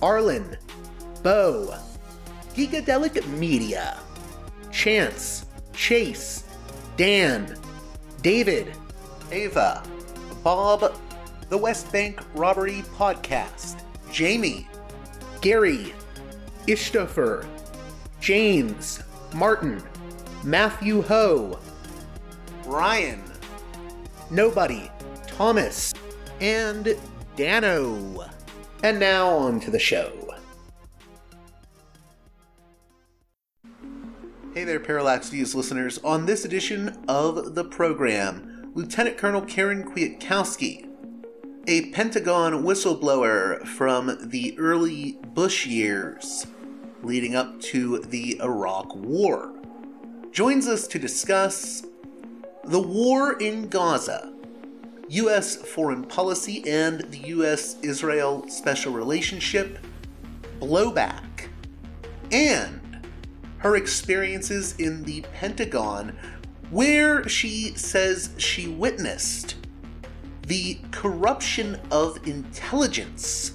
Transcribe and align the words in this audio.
Arlen, 0.00 0.56
Bo, 1.22 1.74
Geekadelic 2.54 3.26
Media, 3.38 3.98
Chance, 4.70 5.46
Chase, 5.72 6.44
Dan, 6.96 7.56
David, 8.22 8.72
Ava, 9.32 9.82
Bob, 10.42 10.94
The 11.48 11.58
West 11.58 11.90
Bank 11.92 12.20
Robbery 12.34 12.82
Podcast, 12.96 13.80
Jamie, 14.12 14.68
Gary, 15.40 15.94
Ishtofer, 16.66 17.46
James, 18.20 19.00
Martin, 19.34 19.82
Matthew 20.44 21.02
Ho, 21.02 21.58
Ryan, 22.66 23.22
Nobody, 24.30 24.90
Thomas, 25.26 25.94
and 26.40 26.96
Dano. 27.36 28.28
And 28.80 29.00
now 29.00 29.28
on 29.28 29.58
to 29.60 29.72
the 29.72 29.78
show. 29.80 30.12
Hey 34.54 34.62
there, 34.62 34.78
Parallax 34.78 35.30
Views 35.30 35.54
listeners. 35.54 35.98
On 36.04 36.26
this 36.26 36.44
edition 36.44 36.96
of 37.08 37.56
the 37.56 37.64
program, 37.64 38.70
Lieutenant 38.74 39.18
Colonel 39.18 39.42
Karen 39.42 39.82
Kwiatkowski, 39.82 40.88
a 41.66 41.90
Pentagon 41.90 42.62
whistleblower 42.62 43.66
from 43.66 44.16
the 44.30 44.56
early 44.58 45.18
Bush 45.34 45.66
years 45.66 46.46
leading 47.02 47.34
up 47.34 47.60
to 47.60 47.98
the 47.98 48.40
Iraq 48.40 48.94
War, 48.94 49.52
joins 50.30 50.68
us 50.68 50.86
to 50.86 51.00
discuss 51.00 51.84
the 52.64 52.80
war 52.80 53.32
in 53.40 53.68
Gaza 53.68 54.37
U.S. 55.10 55.56
foreign 55.56 56.04
policy 56.04 56.62
and 56.68 57.00
the 57.10 57.18
U.S. 57.28 57.76
Israel 57.82 58.46
special 58.48 58.92
relationship, 58.92 59.78
blowback, 60.60 61.48
and 62.30 63.06
her 63.58 63.76
experiences 63.76 64.76
in 64.76 65.04
the 65.04 65.22
Pentagon, 65.32 66.16
where 66.70 67.26
she 67.26 67.72
says 67.74 68.30
she 68.36 68.68
witnessed 68.68 69.56
the 70.46 70.78
corruption 70.90 71.80
of 71.90 72.26
intelligence 72.26 73.52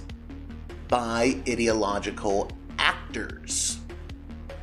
by 0.88 1.40
ideological 1.48 2.50
actors. 2.78 3.78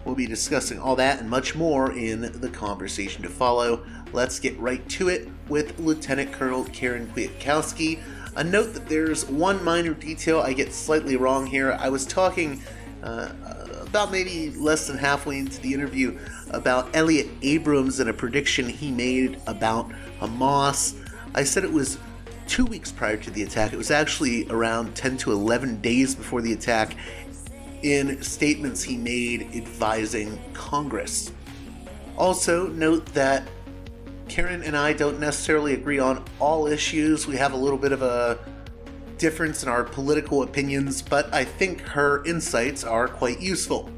We'll 0.03 0.15
be 0.15 0.25
discussing 0.25 0.79
all 0.79 0.95
that 0.97 1.19
and 1.19 1.29
much 1.29 1.55
more 1.55 1.93
in 1.93 2.21
the 2.41 2.49
conversation 2.49 3.23
to 3.23 3.29
follow. 3.29 3.85
Let's 4.11 4.39
get 4.39 4.59
right 4.59 4.87
to 4.89 5.09
it 5.09 5.29
with 5.51 5.77
Lieutenant 5.77 6.31
Colonel 6.31 6.63
Karen 6.63 7.07
Kwiatkowski. 7.07 8.01
A 8.37 8.43
note 8.43 8.73
that 8.73 8.87
there's 8.87 9.25
one 9.25 9.61
minor 9.61 9.93
detail 9.93 10.39
I 10.39 10.53
get 10.53 10.73
slightly 10.73 11.17
wrong 11.17 11.45
here. 11.45 11.73
I 11.73 11.89
was 11.89 12.05
talking 12.05 12.61
uh, 13.03 13.33
about 13.81 14.11
maybe 14.11 14.51
less 14.51 14.87
than 14.87 14.97
halfway 14.97 15.37
into 15.37 15.59
the 15.59 15.73
interview 15.73 16.17
about 16.51 16.95
Elliot 16.95 17.27
Abrams 17.41 17.99
and 17.99 18.09
a 18.09 18.13
prediction 18.13 18.69
he 18.69 18.91
made 18.91 19.41
about 19.45 19.91
Hamas. 20.21 20.95
I 21.35 21.43
said 21.43 21.65
it 21.65 21.73
was 21.73 21.99
two 22.47 22.65
weeks 22.65 22.89
prior 22.89 23.17
to 23.17 23.29
the 23.29 23.43
attack. 23.43 23.73
It 23.73 23.77
was 23.77 23.91
actually 23.91 24.49
around 24.49 24.95
10 24.95 25.17
to 25.17 25.33
11 25.33 25.81
days 25.81 26.15
before 26.15 26.41
the 26.41 26.53
attack 26.53 26.95
in 27.83 28.21
statements 28.21 28.81
he 28.81 28.95
made 28.95 29.53
advising 29.53 30.39
Congress. 30.53 31.33
Also, 32.17 32.67
note 32.67 33.05
that 33.07 33.43
Karen 34.31 34.63
and 34.63 34.77
I 34.77 34.93
don't 34.93 35.19
necessarily 35.19 35.73
agree 35.73 35.99
on 35.99 36.23
all 36.39 36.65
issues. 36.65 37.27
We 37.27 37.35
have 37.35 37.51
a 37.51 37.57
little 37.57 37.77
bit 37.77 37.91
of 37.91 38.01
a 38.01 38.39
difference 39.17 39.61
in 39.61 39.67
our 39.67 39.83
political 39.83 40.43
opinions, 40.43 41.01
but 41.01 41.31
I 41.33 41.43
think 41.43 41.81
her 41.81 42.23
insights 42.23 42.85
are 42.85 43.09
quite 43.09 43.41
useful. 43.41 43.89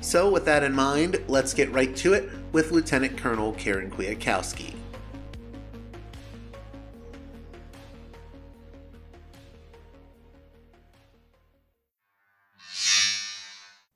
So, 0.00 0.28
with 0.30 0.44
that 0.46 0.64
in 0.64 0.72
mind, 0.74 1.22
let's 1.28 1.54
get 1.54 1.70
right 1.70 1.94
to 1.98 2.12
it 2.14 2.28
with 2.50 2.72
Lieutenant 2.72 3.16
Colonel 3.16 3.52
Karen 3.52 3.88
Kwiatkowski. 3.88 4.74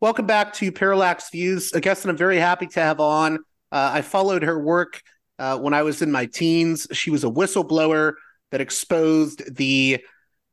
Welcome 0.00 0.26
back 0.26 0.53
to 0.54 0.70
Parallax 0.70 1.31
Views, 1.31 1.72
a 1.72 1.81
guest 1.81 2.04
that 2.04 2.09
I'm 2.09 2.16
very 2.16 2.38
happy 2.38 2.69
to 2.69 2.81
have 2.81 3.00
on. 3.00 3.38
Uh, 3.72 3.91
I 3.94 4.03
followed 4.03 4.44
her 4.44 4.60
work 4.60 5.03
uh, 5.43 5.59
when 5.59 5.75
I 5.75 5.83
was 5.83 6.03
in 6.03 6.13
my 6.13 6.27
teens. 6.27 6.87
She 6.93 7.11
was 7.11 7.25
a 7.25 7.29
whistleblower 7.29 8.13
that 8.53 8.61
exposed 8.61 9.57
the, 9.57 9.99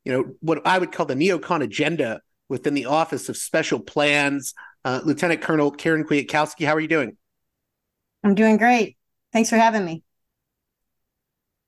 you 0.04 0.12
know, 0.12 0.34
what 0.40 0.66
I 0.66 0.80
would 0.80 0.92
call 0.92 1.06
the 1.06 1.14
neocon 1.14 1.62
agenda 1.62 2.22
within 2.50 2.74
the 2.74 2.86
Office 2.86 3.30
of 3.30 3.38
Special 3.38 3.80
Plans. 3.80 4.56
Uh, 4.84 5.02
Lieutenant 5.06 5.42
Colonel 5.42 5.70
Karen 5.70 6.06
Kwiatkowski, 6.06 6.66
how 6.66 6.74
are 6.74 6.80
you 6.80 6.88
doing? 6.88 7.16
I'm 8.24 8.34
doing 8.34 8.58
great. 8.58 8.98
Thanks 9.32 9.52
for 9.52 9.58
having 9.58 9.86
me. 9.86 10.02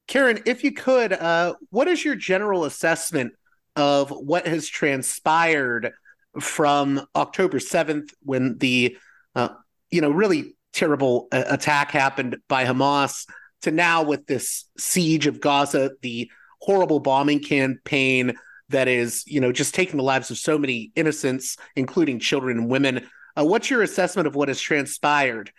Karen, 0.07 0.39
if 0.47 0.63
you 0.63 0.71
could, 0.71 1.13
uh, 1.13 1.53
what 1.69 1.87
is 1.87 2.03
your 2.03 2.15
general 2.15 2.65
assessment 2.65 3.33
of 3.75 4.09
what 4.09 4.47
has 4.47 4.67
transpired 4.67 5.91
from 6.39 7.05
October 7.15 7.59
7th 7.59 8.09
when 8.23 8.57
the, 8.57 8.97
uh, 9.35 9.49
you 9.91 10.01
know, 10.01 10.09
really 10.09 10.55
terrible 10.73 11.27
uh, 11.31 11.43
attack 11.47 11.91
happened 11.91 12.37
by 12.47 12.65
Hamas 12.65 13.25
to 13.61 13.71
now 13.71 14.03
with 14.03 14.25
this 14.27 14.65
siege 14.77 15.27
of 15.27 15.39
Gaza, 15.39 15.91
the 16.01 16.29
horrible 16.59 16.99
bombing 16.99 17.39
campaign 17.39 18.33
that 18.69 18.87
is, 18.87 19.23
you 19.27 19.39
know, 19.39 19.51
just 19.51 19.75
taking 19.75 19.97
the 19.97 20.03
lives 20.03 20.31
of 20.31 20.37
so 20.37 20.57
many 20.57 20.91
innocents, 20.95 21.57
including 21.75 22.19
children 22.19 22.57
and 22.57 22.69
women. 22.69 23.07
Uh, 23.37 23.45
what's 23.45 23.69
your 23.69 23.81
assessment 23.81 24.27
of 24.27 24.35
what 24.35 24.47
has 24.47 24.59
transpired? 24.59 25.51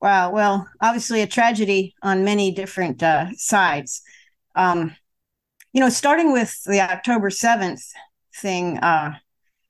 Wow. 0.00 0.32
Well, 0.32 0.68
obviously 0.80 1.22
a 1.22 1.26
tragedy 1.26 1.94
on 2.02 2.24
many 2.24 2.52
different 2.52 3.02
uh, 3.02 3.28
sides. 3.36 4.02
Um, 4.54 4.94
you 5.72 5.80
know, 5.80 5.88
starting 5.88 6.32
with 6.32 6.62
the 6.64 6.80
October 6.80 7.30
7th 7.30 7.82
thing, 8.36 8.78
uh, 8.78 9.14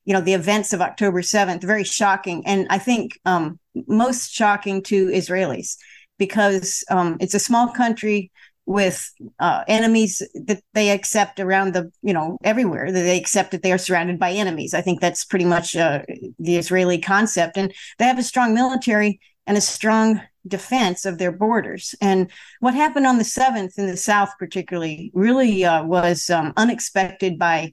you 0.04 0.12
know 0.12 0.20
the 0.20 0.34
events 0.34 0.72
of 0.72 0.80
October 0.80 1.22
7th 1.22 1.62
very 1.62 1.84
shocking. 1.84 2.46
And 2.46 2.66
I 2.70 2.78
think 2.78 3.18
um, 3.24 3.58
most 3.86 4.32
shocking 4.32 4.82
to 4.84 5.08
Israelis 5.08 5.76
because 6.18 6.84
um, 6.90 7.16
it's 7.20 7.34
a 7.34 7.38
small 7.38 7.68
country 7.68 8.30
with 8.66 9.10
uh, 9.40 9.62
enemies 9.68 10.22
that 10.34 10.62
they 10.72 10.90
accept 10.90 11.38
around 11.38 11.74
the 11.74 11.90
you 12.02 12.12
know 12.12 12.38
everywhere 12.44 12.90
that 12.90 13.02
they 13.02 13.18
accept 13.18 13.50
that 13.50 13.62
they 13.62 13.72
are 13.72 13.78
surrounded 13.78 14.18
by 14.18 14.30
enemies. 14.30 14.74
I 14.74 14.80
think 14.80 15.00
that's 15.00 15.24
pretty 15.24 15.44
much 15.44 15.76
uh, 15.76 16.02
the 16.38 16.56
israeli 16.56 16.98
concept. 16.98 17.56
And 17.56 17.72
they 17.98 18.06
have 18.06 18.18
a 18.18 18.22
strong 18.22 18.54
military 18.54 19.20
and 19.46 19.56
a 19.56 19.60
strong 19.60 20.20
defense 20.46 21.04
of 21.04 21.18
their 21.18 21.32
borders. 21.32 21.94
And 22.00 22.30
what 22.60 22.74
happened 22.74 23.06
on 23.06 23.18
the 23.18 23.24
7th 23.24 23.78
in 23.78 23.86
the 23.86 23.96
South, 23.96 24.30
particularly, 24.38 25.10
really 25.14 25.64
uh, 25.64 25.84
was 25.84 26.30
um, 26.30 26.52
unexpected 26.56 27.38
by 27.38 27.72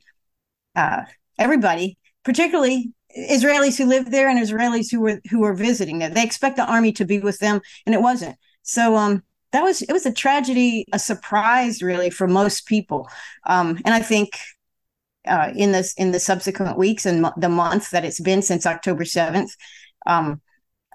uh, 0.75 1.03
everybody, 1.37 1.97
particularly 2.23 2.91
Israelis 3.17 3.77
who 3.77 3.85
live 3.85 4.09
there 4.11 4.29
and 4.29 4.39
Israelis 4.39 4.91
who 4.91 5.01
were 5.01 5.21
who 5.29 5.39
were 5.39 5.53
visiting 5.53 5.99
there. 5.99 6.09
They 6.09 6.23
expect 6.23 6.55
the 6.55 6.65
army 6.65 6.91
to 6.93 7.05
be 7.05 7.19
with 7.19 7.39
them, 7.39 7.61
and 7.85 7.95
it 7.95 8.01
wasn't. 8.01 8.37
So 8.63 8.95
um, 8.95 9.23
that 9.51 9.63
was 9.63 9.81
it 9.81 9.91
was 9.91 10.05
a 10.05 10.13
tragedy, 10.13 10.85
a 10.93 10.99
surprise, 10.99 11.81
really, 11.81 12.09
for 12.09 12.27
most 12.27 12.67
people. 12.67 13.09
Um, 13.45 13.79
and 13.85 13.93
I 13.93 13.99
think 13.99 14.37
uh, 15.27 15.51
in 15.55 15.71
this 15.71 15.93
in 15.95 16.11
the 16.11 16.19
subsequent 16.19 16.77
weeks 16.77 17.05
and 17.05 17.25
the 17.37 17.49
month 17.49 17.91
that 17.91 18.05
it's 18.05 18.21
been 18.21 18.41
since 18.41 18.65
October 18.65 19.05
seventh, 19.05 19.55
um, 20.05 20.41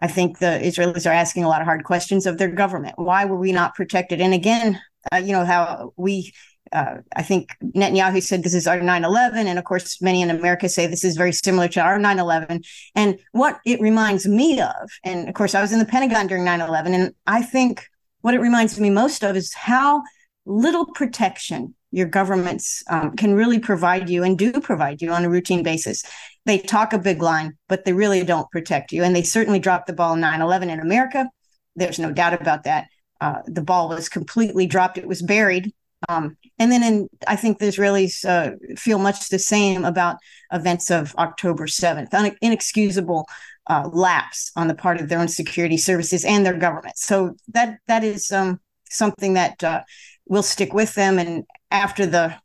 I 0.01 0.09
think 0.09 0.39
the 0.39 0.61
Israelis 0.63 1.09
are 1.09 1.15
asking 1.15 1.45
a 1.45 1.49
lot 1.49 1.61
of 1.61 1.67
hard 1.67 1.85
questions 1.85 2.27
of 2.27 2.39
their 2.39 2.49
government. 2.49 2.95
Why 2.99 3.25
were 3.25 3.37
we 3.39 3.53
not 3.53 3.75
protected? 3.75 4.21
And 4.21 4.33
again, 4.35 4.81
uh, 5.13 5.19
you 5.19 5.33
know 5.33 5.45
how 5.45 5.93
we. 5.97 6.33
Uh, 6.73 6.97
I 7.15 7.23
think 7.23 7.51
Netanyahu 7.63 8.23
said 8.23 8.43
this 8.43 8.55
is 8.55 8.67
our 8.67 8.81
9 8.81 9.05
11. 9.05 9.47
And 9.47 9.59
of 9.59 9.65
course, 9.65 10.01
many 10.01 10.23
in 10.23 10.31
America 10.31 10.69
say 10.69 10.87
this 10.87 11.05
is 11.05 11.17
very 11.17 11.33
similar 11.33 11.69
to 11.69 11.81
our 11.81 11.99
9 11.99 12.19
11. 12.19 12.63
And 12.95 13.19
what 13.33 13.61
it 13.65 13.81
reminds 13.81 14.27
me 14.27 14.61
of, 14.61 14.91
and 15.05 15.29
of 15.29 15.35
course, 15.35 15.55
I 15.55 15.61
was 15.61 15.73
in 15.73 15.79
the 15.79 15.85
Pentagon 15.85 16.27
during 16.27 16.45
9 16.45 16.61
11, 16.61 16.95
and 16.95 17.15
I 17.27 17.43
think 17.43 17.87
what 18.23 18.35
it 18.35 18.41
reminds 18.41 18.79
me 18.81 18.91
most 18.91 19.23
of 19.23 19.37
is 19.37 19.55
how 19.55 20.03
little 20.45 20.87
protection 20.87 21.75
your 21.93 22.07
governments 22.07 22.83
um, 22.91 23.17
can 23.17 23.35
really 23.35 23.59
provide 23.59 24.11
you 24.11 24.23
and 24.23 24.39
do 24.39 24.53
provide 24.53 25.01
you 25.01 25.13
on 25.13 25.25
a 25.25 25.31
routine 25.31 25.63
basis. 25.63 26.05
They 26.45 26.59
talk 26.59 26.93
a 26.93 26.99
big 26.99 27.23
line, 27.23 27.57
but 27.69 27.85
they 27.85 27.93
really 27.93 28.25
don't 28.25 28.51
protect 28.51 28.93
you. 28.93 29.03
And 29.03 29.15
they 29.15 29.23
certainly 29.23 29.59
dropped 29.59 29.87
the 29.87 29.93
ball 29.93 30.17
9 30.17 30.41
11 30.41 30.71
in 30.71 30.81
America. 30.81 31.29
There's 31.75 31.99
no 31.99 32.13
doubt 32.13 32.41
about 32.41 32.65
that. 32.65 32.89
Uh, 33.21 33.43
the 33.47 33.63
ball 33.63 33.89
was 33.89 34.09
completely 34.09 34.67
dropped, 34.67 34.99
it 34.99 35.09
was 35.09 35.23
buried. 35.23 35.73
Um, 36.09 36.37
and 36.59 36.71
then 36.71 36.83
in, 36.83 37.09
I 37.27 37.37
think 37.37 37.59
the 37.59 37.67
Israelis 37.67 38.25
uh, 38.25 38.57
feel 38.77 38.99
much 38.99 39.29
the 39.29 39.39
same 39.39 39.85
about 39.85 40.17
events 40.53 40.91
of 40.91 41.15
October 41.17 41.67
7th, 41.67 42.13
an 42.13 42.37
inexcusable 42.41 43.27
uh, 43.69 43.89
lapse 43.93 44.53
on 44.57 44.69
the 44.69 44.75
part 44.75 45.01
of 45.01 45.09
their 45.09 45.19
own 45.19 45.29
security 45.29 45.77
services 45.77 46.25
and 46.25 46.45
their 46.45 46.57
government. 46.57 46.97
So 46.97 47.37
that 47.49 47.79
that 47.87 48.05
is 48.05 48.31
um, 48.31 48.61
something 48.89 49.35
that 49.35 49.63
uh, 49.65 49.83
will 50.27 50.43
stick 50.43 50.73
with 50.73 50.95
them. 50.95 51.19
And 51.19 51.45
after 51.71 52.07
the 52.07 52.37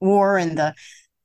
war 0.00 0.38
and 0.38 0.56
the 0.56 0.74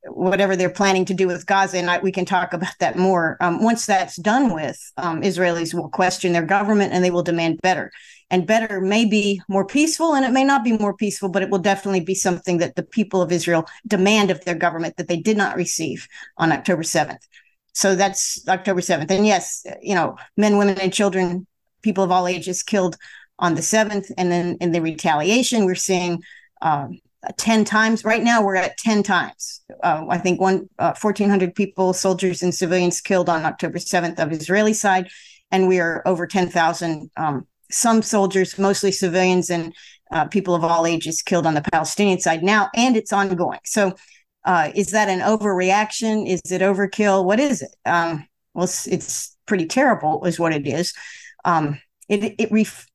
whatever 0.08 0.56
they're 0.56 0.70
planning 0.70 1.06
to 1.06 1.14
do 1.14 1.28
with 1.28 1.48
Gaza, 1.48 1.78
and 1.78 1.90
I, 1.90 2.00
we 2.00 2.12
can 2.12 2.26
talk 2.26 2.54
about 2.54 2.74
that 2.80 2.98
more. 2.98 3.38
Um, 3.42 3.64
once 3.64 3.86
that's 3.86 4.18
done 4.18 4.54
with, 4.54 4.80
um, 4.98 5.22
Israelis 5.22 5.74
will 5.74 5.90
question 5.90 6.34
their 6.34 6.46
government 6.46 6.94
and 6.94 7.04
they 7.04 7.12
will 7.12 7.24
demand 7.24 7.60
better. 7.62 7.92
And 8.32 8.48
better 8.48 8.82
may 8.82 9.06
be 9.06 9.42
more 9.48 9.66
peaceful, 9.66 10.16
and 10.16 10.26
it 10.26 10.32
may 10.32 10.44
not 10.44 10.64
be 10.64 10.78
more 10.78 10.96
peaceful, 10.96 11.30
but 11.30 11.44
it 11.44 11.50
will 11.50 11.60
definitely 11.60 12.00
be 12.00 12.16
something 12.16 12.58
that 12.58 12.76
the 12.76 12.84
people 12.84 13.22
of 13.22 13.32
Israel 13.32 13.66
demand 13.88 14.32
of 14.32 14.44
their 14.46 14.56
government 14.56 14.98
that 14.98 15.08
they 15.08 15.18
did 15.18 15.38
not 15.38 15.56
receive 15.56 16.08
on 16.38 16.52
October 16.52 16.82
7th. 16.82 17.20
So 17.74 17.96
that's 17.96 18.48
October 18.48 18.82
7th. 18.82 19.12
And 19.12 19.28
yes, 19.28 19.66
you 19.82 19.94
know, 19.94 20.16
men, 20.38 20.58
women, 20.58 20.80
and 20.80 20.94
children, 20.94 21.46
people 21.82 22.04
of 22.04 22.12
all 22.12 22.28
ages 22.28 22.64
killed 22.64 22.96
on 23.38 23.56
the 23.56 23.62
7th. 23.62 24.12
And 24.18 24.32
then 24.32 24.58
in 24.62 24.72
the 24.72 24.82
retaliation, 24.82 25.66
we're 25.66 25.76
seeing 25.76 26.24
um, 26.62 27.00
10 27.38 27.66
times. 27.66 28.06
Right 28.06 28.24
now, 28.24 28.44
we're 28.44 28.56
at 28.56 28.78
10 28.78 29.04
times. 29.04 29.62
Uh, 29.84 30.06
I 30.10 30.18
think 30.18 30.40
one, 30.40 30.70
uh, 30.80 30.94
1,400 31.00 31.54
people, 31.54 31.94
soldiers 31.94 32.42
and 32.42 32.54
civilians 32.54 33.02
killed 33.02 33.30
on 33.30 33.46
October 33.46 33.78
7th 33.78 34.20
of 34.20 34.32
Israeli 34.32 34.74
side. 34.74 35.10
And 35.52 35.68
we 35.68 35.80
are 35.80 36.02
over 36.06 36.28
10,000, 36.28 37.12
um, 37.18 37.48
some 37.72 38.02
soldiers, 38.02 38.58
mostly 38.58 38.92
civilians 38.92 39.50
and 39.50 39.74
uh, 40.12 40.26
people 40.26 40.56
of 40.56 40.64
all 40.64 40.86
ages 40.86 41.22
killed 41.22 41.46
on 41.46 41.56
the 41.56 41.62
Palestinian 41.62 42.20
side 42.20 42.44
now, 42.44 42.70
and 42.76 42.96
it's 42.96 43.12
ongoing. 43.12 43.60
So, 43.66 43.96
uh, 44.44 44.72
is 44.76 44.92
that 44.92 45.10
an 45.10 45.22
overreaction? 45.22 46.28
Is 46.28 46.52
it 46.52 46.62
overkill? 46.62 47.26
What 47.26 47.40
is 47.40 47.64
it? 47.64 47.76
Um, 47.86 48.28
well, 48.54 48.66
it's, 48.66 48.88
it's, 48.88 49.32
pretty 49.48 49.68
terrible, 49.68 50.26
is 50.26 50.40
what 50.40 50.54
it 50.54 50.66
is. 50.66 50.92
Um, 51.44 51.80
it 52.10 52.34
it 52.40 52.52
ref- 52.52 52.88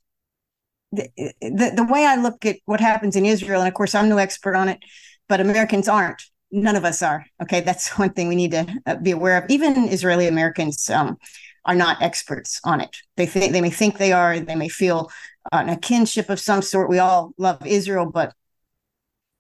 the, 0.91 1.09
the, 1.41 1.73
the 1.77 1.85
way 1.85 2.05
I 2.05 2.17
look 2.17 2.45
at 2.45 2.57
what 2.65 2.81
happens 2.81 3.15
in 3.15 3.25
Israel, 3.25 3.61
and 3.61 3.69
of 3.69 3.75
course 3.75 3.95
I'm 3.95 4.09
no 4.09 4.19
expert 4.19 4.57
on 4.57 4.69
it, 4.69 4.81
but 5.29 5.41
Americans 5.41 5.89
aren't. 5.89 6.23
None 6.51 6.75
of 6.75 6.85
us 6.85 7.03
are. 7.03 7.25
Okay, 7.41 7.61
that's 7.61 7.97
one 7.99 8.13
thing 8.13 8.29
we 8.29 8.35
need 8.35 8.51
to 8.51 8.67
uh, 8.87 8.97
be 8.97 9.13
aware 9.13 9.39
of. 9.39 9.45
Even 9.49 9.89
Israeli 9.89 10.27
Americans 10.27 10.91
um, 10.91 11.17
are 11.65 11.75
not 11.75 12.03
experts 12.03 12.61
on 12.65 12.81
it. 12.81 12.97
They 13.17 13.27
think 13.27 13.53
they 13.53 13.61
may 13.61 13.71
think 13.71 13.99
they 13.99 14.13
are. 14.13 14.41
They 14.41 14.55
may 14.55 14.69
feel 14.69 15.11
uh, 15.53 15.65
a 15.69 15.77
kinship 15.77 16.31
of 16.31 16.41
some 16.41 16.63
sort. 16.63 16.89
We 16.89 16.99
all 16.99 17.33
love 17.39 17.67
Israel, 17.67 18.07
but 18.07 18.35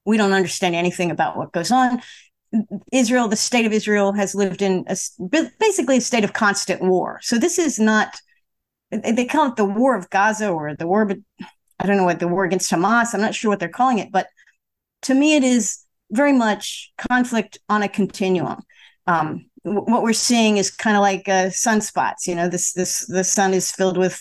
we 0.04 0.16
don't 0.16 0.32
understand 0.32 0.74
anything 0.74 1.10
about 1.10 1.36
what 1.36 1.52
goes 1.52 1.70
on. 1.70 2.02
Israel, 2.92 3.28
the 3.28 3.36
state 3.36 3.64
of 3.64 3.72
Israel, 3.72 4.12
has 4.12 4.34
lived 4.34 4.60
in 4.60 4.84
a, 4.88 4.96
basically 5.58 5.98
a 5.98 6.00
state 6.00 6.24
of 6.24 6.32
constant 6.32 6.82
war. 6.82 7.20
So 7.22 7.38
this 7.38 7.58
is 7.58 7.78
not 7.78 8.16
they 8.90 9.24
call 9.24 9.48
it 9.48 9.56
the 9.56 9.64
war 9.64 9.96
of 9.96 10.10
Gaza 10.10 10.48
or 10.48 10.74
the 10.74 10.86
war, 10.86 11.04
but 11.04 11.18
I 11.78 11.86
don't 11.86 11.96
know 11.96 12.04
what 12.04 12.18
the 12.18 12.28
war 12.28 12.44
against 12.44 12.70
Hamas. 12.70 13.14
I'm 13.14 13.20
not 13.20 13.34
sure 13.34 13.50
what 13.50 13.60
they're 13.60 13.68
calling 13.68 13.98
it, 13.98 14.10
but 14.10 14.26
to 15.02 15.14
me, 15.14 15.36
it 15.36 15.44
is 15.44 15.84
very 16.10 16.32
much 16.32 16.92
conflict 16.98 17.58
on 17.68 17.82
a 17.82 17.88
continuum. 17.88 18.62
Um, 19.06 19.46
what 19.62 20.02
we're 20.02 20.12
seeing 20.12 20.56
is 20.56 20.70
kind 20.70 20.96
of 20.96 21.02
like 21.02 21.28
uh, 21.28 21.48
sunspots. 21.48 22.26
You 22.26 22.34
know, 22.34 22.48
this 22.48 22.72
this 22.72 23.06
the 23.06 23.24
sun 23.24 23.54
is 23.54 23.70
filled 23.70 23.96
with 23.96 24.20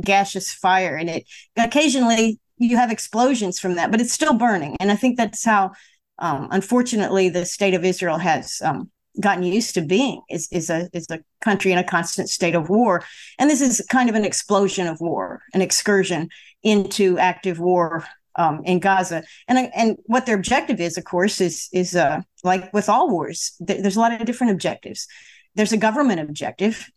gaseous 0.00 0.52
fire, 0.52 0.96
and 0.96 1.10
it 1.10 1.24
occasionally 1.56 2.40
you 2.58 2.76
have 2.76 2.92
explosions 2.92 3.58
from 3.58 3.74
that, 3.74 3.90
but 3.90 4.00
it's 4.00 4.12
still 4.12 4.34
burning. 4.34 4.76
And 4.78 4.90
I 4.90 4.96
think 4.96 5.16
that's 5.16 5.44
how, 5.44 5.72
um, 6.18 6.48
unfortunately, 6.50 7.28
the 7.28 7.44
state 7.44 7.74
of 7.74 7.84
Israel 7.84 8.18
has 8.18 8.60
um, 8.62 8.90
gotten 9.20 9.42
used 9.42 9.74
to 9.74 9.82
being 9.82 10.22
is, 10.30 10.48
is 10.50 10.70
a 10.70 10.88
is 10.92 11.06
a 11.10 11.20
country 11.42 11.72
in 11.72 11.78
a 11.78 11.84
constant 11.84 12.30
state 12.30 12.54
of 12.54 12.70
war 12.70 13.04
and 13.38 13.50
this 13.50 13.60
is 13.60 13.84
kind 13.90 14.08
of 14.08 14.14
an 14.14 14.24
explosion 14.24 14.86
of 14.86 15.00
war 15.00 15.42
an 15.52 15.60
excursion 15.60 16.28
into 16.62 17.18
active 17.18 17.60
war 17.60 18.06
um, 18.36 18.62
in 18.64 18.78
Gaza. 18.80 19.22
And 19.48 19.70
and 19.74 19.96
what 20.04 20.26
their 20.26 20.36
objective 20.36 20.80
is 20.80 20.96
of 20.98 21.04
course 21.04 21.40
is 21.40 21.68
is 21.72 21.94
uh, 21.94 22.22
like 22.44 22.72
with 22.72 22.88
all 22.88 23.10
wars 23.10 23.52
th- 23.66 23.82
there's 23.82 23.96
a 23.96 24.00
lot 24.00 24.12
of 24.12 24.26
different 24.26 24.52
objectives. 24.52 25.06
There's 25.54 25.72
a 25.72 25.76
government 25.76 26.20
objective 26.20 26.90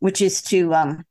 which 0.00 0.20
is 0.20 0.42
to 0.42 0.74
um, 0.74 1.04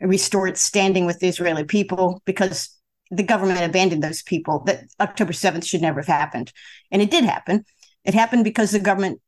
restore 0.00 0.48
its 0.48 0.62
standing 0.62 1.04
with 1.04 1.18
the 1.20 1.28
Israeli 1.28 1.64
people 1.64 2.22
because 2.24 2.70
the 3.10 3.22
government 3.22 3.60
abandoned 3.60 4.02
those 4.02 4.22
people 4.22 4.62
that 4.64 4.84
October 5.00 5.32
7th 5.32 5.64
should 5.64 5.82
never 5.82 6.00
have 6.00 6.06
happened. 6.06 6.52
And 6.90 7.02
it 7.02 7.10
did 7.10 7.24
happen. 7.24 7.64
It 8.04 8.14
happened 8.14 8.44
because 8.44 8.70
the 8.70 8.78
government 8.78 9.20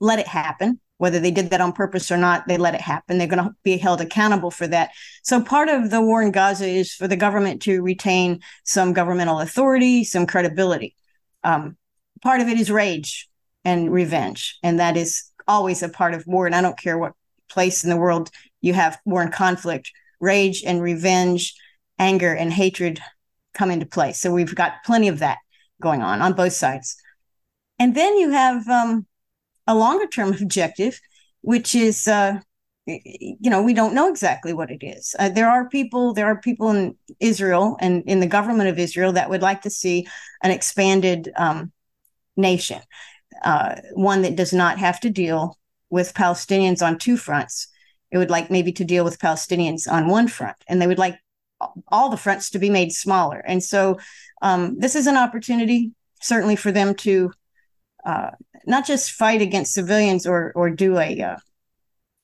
let 0.00 0.18
it 0.18 0.28
happen 0.28 0.80
whether 0.98 1.18
they 1.18 1.30
did 1.30 1.50
that 1.50 1.60
on 1.60 1.72
purpose 1.72 2.10
or 2.10 2.16
not 2.16 2.46
they 2.46 2.56
let 2.56 2.74
it 2.74 2.80
happen. 2.80 3.18
They're 3.18 3.26
going 3.26 3.44
to 3.44 3.54
be 3.64 3.76
held 3.76 4.00
accountable 4.00 4.50
for 4.50 4.66
that. 4.66 4.90
So 5.22 5.40
part 5.40 5.68
of 5.68 5.90
the 5.90 6.02
war 6.02 6.22
in 6.22 6.30
gaza 6.30 6.66
is 6.66 6.92
for 6.92 7.08
the 7.08 7.16
government 7.16 7.62
to 7.62 7.82
retain 7.82 8.40
some 8.64 8.92
governmental 8.92 9.40
authority 9.40 10.04
some 10.04 10.26
credibility. 10.26 10.94
Um, 11.44 11.76
part 12.22 12.40
of 12.40 12.48
it 12.48 12.58
is 12.58 12.70
rage 12.70 13.28
and 13.64 13.92
revenge 13.92 14.58
and 14.62 14.80
that 14.80 14.96
is 14.96 15.30
always 15.46 15.82
a 15.82 15.88
part 15.88 16.14
of 16.14 16.26
war 16.26 16.46
and 16.46 16.54
i 16.54 16.60
don't 16.60 16.78
care 16.78 16.98
what 16.98 17.12
place 17.48 17.82
in 17.82 17.90
the 17.90 17.96
world 17.96 18.30
you 18.60 18.74
have 18.74 18.98
war 19.04 19.22
and 19.22 19.32
conflict 19.32 19.90
rage 20.20 20.62
and 20.64 20.82
revenge 20.82 21.54
anger 21.98 22.32
and 22.32 22.52
hatred 22.52 23.00
come 23.54 23.70
into 23.70 23.86
play. 23.86 24.12
So 24.12 24.32
we've 24.32 24.54
got 24.54 24.84
plenty 24.84 25.08
of 25.08 25.18
that 25.18 25.38
going 25.82 26.02
on 26.02 26.22
on 26.22 26.32
both 26.32 26.52
sides. 26.52 26.96
And 27.78 27.94
then 27.94 28.16
you 28.16 28.30
have 28.30 28.66
um, 28.68 29.06
a 29.68 29.74
longer 29.74 30.08
term 30.08 30.34
objective, 30.40 30.98
which 31.42 31.74
is, 31.76 32.08
uh, 32.08 32.40
you 32.86 33.50
know, 33.50 33.62
we 33.62 33.74
don't 33.74 33.94
know 33.94 34.08
exactly 34.08 34.54
what 34.54 34.70
it 34.70 34.82
is. 34.82 35.14
Uh, 35.18 35.28
there 35.28 35.48
are 35.48 35.68
people, 35.68 36.14
there 36.14 36.26
are 36.26 36.40
people 36.40 36.70
in 36.70 36.96
Israel 37.20 37.76
and 37.80 38.02
in 38.06 38.18
the 38.18 38.26
government 38.26 38.70
of 38.70 38.78
Israel 38.78 39.12
that 39.12 39.30
would 39.30 39.42
like 39.42 39.60
to 39.62 39.70
see 39.70 40.08
an 40.42 40.50
expanded 40.50 41.30
um, 41.36 41.70
nation, 42.36 42.80
uh, 43.44 43.76
one 43.92 44.22
that 44.22 44.36
does 44.36 44.54
not 44.54 44.78
have 44.78 44.98
to 45.00 45.10
deal 45.10 45.58
with 45.90 46.14
Palestinians 46.14 46.84
on 46.84 46.98
two 46.98 47.18
fronts. 47.18 47.68
It 48.10 48.16
would 48.16 48.30
like 48.30 48.50
maybe 48.50 48.72
to 48.72 48.84
deal 48.84 49.04
with 49.04 49.18
Palestinians 49.18 49.86
on 49.86 50.08
one 50.08 50.28
front, 50.28 50.56
and 50.66 50.80
they 50.80 50.86
would 50.86 50.98
like 50.98 51.18
all 51.88 52.08
the 52.08 52.16
fronts 52.16 52.50
to 52.50 52.58
be 52.58 52.70
made 52.70 52.92
smaller. 52.92 53.38
And 53.38 53.62
so, 53.62 53.98
um, 54.40 54.78
this 54.78 54.96
is 54.96 55.06
an 55.06 55.16
opportunity, 55.16 55.92
certainly, 56.22 56.56
for 56.56 56.72
them 56.72 56.94
to 56.94 57.32
uh, 58.08 58.30
not 58.66 58.86
just 58.86 59.12
fight 59.12 59.42
against 59.42 59.74
civilians 59.74 60.26
or 60.26 60.52
or 60.56 60.70
do 60.70 60.98
a 60.98 61.10
uh, 61.22 61.36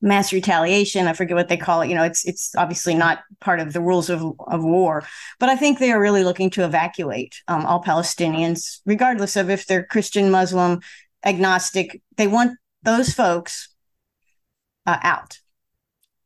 mass 0.01 0.33
retaliation. 0.33 1.07
I 1.07 1.13
forget 1.13 1.37
what 1.37 1.49
they 1.49 1.57
call 1.57 1.83
it. 1.83 1.89
You 1.89 1.95
know, 1.95 2.05
it's 2.05 2.25
it's 2.27 2.55
obviously 2.57 2.95
not 2.95 3.21
part 3.41 3.61
of 3.61 3.73
the 3.73 3.81
rules 3.81 4.09
of 4.11 4.21
of 4.49 4.65
war, 4.65 5.05
but 5.41 5.49
I 5.49 5.57
think 5.57 5.79
they 5.79 5.93
are 5.93 6.01
really 6.01 6.25
looking 6.25 6.51
to 6.51 6.65
evacuate 6.65 7.35
um, 7.49 7.67
all 7.67 7.83
Palestinians, 7.83 8.81
regardless 8.87 9.37
of 9.37 9.51
if 9.51 9.67
they're 9.67 9.85
Christian, 9.95 10.31
Muslim, 10.31 10.81
agnostic. 11.25 12.03
They 12.17 12.29
want 12.29 12.59
those 12.83 13.13
folks 13.13 13.69
uh, 14.87 14.99
out. 15.03 15.39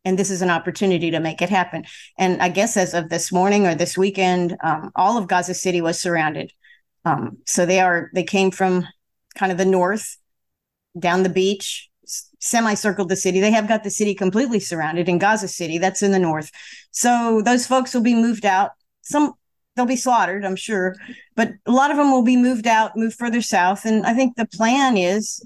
and 0.04 0.18
this 0.18 0.30
is 0.30 0.42
an 0.42 0.50
opportunity 0.50 1.10
to 1.10 1.20
make 1.20 1.42
it 1.42 1.50
happen. 1.50 1.84
And 2.18 2.40
I 2.42 2.48
guess 2.48 2.76
as 2.76 2.94
of 2.94 3.08
this 3.08 3.30
morning 3.32 3.66
or 3.66 3.74
this 3.74 3.98
weekend, 3.98 4.56
um, 4.62 4.90
all 4.96 5.18
of 5.18 5.28
Gaza 5.28 5.54
City 5.54 5.80
was 5.80 6.00
surrounded. 6.00 6.52
Um, 7.04 7.38
so 7.46 7.66
they 7.66 7.80
are 7.80 8.10
they 8.14 8.24
came 8.24 8.50
from 8.50 8.86
kind 9.38 9.52
of 9.52 9.59
the 9.59 9.64
north 9.64 10.16
down 10.99 11.23
the 11.23 11.28
beach, 11.28 11.88
semi-circled 12.40 13.09
the 13.09 13.16
city. 13.16 13.40
They 13.40 13.50
have 13.50 13.68
got 13.68 13.85
the 13.85 13.90
city 13.90 14.14
completely 14.14 14.61
surrounded 14.61 15.09
in 15.09 15.18
Gaza 15.18 15.49
City. 15.49 15.78
That's 15.78 16.02
in 16.02 16.12
the 16.12 16.18
north. 16.18 16.50
So 16.90 17.42
those 17.45 17.66
folks 17.66 17.95
will 17.95 18.02
be 18.02 18.14
moved 18.14 18.45
out. 18.45 18.71
Some 19.02 19.35
they'll 19.76 19.87
be 19.87 19.97
slaughtered, 19.97 20.45
I'm 20.45 20.57
sure, 20.57 20.97
but 21.37 21.52
a 21.66 21.71
lot 21.71 21.92
of 21.92 21.97
them 21.97 22.11
will 22.11 22.25
be 22.25 22.37
moved 22.37 22.66
out, 22.66 22.97
moved 22.97 23.16
further 23.16 23.40
south. 23.40 23.85
And 23.85 24.04
I 24.04 24.12
think 24.12 24.35
the 24.35 24.47
plan 24.47 24.97
is 24.97 25.40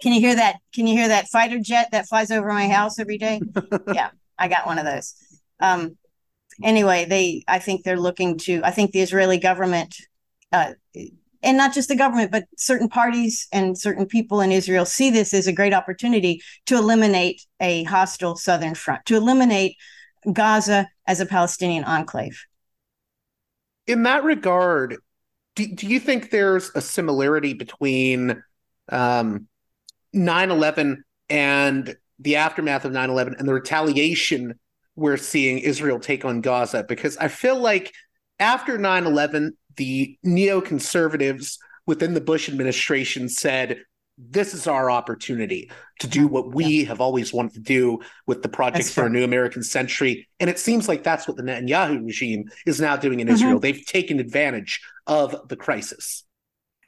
can 0.00 0.12
you 0.12 0.20
hear 0.20 0.34
that? 0.34 0.56
Can 0.74 0.86
you 0.86 0.94
hear 0.94 1.08
that 1.08 1.28
fighter 1.28 1.58
jet 1.58 1.88
that 1.92 2.06
flies 2.06 2.30
over 2.30 2.48
my 2.48 2.68
house 2.68 2.98
every 2.98 3.18
day? 3.18 3.40
yeah, 3.94 4.10
I 4.38 4.48
got 4.48 4.66
one 4.66 4.78
of 4.78 4.84
those. 4.84 5.14
Um, 5.60 5.96
anyway, 6.62 7.06
they 7.06 7.42
I 7.48 7.58
think 7.58 7.84
they're 7.84 7.98
looking 7.98 8.36
to. 8.40 8.60
I 8.64 8.70
think 8.70 8.92
the 8.92 9.00
Israeli 9.00 9.38
government, 9.38 9.96
uh, 10.52 10.72
and 11.44 11.56
not 11.56 11.74
just 11.74 11.88
the 11.88 11.96
government, 11.96 12.30
but 12.30 12.44
certain 12.56 12.88
parties 12.88 13.46
and 13.52 13.78
certain 13.78 14.06
people 14.06 14.40
in 14.40 14.50
Israel 14.50 14.84
see 14.84 15.10
this 15.10 15.34
as 15.34 15.46
a 15.46 15.52
great 15.52 15.74
opportunity 15.74 16.40
to 16.66 16.76
eliminate 16.76 17.42
a 17.60 17.84
hostile 17.84 18.36
southern 18.36 18.74
front, 18.74 19.04
to 19.06 19.16
eliminate 19.16 19.76
Gaza 20.32 20.88
as 21.06 21.20
a 21.20 21.26
Palestinian 21.26 21.84
enclave. 21.84 22.44
In 23.86 24.02
that 24.04 24.24
regard, 24.24 24.96
do, 25.54 25.66
do 25.66 25.86
you 25.86 26.00
think 26.00 26.30
there's 26.30 26.70
a 26.74 26.80
similarity 26.80 27.52
between 27.52 28.42
um, 28.88 29.46
9 30.12 30.50
11 30.50 31.04
and 31.28 31.96
the 32.18 32.36
aftermath 32.36 32.84
of 32.84 32.92
9 32.92 33.10
11 33.10 33.36
and 33.38 33.48
the 33.48 33.54
retaliation 33.54 34.58
we're 34.96 35.16
seeing 35.16 35.58
Israel 35.58 35.98
take 35.98 36.24
on 36.24 36.40
Gaza. 36.40 36.84
Because 36.84 37.16
I 37.16 37.28
feel 37.28 37.58
like 37.58 37.92
after 38.38 38.78
9 38.78 39.06
11, 39.06 39.56
the 39.76 40.18
neoconservatives 40.24 41.58
within 41.86 42.14
the 42.14 42.20
Bush 42.20 42.48
administration 42.48 43.28
said, 43.28 43.84
this 44.16 44.54
is 44.54 44.66
our 44.66 44.90
opportunity 44.90 45.70
to 45.98 46.06
do 46.06 46.28
what 46.28 46.54
we 46.54 46.64
yeah. 46.64 46.86
have 46.86 47.00
always 47.00 47.32
wanted 47.32 47.54
to 47.54 47.60
do 47.60 47.98
with 48.26 48.42
the 48.42 48.48
project 48.48 48.90
for 48.90 49.06
a 49.06 49.10
new 49.10 49.24
American 49.24 49.62
century. 49.62 50.28
And 50.38 50.48
it 50.48 50.58
seems 50.58 50.88
like 50.88 51.02
that's 51.02 51.26
what 51.26 51.36
the 51.36 51.42
Netanyahu 51.42 52.06
regime 52.06 52.44
is 52.64 52.80
now 52.80 52.96
doing 52.96 53.20
in 53.20 53.26
mm-hmm. 53.26 53.34
Israel. 53.34 53.58
They've 53.58 53.84
taken 53.84 54.20
advantage 54.20 54.80
of 55.06 55.48
the 55.48 55.56
crisis. 55.56 56.24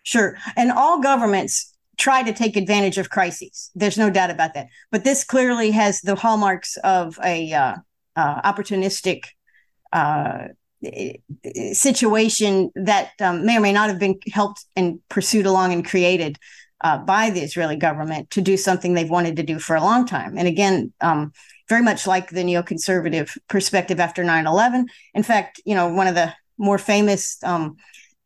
Sure. 0.05 0.39
And 0.57 0.71
all 0.71 1.01
governments 1.01 1.75
try 1.97 2.23
to 2.23 2.33
take 2.33 2.57
advantage 2.57 2.99
of 2.99 3.11
crises. 3.11 3.71
There's 3.75 3.99
no 3.99 4.09
doubt 4.09 4.31
about 4.31 4.55
that. 4.55 4.69
But 4.93 5.03
this 5.03 5.25
clearly 5.25 5.73
has 5.73 6.01
the 6.03 6.15
hallmarks 6.15 6.77
of 6.85 7.19
a 7.25 7.53
uh, 7.53 7.75
uh, 8.15 8.53
opportunistic 8.53 9.25
uh, 9.93 10.49
situation 11.73 12.71
that 12.75 13.11
um, 13.21 13.47
may 13.47 13.57
or 13.57 13.61
may 13.61 13.73
not 13.73 13.89
have 13.89 13.99
been 13.99 14.19
helped 14.33 14.65
and 14.77 15.01
pursued 15.09 15.47
along 15.47 15.73
and 15.73 15.85
created 15.85 16.39
uh, 16.83 16.99
by 16.99 17.31
the 17.31 17.41
Israeli 17.41 17.77
government 17.77 18.31
to 18.31 18.41
do 18.41 18.57
something 18.57 18.95
they've 18.95 19.11
wanted 19.11 19.37
to 19.37 19.43
do 19.43 19.59
for 19.59 19.77
a 19.77 19.81
long 19.81 20.07
time. 20.07 20.37
And 20.37 20.47
again, 20.47 20.93
um, 21.01 21.33
very 21.69 21.83
much 21.83 22.07
like 22.07 22.31
the 22.31 22.45
neoconservative 22.45 23.37
perspective 23.49 23.99
after 23.99 24.23
9 24.23 24.47
11. 24.47 24.87
In 25.15 25.23
fact, 25.23 25.61
you 25.65 25.75
know, 25.75 25.89
one 25.89 26.07
of 26.07 26.15
the 26.15 26.33
more 26.59 26.79
famous 26.79 27.39
um, 27.43 27.77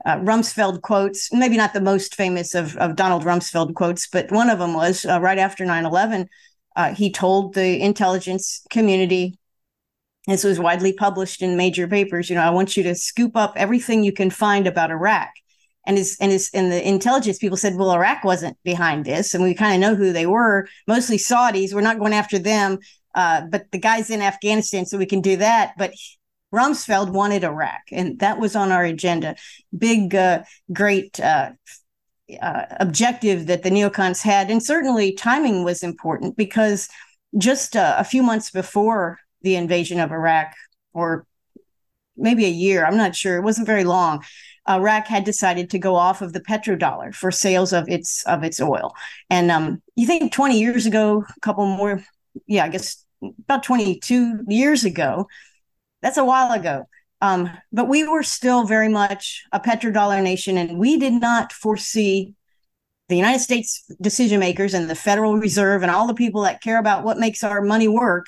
uh, 0.04 0.16
Rumsfeld 0.16 0.82
quotes, 0.82 1.32
maybe 1.32 1.56
not 1.56 1.72
the 1.72 1.80
most 1.80 2.14
famous 2.14 2.54
of, 2.54 2.76
of 2.76 2.96
Donald 2.96 3.24
Rumsfeld 3.24 3.74
quotes, 3.74 4.08
but 4.08 4.30
one 4.30 4.50
of 4.50 4.58
them 4.58 4.74
was 4.74 5.04
uh, 5.06 5.20
right 5.20 5.38
after 5.38 5.64
9 5.64 5.84
11. 5.84 6.28
Uh, 6.76 6.94
he 6.94 7.10
told 7.10 7.54
the 7.54 7.80
intelligence 7.80 8.64
community, 8.70 9.38
this 10.30 10.44
was 10.44 10.60
widely 10.60 10.92
published 10.92 11.42
in 11.42 11.56
major 11.56 11.88
papers, 11.88 12.28
you 12.28 12.36
know, 12.36 12.42
I 12.42 12.50
want 12.50 12.76
you 12.76 12.82
to 12.84 12.94
scoop 12.94 13.36
up 13.36 13.54
everything 13.56 14.04
you 14.04 14.12
can 14.12 14.30
find 14.30 14.66
about 14.66 14.90
Iraq. 14.90 15.30
And 15.86 15.96
his 15.96 16.16
and 16.20 16.30
his 16.30 16.50
and 16.52 16.70
the 16.70 16.86
intelligence 16.86 17.38
people 17.38 17.56
said, 17.56 17.74
well, 17.74 17.92
Iraq 17.92 18.22
wasn't 18.22 18.56
behind 18.62 19.04
this, 19.04 19.32
and 19.32 19.42
we 19.42 19.54
kind 19.54 19.74
of 19.74 19.80
know 19.80 19.96
who 19.96 20.12
they 20.12 20.26
were, 20.26 20.68
mostly 20.86 21.16
Saudis. 21.16 21.72
We're 21.72 21.80
not 21.80 21.98
going 21.98 22.12
after 22.12 22.38
them, 22.38 22.78
uh, 23.14 23.42
but 23.50 23.70
the 23.72 23.78
guys 23.78 24.10
in 24.10 24.20
Afghanistan, 24.20 24.84
so 24.84 24.98
we 24.98 25.06
can 25.06 25.22
do 25.22 25.36
that. 25.38 25.72
But 25.78 25.94
Rumsfeld 26.54 27.10
wanted 27.10 27.44
Iraq, 27.44 27.80
and 27.92 28.18
that 28.18 28.38
was 28.38 28.54
on 28.54 28.72
our 28.72 28.84
agenda. 28.84 29.36
Big, 29.76 30.14
uh, 30.14 30.42
great 30.72 31.18
uh, 31.18 31.52
uh, 32.40 32.64
objective 32.78 33.46
that 33.46 33.62
the 33.62 33.70
neocons 33.70 34.22
had. 34.22 34.50
And 34.50 34.62
certainly 34.62 35.12
timing 35.12 35.64
was 35.64 35.82
important 35.82 36.36
because 36.36 36.88
just 37.38 37.76
uh, 37.76 37.96
a 37.98 38.04
few 38.04 38.22
months 38.22 38.50
before 38.50 39.18
the 39.42 39.56
invasion 39.56 40.00
of 40.00 40.12
Iraq, 40.12 40.54
or 40.92 41.26
maybe 42.16 42.44
a 42.44 42.50
year, 42.50 42.84
I'm 42.84 42.96
not 42.96 43.16
sure, 43.16 43.36
it 43.36 43.42
wasn't 43.42 43.66
very 43.66 43.84
long. 43.84 44.22
Iraq 44.68 45.06
had 45.06 45.24
decided 45.24 45.70
to 45.70 45.78
go 45.78 45.96
off 45.96 46.22
of 46.22 46.32
the 46.32 46.40
petrodollar 46.40 47.14
for 47.14 47.30
sales 47.30 47.72
of 47.72 47.88
its 47.88 48.24
of 48.24 48.44
its 48.44 48.60
oil, 48.60 48.94
and 49.28 49.50
um, 49.50 49.82
you 49.96 50.06
think 50.06 50.32
20 50.32 50.58
years 50.58 50.86
ago, 50.86 51.24
a 51.36 51.40
couple 51.40 51.66
more, 51.66 52.04
yeah, 52.46 52.64
I 52.64 52.68
guess 52.68 53.04
about 53.22 53.62
22 53.62 54.44
years 54.48 54.84
ago, 54.84 55.26
that's 56.02 56.18
a 56.18 56.24
while 56.24 56.52
ago. 56.52 56.86
Um, 57.22 57.50
but 57.70 57.88
we 57.88 58.06
were 58.08 58.22
still 58.22 58.64
very 58.64 58.88
much 58.88 59.44
a 59.52 59.60
petrodollar 59.60 60.22
nation, 60.22 60.56
and 60.56 60.78
we 60.78 60.98
did 60.98 61.14
not 61.14 61.52
foresee 61.52 62.34
the 63.08 63.16
United 63.16 63.40
States 63.40 63.84
decision 64.00 64.40
makers 64.40 64.72
and 64.72 64.88
the 64.88 64.94
Federal 64.94 65.36
Reserve 65.36 65.82
and 65.82 65.90
all 65.90 66.06
the 66.06 66.14
people 66.14 66.42
that 66.42 66.62
care 66.62 66.78
about 66.78 67.04
what 67.04 67.18
makes 67.18 67.42
our 67.42 67.60
money 67.60 67.88
work 67.88 68.26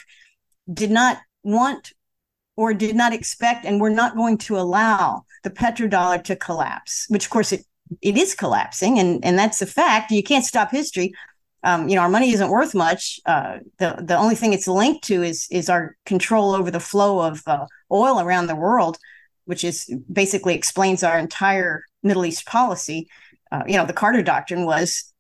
did 0.73 0.91
not 0.91 1.19
want 1.43 1.93
or 2.57 2.75
did 2.75 2.95
not 2.95 3.13
expect 3.13 3.65
and 3.65 3.81
we're 3.81 3.89
not 3.89 4.17
going 4.17 4.39
to 4.39 4.59
allow 4.59 5.25
the 5.43 5.51
petrodollar 5.51 6.23
to 6.25 6.37
collapse, 6.37 7.07
which 7.09 7.25
of 7.25 7.31
course 7.31 7.53
it 7.53 7.65
it 8.01 8.17
is 8.17 8.35
collapsing 8.35 8.99
and 8.99 9.25
and 9.25 9.39
that's 9.39 9.63
a 9.63 9.67
fact. 9.67 10.11
You 10.11 10.23
can't 10.23 10.45
stop 10.45 10.71
history 10.71 11.13
um, 11.65 11.89
you 11.89 11.95
know, 11.95 12.03
our 12.03 12.09
money 12.09 12.33
isn't 12.33 12.51
worth 12.51 12.75
much. 12.75 13.21
Uh, 13.25 13.59
the 13.79 13.97
the 14.01 14.17
only 14.17 14.35
thing 14.35 14.53
it's 14.53 14.67
linked 14.67 15.05
to 15.05 15.23
is 15.23 15.47
is 15.51 15.69
our 15.69 15.97
control 16.07 16.55
over 16.55 16.71
the 16.71 16.81
flow 16.81 17.21
of 17.21 17.43
uh, 17.47 17.67
oil 17.91 18.21
around 18.21 18.47
the 18.47 18.57
world, 18.57 18.99
which 19.45 19.63
is 19.63 19.89
basically 20.13 20.55
explains 20.55 21.05
our 21.05 21.19
entire 21.19 21.85
Middle 22.03 22.27
East 22.27 22.47
policy. 22.47 23.09
Uh, 23.53 23.63
you 23.67 23.77
know, 23.77 23.87
the 23.87 23.93
Carter 23.93 24.23
Doctrine 24.23 24.65
was 24.65 25.12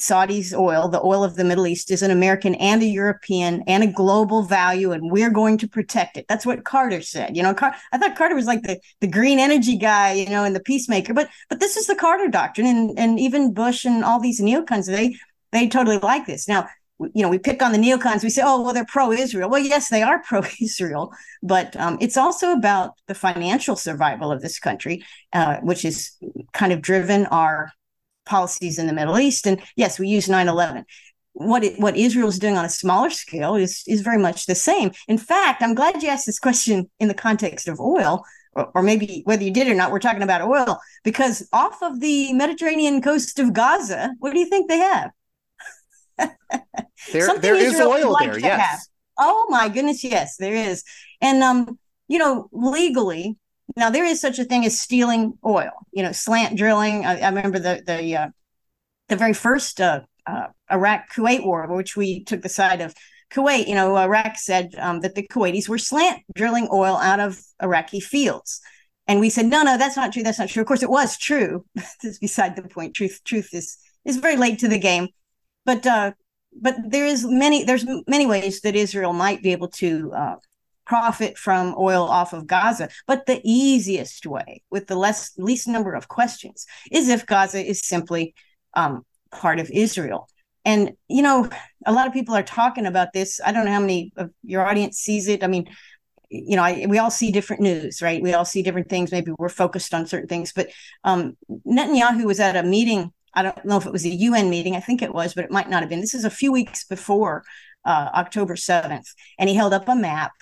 Saudi's 0.00 0.54
oil, 0.54 0.88
the 0.88 1.02
oil 1.02 1.24
of 1.24 1.36
the 1.36 1.44
Middle 1.44 1.66
East, 1.66 1.90
is 1.90 2.02
an 2.02 2.10
American 2.10 2.54
and 2.56 2.82
a 2.82 2.86
European 2.86 3.62
and 3.66 3.82
a 3.82 3.86
global 3.86 4.42
value, 4.42 4.92
and 4.92 5.10
we're 5.10 5.30
going 5.30 5.58
to 5.58 5.68
protect 5.68 6.16
it. 6.16 6.26
That's 6.28 6.46
what 6.46 6.64
Carter 6.64 7.00
said. 7.00 7.36
You 7.36 7.42
know, 7.42 7.54
Car- 7.54 7.74
I 7.92 7.98
thought 7.98 8.16
Carter 8.16 8.34
was 8.34 8.46
like 8.46 8.62
the, 8.62 8.78
the 9.00 9.06
green 9.06 9.38
energy 9.38 9.76
guy, 9.76 10.12
you 10.12 10.28
know, 10.28 10.44
and 10.44 10.54
the 10.54 10.60
peacemaker, 10.60 11.14
but 11.14 11.28
but 11.48 11.60
this 11.60 11.76
is 11.76 11.86
the 11.86 11.94
Carter 11.96 12.28
Doctrine, 12.28 12.66
and 12.66 12.98
and 12.98 13.20
even 13.20 13.54
Bush 13.54 13.84
and 13.84 14.04
all 14.04 14.20
these 14.20 14.40
neocons 14.40 14.86
they 14.86 15.16
they 15.52 15.68
totally 15.68 15.98
like 15.98 16.26
this. 16.26 16.48
Now, 16.48 16.68
you 16.98 17.22
know, 17.22 17.28
we 17.28 17.38
pick 17.38 17.62
on 17.62 17.72
the 17.72 17.78
neocons. 17.78 18.22
We 18.22 18.30
say, 18.30 18.42
oh, 18.44 18.62
well, 18.62 18.72
they're 18.72 18.86
pro-Israel. 18.86 19.50
Well, 19.50 19.60
yes, 19.60 19.88
they 19.88 20.02
are 20.02 20.22
pro-Israel, 20.26 21.12
but 21.42 21.76
um, 21.76 21.98
it's 22.00 22.16
also 22.16 22.52
about 22.52 22.92
the 23.06 23.14
financial 23.14 23.76
survival 23.76 24.32
of 24.32 24.40
this 24.40 24.58
country, 24.58 25.04
uh, 25.32 25.56
which 25.58 25.84
is 25.84 26.12
kind 26.52 26.72
of 26.72 26.80
driven 26.80 27.26
our 27.26 27.72
policies 28.26 28.78
in 28.78 28.86
the 28.86 28.92
Middle 28.92 29.18
East. 29.18 29.46
And 29.46 29.62
yes, 29.76 29.98
we 29.98 30.08
use 30.08 30.28
9/11. 30.28 30.84
What 31.32 31.64
it, 31.64 31.78
what 31.78 31.96
Israel 31.96 32.28
is 32.28 32.38
doing 32.38 32.56
on 32.56 32.64
a 32.64 32.68
smaller 32.70 33.10
scale 33.10 33.56
is 33.56 33.82
is 33.86 34.00
very 34.00 34.18
much 34.18 34.46
the 34.46 34.54
same. 34.54 34.90
In 35.08 35.18
fact, 35.18 35.62
I'm 35.62 35.74
glad 35.74 36.02
you 36.02 36.08
asked 36.08 36.26
this 36.26 36.38
question 36.38 36.90
in 36.98 37.08
the 37.08 37.14
context 37.14 37.68
of 37.68 37.80
oil, 37.80 38.24
or, 38.52 38.70
or 38.74 38.82
maybe 38.82 39.22
whether 39.24 39.44
you 39.44 39.50
did 39.50 39.68
or 39.68 39.74
not. 39.74 39.92
We're 39.92 40.00
talking 40.00 40.22
about 40.22 40.42
oil 40.42 40.78
because 41.04 41.48
off 41.52 41.82
of 41.82 42.00
the 42.00 42.32
Mediterranean 42.32 43.02
coast 43.02 43.38
of 43.38 43.52
Gaza, 43.52 44.14
what 44.18 44.32
do 44.32 44.38
you 44.40 44.46
think 44.46 44.68
they 44.68 44.78
have? 44.78 45.10
there, 47.12 47.38
there 47.38 47.54
is 47.56 47.80
oil 47.80 48.16
there. 48.18 48.38
Yes. 48.38 48.60
Have. 48.60 48.80
Oh 49.18 49.46
my 49.48 49.68
goodness, 49.68 50.04
yes, 50.04 50.36
there 50.36 50.54
is. 50.54 50.82
And 51.20 51.42
um, 51.42 51.78
you 52.08 52.18
know, 52.18 52.48
legally, 52.52 53.36
now 53.76 53.90
there 53.90 54.04
is 54.04 54.20
such 54.20 54.38
a 54.38 54.44
thing 54.44 54.64
as 54.64 54.78
stealing 54.78 55.38
oil. 55.44 55.72
You 55.92 56.02
know, 56.02 56.12
slant 56.12 56.56
drilling. 56.56 57.04
I, 57.04 57.20
I 57.20 57.28
remember 57.28 57.58
the 57.58 57.82
the 57.86 58.16
uh, 58.16 58.28
the 59.08 59.16
very 59.16 59.32
first 59.34 59.80
uh, 59.80 60.00
uh, 60.26 60.48
Iraq 60.70 61.12
Kuwait 61.12 61.44
war, 61.44 61.66
which 61.74 61.96
we 61.96 62.24
took 62.24 62.42
the 62.42 62.48
side 62.48 62.80
of 62.80 62.94
Kuwait. 63.32 63.66
You 63.66 63.74
know, 63.74 63.96
Iraq 63.96 64.36
said 64.36 64.74
um, 64.78 65.00
that 65.00 65.14
the 65.14 65.26
Kuwaitis 65.26 65.68
were 65.68 65.78
slant 65.78 66.22
drilling 66.34 66.68
oil 66.72 66.96
out 66.96 67.20
of 67.20 67.40
Iraqi 67.62 68.00
fields. 68.00 68.60
And 69.08 69.20
we 69.20 69.30
said, 69.30 69.46
no, 69.46 69.62
no, 69.62 69.78
that's 69.78 69.96
not 69.96 70.12
true. 70.12 70.24
That's 70.24 70.40
not 70.40 70.48
true. 70.48 70.62
Of 70.62 70.66
course, 70.66 70.82
it 70.82 70.90
was 70.90 71.16
true. 71.16 71.64
this 71.74 71.96
is 72.02 72.18
beside 72.18 72.56
the 72.56 72.62
point. 72.62 72.94
Truth, 72.94 73.20
truth 73.24 73.50
is 73.52 73.78
is 74.04 74.16
very 74.16 74.36
late 74.36 74.58
to 74.60 74.68
the 74.68 74.78
game 74.78 75.08
but 75.66 75.84
uh, 75.84 76.12
but 76.58 76.76
there 76.88 77.04
is 77.04 77.26
many 77.26 77.64
there's 77.64 77.84
many 78.06 78.24
ways 78.24 78.62
that 78.62 78.74
Israel 78.74 79.12
might 79.12 79.42
be 79.42 79.52
able 79.52 79.68
to 79.68 80.12
uh, 80.14 80.36
profit 80.86 81.36
from 81.36 81.74
oil 81.78 82.04
off 82.04 82.32
of 82.32 82.46
Gaza. 82.46 82.88
But 83.06 83.26
the 83.26 83.40
easiest 83.44 84.24
way, 84.26 84.62
with 84.70 84.86
the 84.86 84.96
less 84.96 85.32
least 85.36 85.68
number 85.68 85.94
of 85.94 86.08
questions, 86.08 86.66
is 86.90 87.08
if 87.08 87.26
Gaza 87.26 87.64
is 87.64 87.80
simply 87.84 88.34
um, 88.74 89.04
part 89.30 89.58
of 89.58 89.70
Israel. 89.70 90.28
And 90.64 90.92
you 91.08 91.22
know, 91.22 91.48
a 91.84 91.92
lot 91.92 92.06
of 92.06 92.12
people 92.12 92.34
are 92.34 92.42
talking 92.42 92.86
about 92.86 93.12
this. 93.12 93.40
I 93.44 93.52
don't 93.52 93.64
know 93.64 93.72
how 93.72 93.80
many 93.80 94.12
of 94.16 94.30
your 94.42 94.66
audience 94.66 94.98
sees 94.98 95.28
it. 95.28 95.44
I 95.44 95.46
mean, 95.46 95.68
you 96.28 96.56
know, 96.56 96.62
I, 96.62 96.86
we 96.88 96.98
all 96.98 97.10
see 97.10 97.30
different 97.30 97.62
news, 97.62 98.02
right? 98.02 98.22
We 98.22 98.34
all 98.34 98.44
see 98.44 98.62
different 98.62 98.88
things. 98.88 99.12
Maybe 99.12 99.32
we're 99.38 99.48
focused 99.48 99.94
on 99.94 100.06
certain 100.06 100.28
things. 100.28 100.52
But 100.52 100.70
um, 101.04 101.36
Netanyahu 101.66 102.24
was 102.24 102.40
at 102.40 102.56
a 102.56 102.62
meeting. 102.62 103.12
I 103.34 103.42
don't 103.42 103.64
know 103.64 103.76
if 103.76 103.86
it 103.86 103.92
was 103.92 104.04
a 104.04 104.08
UN 104.08 104.50
meeting. 104.50 104.74
I 104.74 104.80
think 104.80 105.02
it 105.02 105.14
was, 105.14 105.34
but 105.34 105.44
it 105.44 105.50
might 105.50 105.70
not 105.70 105.82
have 105.82 105.90
been. 105.90 106.00
This 106.00 106.14
is 106.14 106.24
a 106.24 106.30
few 106.30 106.50
weeks 106.50 106.84
before 106.84 107.44
uh, 107.84 108.10
October 108.14 108.56
7th. 108.56 109.06
And 109.38 109.48
he 109.48 109.54
held 109.54 109.72
up 109.72 109.88
a 109.88 109.94
map. 109.94 110.32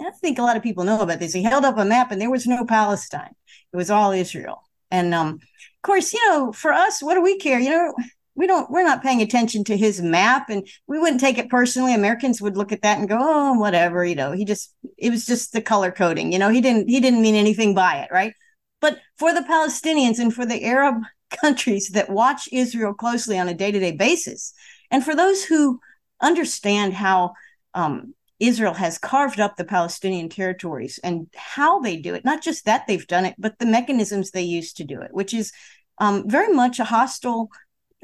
I 0.00 0.10
think 0.10 0.38
a 0.38 0.42
lot 0.42 0.56
of 0.56 0.62
people 0.62 0.84
know 0.84 1.00
about 1.00 1.18
this. 1.18 1.32
He 1.32 1.42
held 1.42 1.64
up 1.64 1.78
a 1.78 1.84
map 1.84 2.10
and 2.10 2.20
there 2.20 2.30
was 2.30 2.46
no 2.46 2.64
Palestine, 2.64 3.34
it 3.72 3.76
was 3.76 3.90
all 3.90 4.12
Israel. 4.12 4.62
And 4.90 5.14
um, 5.14 5.34
of 5.34 5.82
course, 5.82 6.14
you 6.14 6.30
know, 6.30 6.52
for 6.52 6.72
us, 6.72 7.02
what 7.02 7.14
do 7.14 7.22
we 7.22 7.38
care? 7.38 7.60
You 7.60 7.70
know, 7.70 7.94
we 8.38 8.46
don't 8.46 8.70
we're 8.70 8.84
not 8.84 9.02
paying 9.02 9.20
attention 9.20 9.64
to 9.64 9.76
his 9.76 10.00
map 10.00 10.48
and 10.48 10.66
we 10.86 10.98
wouldn't 10.98 11.20
take 11.20 11.38
it 11.38 11.50
personally 11.50 11.92
americans 11.92 12.40
would 12.40 12.56
look 12.56 12.70
at 12.70 12.82
that 12.82 12.98
and 12.98 13.08
go 13.08 13.18
oh 13.18 13.54
whatever 13.54 14.04
you 14.04 14.14
know 14.14 14.30
he 14.30 14.44
just 14.44 14.72
it 14.96 15.10
was 15.10 15.26
just 15.26 15.52
the 15.52 15.60
color 15.60 15.90
coding 15.90 16.32
you 16.32 16.38
know 16.38 16.48
he 16.48 16.60
didn't 16.60 16.88
he 16.88 17.00
didn't 17.00 17.20
mean 17.20 17.34
anything 17.34 17.74
by 17.74 17.96
it 17.96 18.08
right 18.12 18.32
but 18.80 18.98
for 19.18 19.34
the 19.34 19.40
palestinians 19.40 20.20
and 20.20 20.32
for 20.32 20.46
the 20.46 20.64
arab 20.64 21.02
countries 21.42 21.90
that 21.90 22.08
watch 22.08 22.48
israel 22.52 22.94
closely 22.94 23.36
on 23.38 23.48
a 23.48 23.54
day-to-day 23.54 23.92
basis 23.92 24.54
and 24.90 25.04
for 25.04 25.16
those 25.16 25.44
who 25.44 25.80
understand 26.22 26.94
how 26.94 27.32
um, 27.74 28.14
Israel 28.40 28.74
has 28.74 28.98
carved 28.98 29.40
up 29.40 29.56
the 29.56 29.64
Palestinian 29.64 30.28
territories 30.28 31.00
and 31.02 31.26
how 31.34 31.80
they 31.80 31.96
do 31.96 32.14
it. 32.14 32.24
Not 32.24 32.42
just 32.42 32.64
that 32.64 32.86
they've 32.86 33.06
done 33.06 33.24
it, 33.24 33.34
but 33.38 33.58
the 33.58 33.66
mechanisms 33.66 34.30
they 34.30 34.42
use 34.42 34.72
to 34.74 34.84
do 34.84 35.00
it, 35.00 35.12
which 35.12 35.34
is 35.34 35.52
um, 35.98 36.28
very 36.28 36.52
much 36.52 36.78
a 36.78 36.84
hostile 36.84 37.50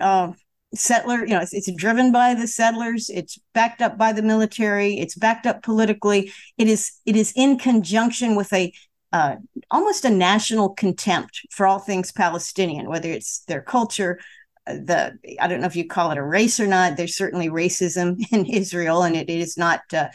uh, 0.00 0.32
settler. 0.74 1.20
You 1.20 1.34
know, 1.34 1.40
it's, 1.40 1.54
it's, 1.54 1.72
driven 1.74 2.10
by 2.10 2.34
the 2.34 2.48
settlers. 2.48 3.10
It's 3.10 3.38
backed 3.52 3.80
up 3.80 3.96
by 3.96 4.12
the 4.12 4.22
military. 4.22 4.98
It's 4.98 5.14
backed 5.14 5.46
up 5.46 5.62
politically. 5.62 6.32
It 6.58 6.68
is 6.68 6.92
it 7.06 7.16
is 7.16 7.32
in 7.36 7.58
conjunction 7.58 8.34
with 8.34 8.52
a 8.52 8.72
uh, 9.12 9.36
almost 9.70 10.04
a 10.04 10.10
national 10.10 10.70
contempt 10.70 11.46
for 11.52 11.66
all 11.66 11.78
things 11.78 12.10
Palestinian, 12.10 12.88
whether 12.88 13.08
it's 13.08 13.44
their 13.46 13.62
culture, 13.62 14.18
the 14.66 15.18
I 15.40 15.46
don't 15.46 15.60
know 15.60 15.66
if 15.66 15.76
you 15.76 15.86
call 15.86 16.10
it 16.10 16.18
a 16.18 16.22
race 16.22 16.58
or 16.58 16.66
not. 16.66 16.96
There's 16.96 17.16
certainly 17.16 17.48
racism 17.48 18.24
in 18.32 18.46
Israel, 18.46 19.02
and 19.02 19.16
it, 19.16 19.28
it 19.28 19.38
is 19.38 19.56
not. 19.56 19.82
Uh, 19.92 20.08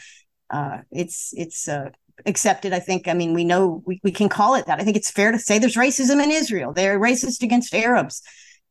uh, 0.50 0.78
it's 0.90 1.32
it's 1.36 1.68
uh, 1.68 1.90
accepted. 2.26 2.72
I 2.72 2.80
think. 2.80 3.08
I 3.08 3.14
mean, 3.14 3.34
we 3.34 3.44
know 3.44 3.82
we, 3.86 4.00
we 4.02 4.10
can 4.10 4.28
call 4.28 4.54
it 4.54 4.66
that. 4.66 4.80
I 4.80 4.84
think 4.84 4.96
it's 4.96 5.10
fair 5.10 5.32
to 5.32 5.38
say 5.38 5.58
there's 5.58 5.76
racism 5.76 6.22
in 6.22 6.30
Israel. 6.30 6.72
They're 6.72 6.98
racist 6.98 7.42
against 7.42 7.74
Arabs, 7.74 8.22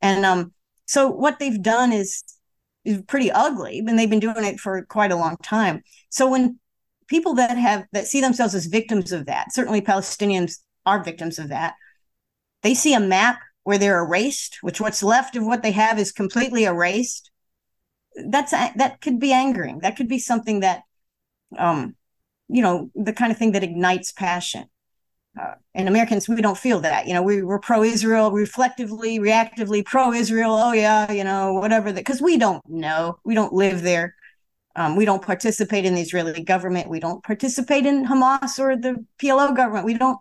and 0.02 0.26
um, 0.26 0.54
so 0.86 1.10
what 1.10 1.40
they've 1.40 1.62
done 1.62 1.94
is 1.94 2.24
is 2.84 3.02
pretty 3.04 3.32
ugly, 3.32 3.80
and 3.80 3.98
they've 3.98 4.10
been 4.10 4.20
doing 4.20 4.44
it 4.44 4.60
for 4.60 4.84
quite 4.86 5.12
a 5.12 5.18
long 5.18 5.38
time. 5.38 5.82
So 6.10 6.30
when 6.30 6.60
people 7.08 7.36
that 7.36 7.58
have 7.58 7.86
that 7.94 8.08
see 8.08 8.22
themselves 8.22 8.54
as 8.54 8.66
victims 8.66 9.12
of 9.12 9.28
that, 9.28 9.54
certainly 9.54 9.82
Palestinians 9.82 10.60
are 10.86 11.04
victims 11.04 11.40
of 11.40 11.50
that. 11.50 11.76
They 12.64 12.74
see 12.74 12.94
a 12.94 13.00
map 13.00 13.40
where 13.64 13.78
they're 13.78 14.04
erased, 14.04 14.58
which 14.62 14.82
what's 14.82 15.04
left 15.04 15.36
of 15.36 15.46
what 15.46 15.64
they 15.64 15.72
have 15.72 16.00
is 16.00 16.12
completely 16.12 16.64
erased. 16.64 17.32
That's 18.30 18.52
that 18.52 19.02
could 19.02 19.20
be 19.20 19.32
angering. 19.32 19.80
That 19.80 19.96
could 19.96 20.08
be 20.08 20.20
something 20.20 20.62
that, 20.62 20.84
um, 21.58 21.96
you 22.48 22.62
know, 22.62 22.90
the 22.96 23.14
kind 23.14 23.32
of 23.32 23.38
thing 23.38 23.52
that 23.54 23.64
ignites 23.64 24.12
passion. 24.12 24.66
Uh, 25.40 25.54
and 25.76 25.88
Americans, 25.88 26.28
we 26.28 26.42
don't 26.42 26.58
feel 26.58 26.80
that. 26.82 27.08
You 27.08 27.14
know, 27.14 27.22
we, 27.22 27.44
we're 27.44 27.60
pro-Israel, 27.60 28.32
reflectively, 28.32 29.20
reactively 29.20 29.86
pro-Israel. 29.86 30.52
Oh 30.54 30.74
yeah, 30.74 31.12
you 31.12 31.24
know, 31.24 31.54
whatever. 31.54 31.92
That 31.92 32.04
because 32.04 32.22
we 32.22 32.38
don't 32.38 32.68
know, 32.68 33.20
we 33.24 33.36
don't 33.36 33.54
live 33.54 33.82
there. 33.84 34.16
Um, 34.76 34.96
we 34.96 35.06
don't 35.06 35.22
participate 35.22 35.86
in 35.86 35.96
the 35.96 36.02
Israeli 36.02 36.44
government. 36.44 36.90
We 36.90 37.00
don't 37.00 37.24
participate 37.24 37.86
in 37.86 38.06
Hamas 38.06 38.60
or 38.60 38.76
the 38.76 39.06
PLO 39.22 39.56
government. 39.56 39.86
We 39.86 39.98
don't, 39.98 40.18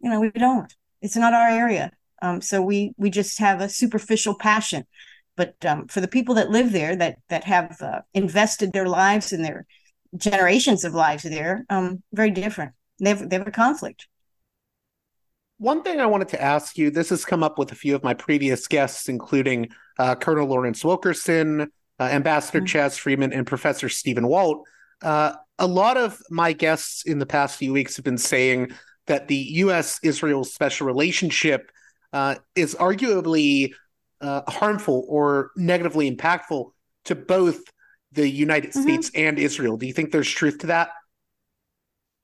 you 0.00 0.10
know, 0.10 0.20
we 0.20 0.30
don't. 0.30 0.72
It's 1.00 1.16
not 1.16 1.32
our 1.32 1.48
area. 1.48 1.92
Um, 2.22 2.40
so 2.40 2.62
we 2.62 2.92
we 2.96 3.10
just 3.10 3.38
have 3.38 3.60
a 3.60 3.68
superficial 3.68 4.34
passion. 4.34 4.84
But 5.36 5.54
um, 5.64 5.88
for 5.88 6.00
the 6.00 6.08
people 6.08 6.34
that 6.36 6.50
live 6.50 6.72
there, 6.72 6.96
that 6.96 7.18
that 7.28 7.44
have 7.44 7.80
uh, 7.80 8.00
invested 8.14 8.72
their 8.72 8.88
lives 8.88 9.32
and 9.32 9.44
their 9.44 9.66
generations 10.16 10.84
of 10.84 10.94
lives 10.94 11.22
there, 11.22 11.64
um, 11.70 12.02
very 12.12 12.30
different. 12.30 12.72
They 13.00 13.10
have, 13.10 13.28
they 13.28 13.36
have 13.36 13.46
a 13.46 13.52
conflict. 13.52 14.06
One 15.58 15.82
thing 15.82 16.00
I 16.00 16.06
wanted 16.06 16.28
to 16.30 16.42
ask 16.42 16.78
you 16.78 16.90
this 16.90 17.10
has 17.10 17.24
come 17.24 17.42
up 17.42 17.58
with 17.58 17.70
a 17.72 17.74
few 17.74 17.94
of 17.94 18.02
my 18.02 18.14
previous 18.14 18.66
guests, 18.66 19.08
including 19.08 19.68
uh, 19.98 20.14
Colonel 20.14 20.46
Lawrence 20.46 20.84
Wilkerson, 20.84 21.70
uh, 21.98 22.04
Ambassador 22.04 22.58
mm-hmm. 22.58 22.66
Chas 22.66 22.96
Freeman, 22.96 23.32
and 23.32 23.46
Professor 23.46 23.88
Stephen 23.88 24.26
Walt. 24.26 24.66
Uh, 25.02 25.32
a 25.58 25.66
lot 25.66 25.96
of 25.96 26.18
my 26.30 26.52
guests 26.52 27.04
in 27.04 27.18
the 27.18 27.26
past 27.26 27.58
few 27.58 27.72
weeks 27.72 27.96
have 27.96 28.04
been 28.04 28.18
saying 28.18 28.70
that 29.06 29.28
the 29.28 29.36
U.S. 29.36 30.00
Israel 30.02 30.44
special 30.44 30.86
relationship 30.86 31.70
uh, 32.12 32.36
is 32.54 32.74
arguably 32.74 33.72
uh, 34.20 34.42
harmful 34.48 35.04
or 35.08 35.50
negatively 35.56 36.10
impactful 36.10 36.70
to 37.04 37.14
both 37.14 37.62
the 38.12 38.28
United 38.28 38.70
mm-hmm. 38.70 38.82
States 38.82 39.10
and 39.14 39.38
Israel. 39.38 39.76
Do 39.76 39.86
you 39.86 39.92
think 39.92 40.12
there's 40.12 40.30
truth 40.30 40.58
to 40.58 40.68
that? 40.68 40.90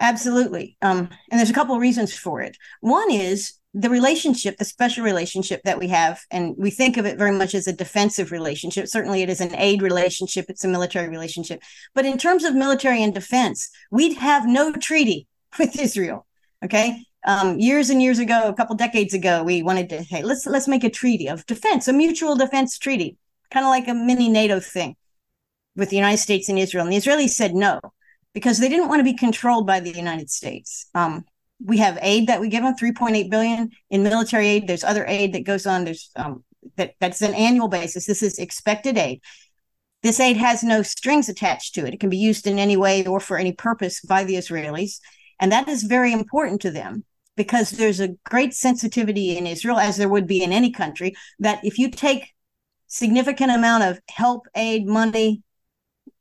Absolutely. 0.00 0.76
Um, 0.82 1.08
and 1.30 1.38
there's 1.38 1.50
a 1.50 1.54
couple 1.54 1.74
of 1.74 1.80
reasons 1.80 2.14
for 2.14 2.42
it. 2.42 2.56
One 2.80 3.10
is 3.10 3.54
the 3.72 3.88
relationship, 3.88 4.56
the 4.58 4.64
special 4.64 5.04
relationship 5.04 5.62
that 5.64 5.78
we 5.78 5.88
have, 5.88 6.20
and 6.30 6.54
we 6.58 6.70
think 6.70 6.96
of 6.96 7.06
it 7.06 7.18
very 7.18 7.32
much 7.32 7.54
as 7.54 7.66
a 7.66 7.72
defensive 7.72 8.30
relationship. 8.30 8.88
Certainly, 8.88 9.22
it 9.22 9.30
is 9.30 9.40
an 9.40 9.54
aid 9.54 9.82
relationship, 9.82 10.46
it's 10.48 10.64
a 10.64 10.68
military 10.68 11.08
relationship. 11.08 11.62
But 11.94 12.04
in 12.04 12.18
terms 12.18 12.44
of 12.44 12.54
military 12.54 13.02
and 13.02 13.14
defense, 13.14 13.70
we'd 13.90 14.16
have 14.16 14.46
no 14.46 14.72
treaty 14.72 15.28
with 15.58 15.78
Israel. 15.78 16.26
Okay 16.64 17.02
um, 17.26 17.58
years 17.58 17.90
and 17.90 18.00
years 18.00 18.18
ago, 18.20 18.48
a 18.48 18.54
couple 18.54 18.76
decades 18.76 19.12
ago, 19.12 19.42
we 19.42 19.62
wanted 19.62 19.88
to 19.90 20.02
hey 20.02 20.22
let's 20.22 20.46
let's 20.46 20.68
make 20.68 20.84
a 20.84 20.90
treaty 20.90 21.28
of 21.28 21.44
defense, 21.46 21.88
a 21.88 21.92
mutual 21.92 22.36
defense 22.36 22.78
treaty, 22.78 23.16
kind 23.50 23.66
of 23.66 23.70
like 23.70 23.88
a 23.88 23.94
mini 23.94 24.28
NATO 24.28 24.60
thing 24.60 24.96
with 25.74 25.90
the 25.90 25.96
United 25.96 26.18
States 26.18 26.48
and 26.48 26.58
Israel. 26.58 26.84
And 26.84 26.92
the 26.92 26.98
Israelis 26.98 27.30
said 27.30 27.54
no 27.54 27.80
because 28.32 28.58
they 28.58 28.68
didn't 28.68 28.88
want 28.88 29.00
to 29.00 29.04
be 29.04 29.14
controlled 29.14 29.66
by 29.66 29.80
the 29.80 29.90
United 29.90 30.30
States. 30.30 30.86
Um, 30.94 31.24
we 31.64 31.78
have 31.78 31.98
aid 32.00 32.28
that 32.28 32.40
we 32.40 32.48
give 32.48 32.62
them 32.62 32.76
3.8 32.76 33.30
billion 33.30 33.70
in 33.90 34.02
military 34.02 34.46
aid. 34.46 34.68
There's 34.68 34.84
other 34.84 35.04
aid 35.06 35.32
that 35.32 35.44
goes 35.44 35.66
on. 35.66 35.84
There's 35.84 36.10
um, 36.14 36.44
that 36.76 36.94
that's 37.00 37.22
an 37.22 37.34
annual 37.34 37.68
basis. 37.68 38.06
This 38.06 38.22
is 38.22 38.38
expected 38.38 38.96
aid. 38.96 39.20
This 40.02 40.20
aid 40.20 40.36
has 40.36 40.62
no 40.62 40.82
strings 40.82 41.28
attached 41.28 41.74
to 41.74 41.86
it. 41.86 41.94
It 41.94 41.98
can 41.98 42.10
be 42.10 42.18
used 42.18 42.46
in 42.46 42.60
any 42.60 42.76
way 42.76 43.04
or 43.04 43.18
for 43.18 43.36
any 43.36 43.52
purpose 43.52 44.00
by 44.02 44.22
the 44.22 44.34
Israelis. 44.34 45.00
And 45.40 45.50
that 45.50 45.68
is 45.68 45.82
very 45.82 46.12
important 46.12 46.60
to 46.60 46.70
them 46.70 47.04
because 47.36 47.70
there's 47.70 48.00
a 48.00 48.16
great 48.24 48.54
sensitivity 48.54 49.36
in 49.36 49.46
Israel, 49.46 49.78
as 49.78 49.96
there 49.96 50.08
would 50.08 50.26
be 50.26 50.42
in 50.42 50.52
any 50.52 50.70
country, 50.70 51.14
that 51.38 51.64
if 51.64 51.78
you 51.78 51.90
take 51.90 52.34
significant 52.86 53.52
amount 53.52 53.84
of 53.84 54.00
help, 54.08 54.46
aid, 54.54 54.86
money, 54.86 55.42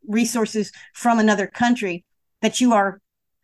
resources 0.07 0.71
from 0.93 1.19
another 1.19 1.47
country, 1.47 2.05
that 2.41 2.61
you 2.61 2.73
are 2.73 3.01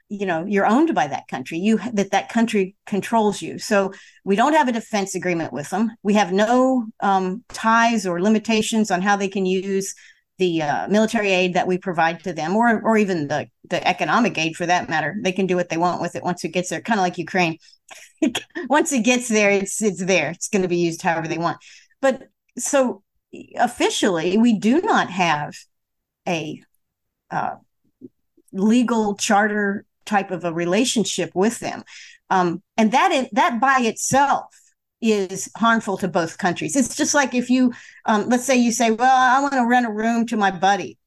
you 0.10 0.25
know 0.25 0.45
you're 0.45 0.67
owned 0.67 0.93
by 0.93 1.07
that 1.07 1.27
country. 1.29 1.57
You 1.57 1.79
that 1.93 2.12
that 2.12 2.29
country 2.29 2.75
controls 2.86 3.41
you. 3.41 3.57
So 3.57 3.93
we 4.25 4.36
don't 4.36 4.53
have 4.53 4.67
a 4.67 4.73
defense 4.73 5.15
agreement 5.15 5.53
with 5.53 5.69
them. 5.69 5.91
We 6.03 6.15
have 6.15 6.34
no 6.34 6.88
um, 6.99 7.45
ties 7.47 8.05
or 8.05 8.21
limitations 8.21 8.91
on 8.91 9.01
how 9.01 9.15
they 9.15 9.29
can 9.29 9.45
use 9.45 9.95
the 10.41 10.63
uh, 10.63 10.88
military 10.88 11.30
aid 11.30 11.54
that 11.54 11.67
we 11.67 11.77
provide 11.77 12.23
to 12.23 12.34
them, 12.34 12.56
or 12.56 12.82
or 12.82 12.97
even 12.97 13.27
the 13.27 13.47
the 13.69 13.88
economic 13.88 14.36
aid 14.39 14.56
for 14.56 14.65
that 14.65 14.89
matter. 14.89 15.15
They 15.21 15.32
can 15.32 15.45
do 15.45 15.56
what 15.56 15.69
they 15.69 15.77
want 15.77 16.01
with 16.01 16.15
it 16.15 16.23
once 16.23 16.43
it 16.43 16.49
gets 16.49 16.69
there. 16.69 16.82
Kind 16.82 16.99
of 16.99 17.04
like 17.04 17.19
Ukraine. 17.19 17.60
once 18.67 18.91
it 18.91 19.04
gets 19.04 19.27
there, 19.27 19.51
it's 19.51 19.80
it's 19.84 20.04
there. 20.04 20.32
It's 20.32 20.49
going 20.49 20.63
to 20.63 20.67
be 20.67 20.77
used 20.77 21.04
however 21.04 21.27
they 21.27 21.38
want. 21.38 21.58
But 22.01 22.23
so 22.58 23.04
officially, 23.56 24.39
we 24.39 24.58
do 24.58 24.82
not 24.82 25.12
have 25.12 25.54
a 26.27 26.63
uh, 27.30 27.58
legal 28.51 29.15
charter 29.15 29.86
type 30.06 30.32
of 30.32 30.43
a 30.43 30.51
relationship 30.51 31.32
with 31.36 31.60
them, 31.60 31.84
um, 32.32 32.63
and 32.77 32.91
that 32.93 33.30
that 33.34 33.62
by 33.62 33.82
itself 33.82 34.56
is 35.02 35.50
harmful 35.58 35.98
to 35.98 36.08
both 36.08 36.38
countries. 36.38 36.76
It's 36.76 36.96
just 36.96 37.14
like 37.14 37.34
if 37.34 37.50
you, 37.50 37.74
um, 38.06 38.30
let's 38.30 38.46
say 38.46 38.56
you 38.56 38.72
say, 38.72 38.92
well, 38.92 39.10
I 39.10 39.42
want 39.42 39.54
to 39.54 39.66
rent 39.66 39.88
a 39.88 39.92
room 39.92 40.28
to 40.28 40.38
my 40.38 40.52
buddy, 40.52 40.98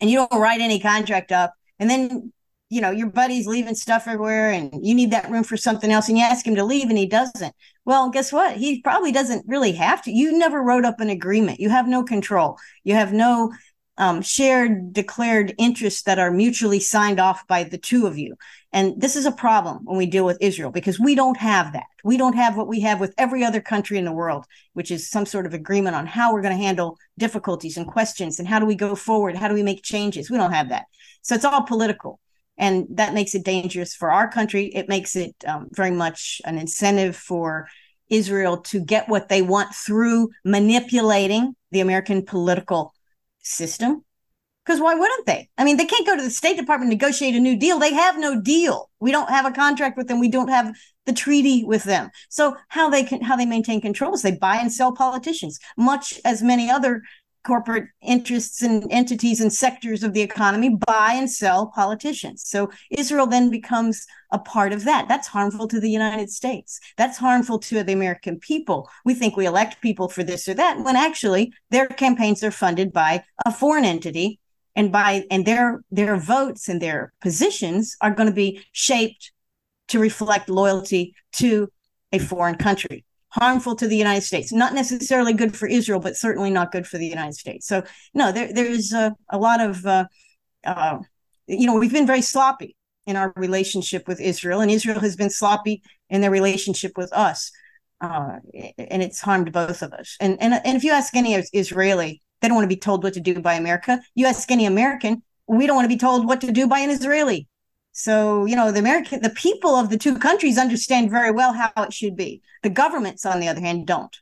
and 0.00 0.10
you 0.10 0.16
don't 0.16 0.40
write 0.40 0.60
any 0.60 0.80
contract 0.80 1.30
up, 1.32 1.52
and 1.78 1.90
then 1.90 2.32
you 2.70 2.80
know 2.80 2.90
your 2.90 3.08
buddy's 3.10 3.46
leaving 3.46 3.74
stuff 3.74 4.06
everywhere, 4.06 4.50
and 4.50 4.70
you 4.84 4.94
need 4.94 5.10
that 5.10 5.30
room 5.30 5.44
for 5.44 5.56
something 5.56 5.90
else, 5.90 6.08
and 6.08 6.16
you 6.16 6.24
ask 6.24 6.46
him 6.46 6.54
to 6.54 6.64
leave, 6.64 6.88
and 6.88 6.98
he 6.98 7.06
doesn't. 7.06 7.54
Well, 7.84 8.10
guess 8.10 8.32
what? 8.32 8.56
He 8.56 8.80
probably 8.82 9.12
doesn't 9.12 9.44
really 9.46 9.72
have 9.72 10.02
to. 10.02 10.12
You 10.12 10.36
never 10.36 10.62
wrote 10.62 10.84
up 10.84 11.00
an 11.00 11.10
agreement. 11.10 11.60
You 11.60 11.70
have 11.70 11.88
no 11.88 12.02
control. 12.02 12.56
You 12.84 12.94
have 12.94 13.12
no 13.12 13.52
um, 14.00 14.22
shared 14.22 14.94
declared 14.94 15.54
interests 15.58 16.04
that 16.04 16.18
are 16.18 16.30
mutually 16.30 16.80
signed 16.80 17.20
off 17.20 17.46
by 17.46 17.64
the 17.64 17.76
two 17.76 18.06
of 18.06 18.16
you. 18.16 18.34
And 18.72 18.98
this 18.98 19.14
is 19.14 19.26
a 19.26 19.32
problem 19.32 19.80
when 19.84 19.98
we 19.98 20.06
deal 20.06 20.24
with 20.24 20.38
Israel 20.40 20.70
because 20.70 20.98
we 20.98 21.14
don't 21.14 21.36
have 21.36 21.74
that. 21.74 21.84
We 22.02 22.16
don't 22.16 22.34
have 22.34 22.56
what 22.56 22.66
we 22.66 22.80
have 22.80 22.98
with 22.98 23.14
every 23.18 23.44
other 23.44 23.60
country 23.60 23.98
in 23.98 24.06
the 24.06 24.12
world, 24.12 24.46
which 24.72 24.90
is 24.90 25.10
some 25.10 25.26
sort 25.26 25.44
of 25.44 25.52
agreement 25.52 25.96
on 25.96 26.06
how 26.06 26.32
we're 26.32 26.40
going 26.40 26.56
to 26.56 26.64
handle 26.64 26.96
difficulties 27.18 27.76
and 27.76 27.86
questions 27.86 28.38
and 28.38 28.48
how 28.48 28.58
do 28.58 28.64
we 28.64 28.74
go 28.74 28.94
forward? 28.94 29.36
How 29.36 29.48
do 29.48 29.54
we 29.54 29.62
make 29.62 29.82
changes? 29.82 30.30
We 30.30 30.38
don't 30.38 30.52
have 30.52 30.70
that. 30.70 30.86
So 31.20 31.34
it's 31.34 31.44
all 31.44 31.62
political. 31.62 32.20
And 32.56 32.86
that 32.92 33.12
makes 33.12 33.34
it 33.34 33.44
dangerous 33.44 33.94
for 33.94 34.10
our 34.10 34.30
country. 34.30 34.66
It 34.66 34.88
makes 34.88 35.14
it 35.14 35.34
um, 35.46 35.68
very 35.72 35.90
much 35.90 36.40
an 36.46 36.56
incentive 36.56 37.16
for 37.16 37.68
Israel 38.08 38.58
to 38.58 38.80
get 38.80 39.10
what 39.10 39.28
they 39.28 39.42
want 39.42 39.74
through 39.74 40.30
manipulating 40.42 41.54
the 41.70 41.80
American 41.80 42.24
political 42.24 42.94
system? 43.42 44.04
Because 44.64 44.80
why 44.80 44.94
wouldn't 44.94 45.26
they? 45.26 45.48
I 45.56 45.64
mean, 45.64 45.78
they 45.78 45.86
can't 45.86 46.06
go 46.06 46.16
to 46.16 46.22
the 46.22 46.30
State 46.30 46.56
Department 46.56 46.92
and 46.92 47.00
negotiate 47.00 47.34
a 47.34 47.40
new 47.40 47.56
deal. 47.56 47.78
They 47.78 47.94
have 47.94 48.18
no 48.18 48.40
deal. 48.40 48.90
We 49.00 49.10
don't 49.10 49.30
have 49.30 49.46
a 49.46 49.50
contract 49.50 49.96
with 49.96 50.06
them. 50.06 50.20
We 50.20 50.28
don't 50.28 50.48
have 50.48 50.76
the 51.06 51.12
treaty 51.12 51.64
with 51.64 51.84
them. 51.84 52.10
So 52.28 52.56
how 52.68 52.90
they 52.90 53.02
can 53.02 53.22
how 53.22 53.36
they 53.36 53.46
maintain 53.46 53.80
control 53.80 54.14
is 54.14 54.22
they 54.22 54.32
buy 54.32 54.56
and 54.56 54.72
sell 54.72 54.92
politicians, 54.92 55.58
much 55.76 56.20
as 56.24 56.42
many 56.42 56.70
other 56.70 57.02
corporate 57.44 57.88
interests 58.02 58.62
and 58.62 58.86
entities 58.90 59.40
and 59.40 59.52
sectors 59.52 60.02
of 60.02 60.12
the 60.12 60.20
economy 60.20 60.76
buy 60.86 61.14
and 61.14 61.30
sell 61.30 61.68
politicians. 61.74 62.42
So 62.46 62.70
Israel 62.90 63.26
then 63.26 63.50
becomes 63.50 64.06
a 64.30 64.38
part 64.38 64.72
of 64.72 64.84
that. 64.84 65.08
That's 65.08 65.28
harmful 65.28 65.66
to 65.68 65.80
the 65.80 65.90
United 65.90 66.30
States. 66.30 66.80
That's 66.96 67.18
harmful 67.18 67.58
to 67.60 67.82
the 67.82 67.92
American 67.92 68.38
people. 68.38 68.88
We 69.04 69.14
think 69.14 69.36
we 69.36 69.46
elect 69.46 69.80
people 69.80 70.08
for 70.08 70.22
this 70.22 70.48
or 70.48 70.54
that 70.54 70.84
when 70.84 70.96
actually 70.96 71.52
their 71.70 71.86
campaigns 71.86 72.44
are 72.44 72.50
funded 72.50 72.92
by 72.92 73.24
a 73.46 73.52
foreign 73.52 73.84
entity 73.84 74.38
and 74.76 74.92
by 74.92 75.24
and 75.30 75.46
their 75.46 75.82
their 75.90 76.16
votes 76.16 76.68
and 76.68 76.80
their 76.80 77.12
positions 77.20 77.96
are 78.00 78.14
going 78.14 78.28
to 78.28 78.34
be 78.34 78.64
shaped 78.72 79.32
to 79.88 79.98
reflect 79.98 80.48
loyalty 80.48 81.14
to 81.32 81.68
a 82.12 82.18
foreign 82.18 82.56
country 82.56 83.04
harmful 83.30 83.76
to 83.76 83.88
the 83.88 83.96
United 83.96 84.22
States. 84.22 84.52
Not 84.52 84.74
necessarily 84.74 85.32
good 85.32 85.56
for 85.56 85.66
Israel, 85.66 86.00
but 86.00 86.16
certainly 86.16 86.50
not 86.50 86.72
good 86.72 86.86
for 86.86 86.98
the 86.98 87.06
United 87.06 87.34
States. 87.34 87.66
So 87.66 87.82
no, 88.14 88.32
there 88.32 88.52
there's 88.52 88.92
a, 88.92 89.14
a 89.28 89.38
lot 89.38 89.60
of 89.60 89.86
uh, 89.86 90.04
uh, 90.64 90.98
you 91.46 91.66
know 91.66 91.76
we've 91.78 91.92
been 91.92 92.06
very 92.06 92.22
sloppy 92.22 92.76
in 93.06 93.16
our 93.16 93.32
relationship 93.36 94.06
with 94.06 94.20
Israel, 94.20 94.60
and 94.60 94.70
Israel 94.70 95.00
has 95.00 95.16
been 95.16 95.30
sloppy 95.30 95.82
in 96.08 96.20
their 96.20 96.30
relationship 96.30 96.92
with 96.96 97.12
us, 97.12 97.50
uh, 98.00 98.38
and 98.78 99.02
it's 99.02 99.20
harmed 99.20 99.52
both 99.52 99.82
of 99.82 99.92
us. 99.92 100.16
And 100.20 100.36
and 100.40 100.54
and 100.54 100.76
if 100.76 100.84
you 100.84 100.92
ask 100.92 101.14
any 101.14 101.34
Israeli, 101.34 102.22
they 102.40 102.48
don't 102.48 102.56
want 102.56 102.64
to 102.64 102.76
be 102.76 102.80
told 102.80 103.04
what 103.04 103.14
to 103.14 103.20
do 103.20 103.40
by 103.40 103.54
America. 103.54 104.00
You 104.14 104.26
ask 104.26 104.50
any 104.50 104.66
American, 104.66 105.22
we 105.46 105.66
don't 105.66 105.76
want 105.76 105.84
to 105.84 105.94
be 105.94 105.98
told 105.98 106.26
what 106.26 106.40
to 106.42 106.52
do 106.52 106.66
by 106.66 106.80
an 106.80 106.90
Israeli. 106.90 107.48
So, 107.92 108.44
you 108.44 108.56
know, 108.56 108.70
the 108.72 108.78
American, 108.78 109.20
the 109.20 109.30
people 109.30 109.74
of 109.74 109.90
the 109.90 109.98
two 109.98 110.18
countries 110.18 110.58
understand 110.58 111.10
very 111.10 111.30
well 111.30 111.52
how 111.52 111.72
it 111.76 111.92
should 111.92 112.16
be. 112.16 112.40
The 112.62 112.70
governments, 112.70 113.26
on 113.26 113.40
the 113.40 113.48
other 113.48 113.60
hand, 113.60 113.86
don't. 113.86 114.16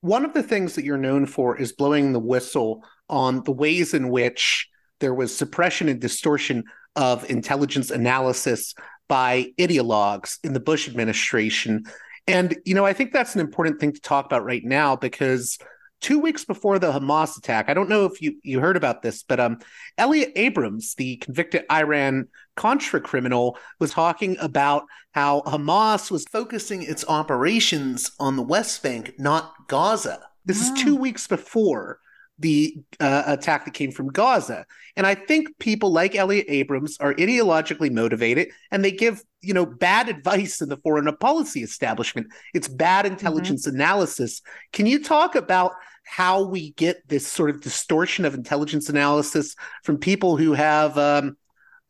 One 0.00 0.24
of 0.24 0.32
the 0.32 0.42
things 0.42 0.74
that 0.74 0.84
you're 0.84 0.96
known 0.96 1.26
for 1.26 1.56
is 1.56 1.72
blowing 1.72 2.12
the 2.12 2.20
whistle 2.20 2.84
on 3.08 3.42
the 3.42 3.52
ways 3.52 3.94
in 3.94 4.10
which 4.10 4.68
there 5.00 5.14
was 5.14 5.36
suppression 5.36 5.88
and 5.88 6.00
distortion 6.00 6.64
of 6.94 7.28
intelligence 7.28 7.90
analysis 7.90 8.74
by 9.08 9.52
ideologues 9.58 10.38
in 10.44 10.52
the 10.52 10.60
Bush 10.60 10.88
administration. 10.88 11.84
And, 12.26 12.56
you 12.64 12.74
know, 12.74 12.84
I 12.84 12.92
think 12.92 13.12
that's 13.12 13.34
an 13.34 13.40
important 13.40 13.80
thing 13.80 13.92
to 13.92 14.00
talk 14.00 14.26
about 14.26 14.44
right 14.44 14.64
now 14.64 14.96
because 14.96 15.58
two 16.00 16.18
weeks 16.18 16.44
before 16.44 16.78
the 16.78 16.92
Hamas 16.92 17.36
attack, 17.36 17.68
I 17.68 17.74
don't 17.74 17.88
know 17.88 18.04
if 18.04 18.22
you, 18.22 18.38
you 18.42 18.60
heard 18.60 18.76
about 18.76 19.02
this, 19.02 19.22
but 19.22 19.40
um, 19.40 19.58
Elliot 19.96 20.32
Abrams, 20.36 20.94
the 20.94 21.16
convicted 21.16 21.64
Iran 21.70 22.28
Contra 22.56 23.00
criminal, 23.00 23.58
was 23.80 23.90
talking 23.90 24.36
about 24.40 24.84
how 25.12 25.42
Hamas 25.42 26.10
was 26.10 26.24
focusing 26.24 26.82
its 26.82 27.04
operations 27.08 28.12
on 28.20 28.36
the 28.36 28.42
West 28.42 28.82
Bank, 28.82 29.14
not 29.18 29.52
Gaza. 29.68 30.20
This 30.44 30.62
is 30.62 30.82
two 30.82 30.96
weeks 30.96 31.26
before 31.26 31.98
the 32.38 32.76
uh, 33.00 33.24
attack 33.26 33.64
that 33.64 33.74
came 33.74 33.90
from 33.90 34.08
Gaza. 34.08 34.64
And 34.96 35.06
I 35.06 35.14
think 35.14 35.58
people 35.58 35.92
like 35.92 36.14
Elliot 36.14 36.46
Abrams 36.48 36.96
are 37.00 37.14
ideologically 37.14 37.90
motivated 37.90 38.48
and 38.70 38.84
they 38.84 38.92
give, 38.92 39.22
you 39.40 39.54
know, 39.54 39.66
bad 39.66 40.08
advice 40.08 40.60
in 40.60 40.68
the 40.68 40.76
foreign 40.78 41.14
policy 41.16 41.62
establishment. 41.62 42.28
It's 42.54 42.68
bad 42.68 43.04
mm-hmm. 43.04 43.14
intelligence 43.14 43.66
mm-hmm. 43.66 43.76
analysis. 43.76 44.40
Can 44.72 44.86
you 44.86 45.02
talk 45.02 45.34
about 45.34 45.72
how 46.08 46.42
we 46.42 46.72
get 46.72 47.06
this 47.06 47.26
sort 47.26 47.50
of 47.50 47.60
distortion 47.60 48.24
of 48.24 48.34
intelligence 48.34 48.88
analysis 48.88 49.54
from 49.84 49.98
people 49.98 50.36
who 50.36 50.54
have 50.54 50.96
um, 50.96 51.36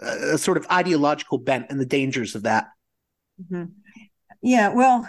a 0.01 0.37
sort 0.37 0.57
of 0.57 0.67
ideological 0.71 1.39
bent 1.39 1.67
and 1.71 1.81
the 1.81 1.87
dangers 1.87 2.35
of 2.35 2.43
that? 2.43 2.67
Mm-hmm. 3.43 3.65
Yeah, 4.43 4.69
well, 4.71 5.09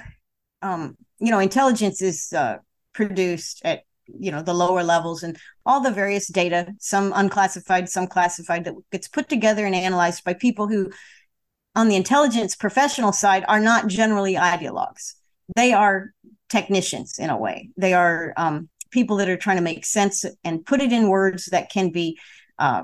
um, 0.61 0.95
you 1.19 1.31
know, 1.31 1.39
intelligence 1.39 2.01
is 2.01 2.31
uh, 2.33 2.57
produced 2.93 3.61
at 3.65 3.83
you 4.17 4.31
know 4.31 4.41
the 4.41 4.53
lower 4.53 4.83
levels 4.83 5.23
and 5.23 5.37
all 5.65 5.81
the 5.81 5.91
various 5.91 6.27
data 6.27 6.73
some 6.79 7.13
unclassified 7.15 7.87
some 7.87 8.07
classified 8.07 8.63
that 8.63 8.73
gets 8.91 9.07
put 9.07 9.29
together 9.29 9.65
and 9.65 9.75
analyzed 9.75 10.23
by 10.23 10.33
people 10.33 10.67
who 10.67 10.89
on 11.75 11.89
the 11.89 11.95
intelligence 11.95 12.55
professional 12.55 13.11
side 13.11 13.45
are 13.47 13.59
not 13.59 13.85
generally 13.85 14.33
ideologues 14.33 15.13
they 15.55 15.73
are 15.73 16.11
technicians 16.49 17.19
in 17.19 17.29
a 17.29 17.37
way 17.37 17.69
they 17.77 17.93
are 17.93 18.33
um, 18.35 18.67
people 18.91 19.17
that 19.17 19.29
are 19.29 19.37
trying 19.37 19.57
to 19.57 19.63
make 19.63 19.85
sense 19.85 20.25
and 20.43 20.65
put 20.65 20.81
it 20.81 20.91
in 20.91 21.09
words 21.09 21.45
that 21.47 21.69
can 21.69 21.91
be 21.91 22.17
uh, 22.57 22.83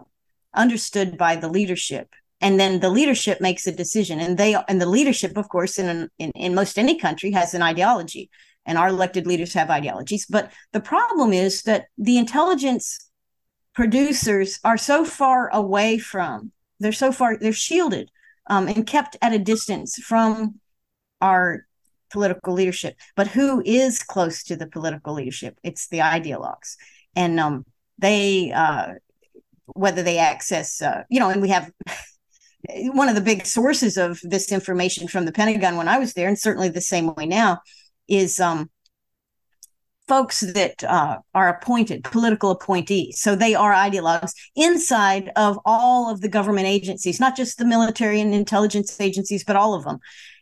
understood 0.53 1.17
by 1.17 1.35
the 1.35 1.49
leadership 1.49 2.09
and 2.41 2.59
then 2.59 2.79
the 2.79 2.89
leadership 2.89 3.41
makes 3.41 3.65
a 3.65 3.71
decision 3.71 4.19
and 4.19 4.37
they 4.37 4.55
and 4.67 4.81
the 4.81 4.85
leadership 4.85 5.37
of 5.37 5.49
course 5.49 5.79
in, 5.79 6.09
in 6.19 6.31
in 6.31 6.55
most 6.55 6.77
any 6.77 6.97
country 6.97 7.31
has 7.31 7.53
an 7.53 7.61
ideology 7.61 8.29
and 8.65 8.77
our 8.77 8.89
elected 8.89 9.27
leaders 9.27 9.53
have 9.53 9.69
ideologies. 9.69 10.25
But 10.25 10.51
the 10.71 10.79
problem 10.79 11.33
is 11.33 11.63
that 11.63 11.85
the 11.97 12.17
intelligence 12.17 12.99
producers 13.73 14.59
are 14.63 14.77
so 14.77 15.05
far 15.05 15.49
away 15.53 15.97
from, 15.97 16.51
they're 16.79 16.91
so 16.91 17.11
far, 17.11 17.37
they're 17.37 17.53
shielded 17.53 18.09
um, 18.49 18.67
and 18.67 18.87
kept 18.87 19.17
at 19.21 19.33
a 19.33 19.39
distance 19.39 19.95
from 19.95 20.59
our 21.21 21.67
political 22.11 22.53
leadership. 22.53 22.95
But 23.15 23.27
who 23.27 23.61
is 23.65 24.03
close 24.03 24.43
to 24.43 24.55
the 24.55 24.67
political 24.67 25.13
leadership? 25.13 25.57
It's 25.63 25.87
the 25.87 25.99
ideologues. 25.99 26.75
And 27.15 27.39
um, 27.39 27.65
they, 27.97 28.51
uh, 28.51 28.93
whether 29.67 30.03
they 30.03 30.17
access, 30.17 30.81
uh, 30.81 31.03
you 31.09 31.19
know, 31.19 31.29
and 31.29 31.41
we 31.41 31.49
have 31.49 31.71
one 32.69 33.09
of 33.09 33.15
the 33.15 33.21
big 33.21 33.45
sources 33.45 33.97
of 33.97 34.19
this 34.23 34.51
information 34.51 35.07
from 35.07 35.25
the 35.25 35.31
Pentagon 35.31 35.77
when 35.77 35.87
I 35.87 35.97
was 35.97 36.13
there, 36.13 36.27
and 36.27 36.37
certainly 36.37 36.69
the 36.69 36.81
same 36.81 37.13
way 37.15 37.25
now, 37.25 37.59
is 38.07 38.39
um, 38.39 38.69
folks 40.07 40.41
that 40.41 40.83
uh, 40.83 41.17
are 41.33 41.49
appointed, 41.49 42.03
political 42.03 42.51
appointees. 42.51 43.19
So 43.19 43.35
they 43.35 43.55
are 43.55 43.73
ideologues 43.73 44.33
inside 44.55 45.31
of 45.35 45.59
all 45.65 46.11
of 46.11 46.21
the 46.21 46.29
government 46.29 46.67
agencies, 46.67 47.19
not 47.19 47.35
just 47.35 47.57
the 47.57 47.65
military 47.65 48.21
and 48.21 48.33
intelligence 48.33 48.99
agencies, 48.99 49.43
but 49.43 49.55
all 49.55 49.73
of 49.73 49.83
them. 49.83 49.99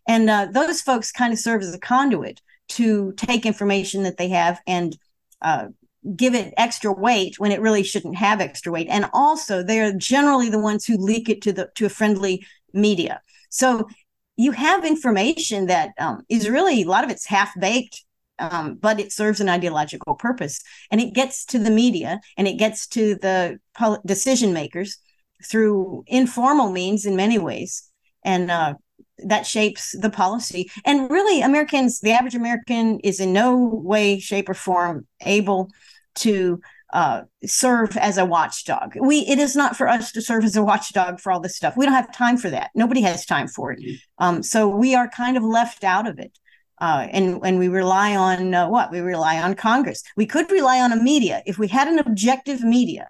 And 0.08 0.30
uh, 0.30 0.48
those 0.52 0.82
folks 0.82 1.12
kind 1.12 1.34
of 1.34 1.39
serve 1.39 1.62
as 1.62 1.74
a 1.74 1.80
conduit 1.80 2.42
to 2.70 3.13
take 3.13 3.46
information 3.46 4.04
that 4.04 4.18
they 4.18 4.30
have 4.30 4.60
and 4.68 4.98
uh, 5.42 5.68
give 6.16 6.36
it 6.36 6.54
extra 6.58 6.92
weight 6.92 7.39
when 7.39 7.52
it 7.52 7.62
really 7.62 7.84
shouldn't 7.84 8.18
have 8.18 8.42
extra 8.42 8.72
weight. 8.72 8.88
And 8.89 9.10
also, 9.13 9.63
they're 9.63 9.94
generally 9.94 10.50
the 10.50 10.60
ones 10.60 10.86
who 10.86 10.98
leak 10.98 11.30
it 11.30 11.42
to 11.44 11.54
the 11.54 11.70
to 11.76 11.86
a 11.86 11.89
friendly 11.89 12.46
media. 12.74 13.22
So 13.50 13.88
you 14.36 14.52
have 14.52 14.84
information 14.84 15.68
that 15.68 15.92
um, 16.00 16.24
is 16.28 16.50
really 16.50 16.82
a 16.82 16.88
lot 16.88 17.04
of 17.04 17.10
it's 17.10 17.26
half 17.26 17.52
baked 17.60 18.04
um, 18.39 18.76
but 18.76 19.00
it 19.00 19.12
serves 19.12 19.39
an 19.39 19.50
ideological 19.50 20.16
purpose 20.16 20.62
and 20.92 21.00
it 21.00 21.13
gets 21.13 21.46
to 21.46 21.60
the 21.60 21.70
media 21.70 22.20
and 22.38 22.48
it 22.48 22.58
gets 22.58 22.88
to 22.88 23.16
the 23.16 23.60
decision 24.06 24.54
makers 24.54 24.98
through 25.46 26.04
informal 26.08 26.72
means 26.72 27.06
in 27.06 27.16
many 27.16 27.38
ways 27.38 27.89
and 28.24 28.50
uh, 28.50 28.74
that 29.19 29.45
shapes 29.45 29.95
the 29.99 30.10
policy 30.10 30.69
and 30.86 31.10
really 31.10 31.41
americans 31.41 31.99
the 31.99 32.12
average 32.12 32.36
american 32.36 32.99
is 33.02 33.19
in 33.19 33.32
no 33.32 33.56
way 33.58 34.19
shape 34.19 34.49
or 34.49 34.54
form 34.54 35.06
able 35.21 35.69
to 36.15 36.60
uh, 36.93 37.23
serve 37.43 37.97
as 37.97 38.19
a 38.19 38.26
watchdog. 38.26 38.93
We 39.02 39.21
it 39.21 39.39
is 39.39 39.56
not 39.56 39.76
for 39.76 39.88
us 39.88 40.12
to 40.12 40.21
serve 40.21 40.43
as 40.43 40.56
a 40.56 40.63
watchdog 40.63 41.19
for 41.19 41.32
all 41.32 41.39
this 41.39 41.56
stuff. 41.56 41.76
We 41.76 41.86
don't 41.86 41.95
have 41.95 42.13
time 42.13 42.38
for 42.38 42.52
that. 42.52 42.69
Nobody 42.76 43.02
has 43.02 43.26
time 43.26 43.47
for 43.47 43.71
it. 43.71 43.80
Mm-hmm. 43.80 44.23
Um, 44.23 44.43
so 44.43 44.69
we 44.69 44.93
are 44.93 45.10
kind 45.10 45.36
of 45.36 45.43
left 45.43 45.84
out 45.84 46.08
of 46.08 46.19
it. 46.19 46.38
Uh, 46.80 47.08
and 47.12 47.39
and 47.43 47.58
we 47.58 47.67
rely 47.67 48.15
on 48.15 48.54
uh, 48.54 48.69
what 48.69 48.91
we 48.91 48.99
rely 48.99 49.41
on 49.41 49.56
Congress. 49.56 50.04
We 50.15 50.28
could 50.28 50.52
rely 50.52 50.80
on 50.82 50.91
a 50.91 51.02
media 51.02 51.41
if 51.47 51.58
we 51.58 51.67
had 51.67 51.88
an 51.88 51.97
objective 51.97 52.62
media 52.62 53.10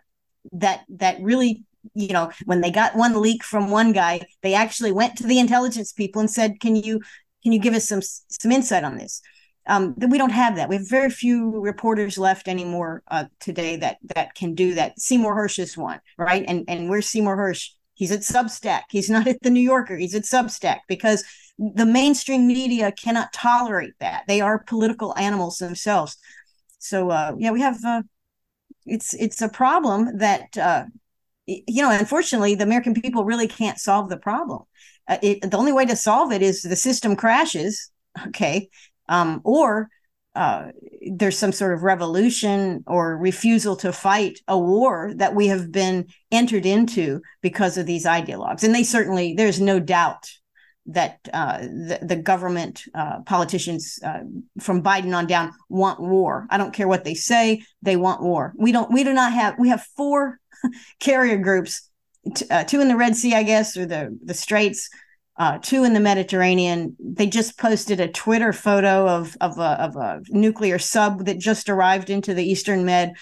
that 0.53 0.85
that 0.89 1.21
really 1.21 1.63
you 1.93 2.13
know 2.13 2.31
when 2.45 2.61
they 2.61 2.71
got 2.71 2.95
one 2.95 3.21
leak 3.21 3.43
from 3.43 3.69
one 3.69 3.91
guy, 3.91 4.21
they 4.41 4.53
actually 4.53 4.91
went 4.91 5.17
to 5.17 5.27
the 5.27 5.39
intelligence 5.39 5.91
people 5.91 6.19
and 6.19 6.29
said, 6.29 6.59
"Can 6.59 6.75
you 6.75 7.01
can 7.43 7.51
you 7.51 7.59
give 7.59 7.73
us 7.73 7.87
some 7.87 8.01
some 8.01 8.51
insight 8.51 8.83
on 8.83 8.97
this?" 8.97 9.21
um, 9.67 9.93
that 9.97 10.09
we 10.09 10.17
don't 10.17 10.31
have 10.31 10.55
that. 10.55 10.69
We 10.69 10.75
have 10.75 10.89
very 10.89 11.09
few 11.09 11.59
reporters 11.59 12.17
left 12.17 12.47
anymore 12.47 13.03
uh, 13.09 13.25
today 13.39 13.77
that 13.77 13.97
that 14.15 14.35
can 14.35 14.55
do 14.55 14.75
that. 14.75 14.99
Seymour 14.99 15.35
Hersh 15.35 15.59
is 15.59 15.77
one, 15.77 15.99
right? 16.17 16.43
And 16.47 16.65
and 16.67 16.89
where's 16.89 17.07
Seymour 17.07 17.37
Hersh 17.37 17.69
He's 17.95 18.11
at 18.11 18.21
Substack. 18.21 18.83
He's 18.89 19.09
not 19.09 19.27
at 19.27 19.41
the 19.41 19.49
New 19.49 19.61
Yorker. 19.61 19.95
He's 19.95 20.15
at 20.15 20.23
Substack 20.23 20.79
because 20.87 21.23
the 21.57 21.85
mainstream 21.85 22.47
media 22.47 22.91
cannot 22.91 23.31
tolerate 23.33 23.93
that. 23.99 24.23
They 24.27 24.41
are 24.41 24.63
political 24.63 25.15
animals 25.17 25.57
themselves. 25.57 26.17
So 26.79 27.11
uh, 27.11 27.33
yeah, 27.37 27.51
we 27.51 27.61
have 27.61 27.77
uh, 27.85 28.01
it's 28.85 29.13
it's 29.13 29.41
a 29.41 29.49
problem 29.49 30.17
that 30.17 30.57
uh, 30.57 30.85
you 31.45 31.81
know. 31.81 31.91
Unfortunately, 31.91 32.55
the 32.55 32.63
American 32.63 32.93
people 32.93 33.25
really 33.25 33.47
can't 33.47 33.79
solve 33.79 34.09
the 34.09 34.17
problem. 34.17 34.63
Uh, 35.07 35.17
it, 35.21 35.49
the 35.49 35.57
only 35.57 35.73
way 35.73 35.85
to 35.85 35.95
solve 35.95 36.31
it 36.31 36.41
is 36.41 36.61
the 36.61 36.75
system 36.75 37.15
crashes, 37.15 37.91
okay, 38.27 38.69
um, 39.09 39.41
or 39.43 39.89
uh, 40.35 40.69
there's 41.11 41.37
some 41.37 41.51
sort 41.51 41.73
of 41.73 41.83
revolution 41.83 42.83
or 42.87 43.17
refusal 43.17 43.75
to 43.75 43.93
fight 43.93 44.39
a 44.47 44.57
war 44.57 45.13
that 45.17 45.35
we 45.35 45.47
have 45.47 45.71
been 45.71 46.07
entered 46.31 46.65
into 46.65 47.21
because 47.41 47.77
of 47.77 47.85
these 47.85 48.05
ideologues. 48.05 48.63
And 48.63 48.73
they 48.73 48.83
certainly, 48.83 49.35
there's 49.35 49.61
no 49.61 49.79
doubt 49.79 50.31
that 50.87 51.19
uh, 51.31 51.59
the, 51.59 51.99
the, 52.01 52.15
government 52.15 52.83
uh, 52.93 53.21
politicians 53.21 53.99
uh, 54.03 54.19
from 54.59 54.83
Biden 54.83 55.15
on 55.15 55.27
down 55.27 55.53
want 55.69 55.99
war. 55.99 56.45
I 56.49 56.57
don't 56.57 56.73
care 56.73 56.89
what 56.89 57.05
they 57.05 57.13
say; 57.13 57.63
they 57.81 57.95
want 57.95 58.21
war. 58.21 58.53
We 58.57 58.73
don't. 58.73 58.91
We 58.91 59.05
do 59.05 59.13
not 59.13 59.31
have. 59.31 59.55
We 59.57 59.69
have 59.69 59.85
four 59.95 60.39
carrier 60.99 61.37
groups, 61.37 61.89
t- 62.35 62.45
uh, 62.49 62.63
two 62.63 62.81
in 62.81 62.87
the 62.87 62.97
Red 62.97 63.15
Sea, 63.15 63.35
I 63.35 63.43
guess, 63.43 63.77
or 63.77 63.85
the 63.85 64.17
the 64.23 64.33
Straits. 64.33 64.89
Uh, 65.35 65.57
two 65.57 65.83
in 65.83 65.93
the 65.93 65.99
Mediterranean. 65.99 66.95
They 66.99 67.25
just 67.25 67.57
posted 67.57 67.99
a 67.99 68.07
Twitter 68.07 68.53
photo 68.53 69.07
of 69.07 69.35
of 69.41 69.57
a, 69.57 69.81
of 69.81 69.95
a 69.95 70.21
nuclear 70.29 70.77
sub 70.77 71.25
that 71.25 71.39
just 71.39 71.69
arrived 71.69 72.11
into 72.11 72.35
the 72.35 72.47
Eastern 72.47 72.85
Med, 72.85 73.13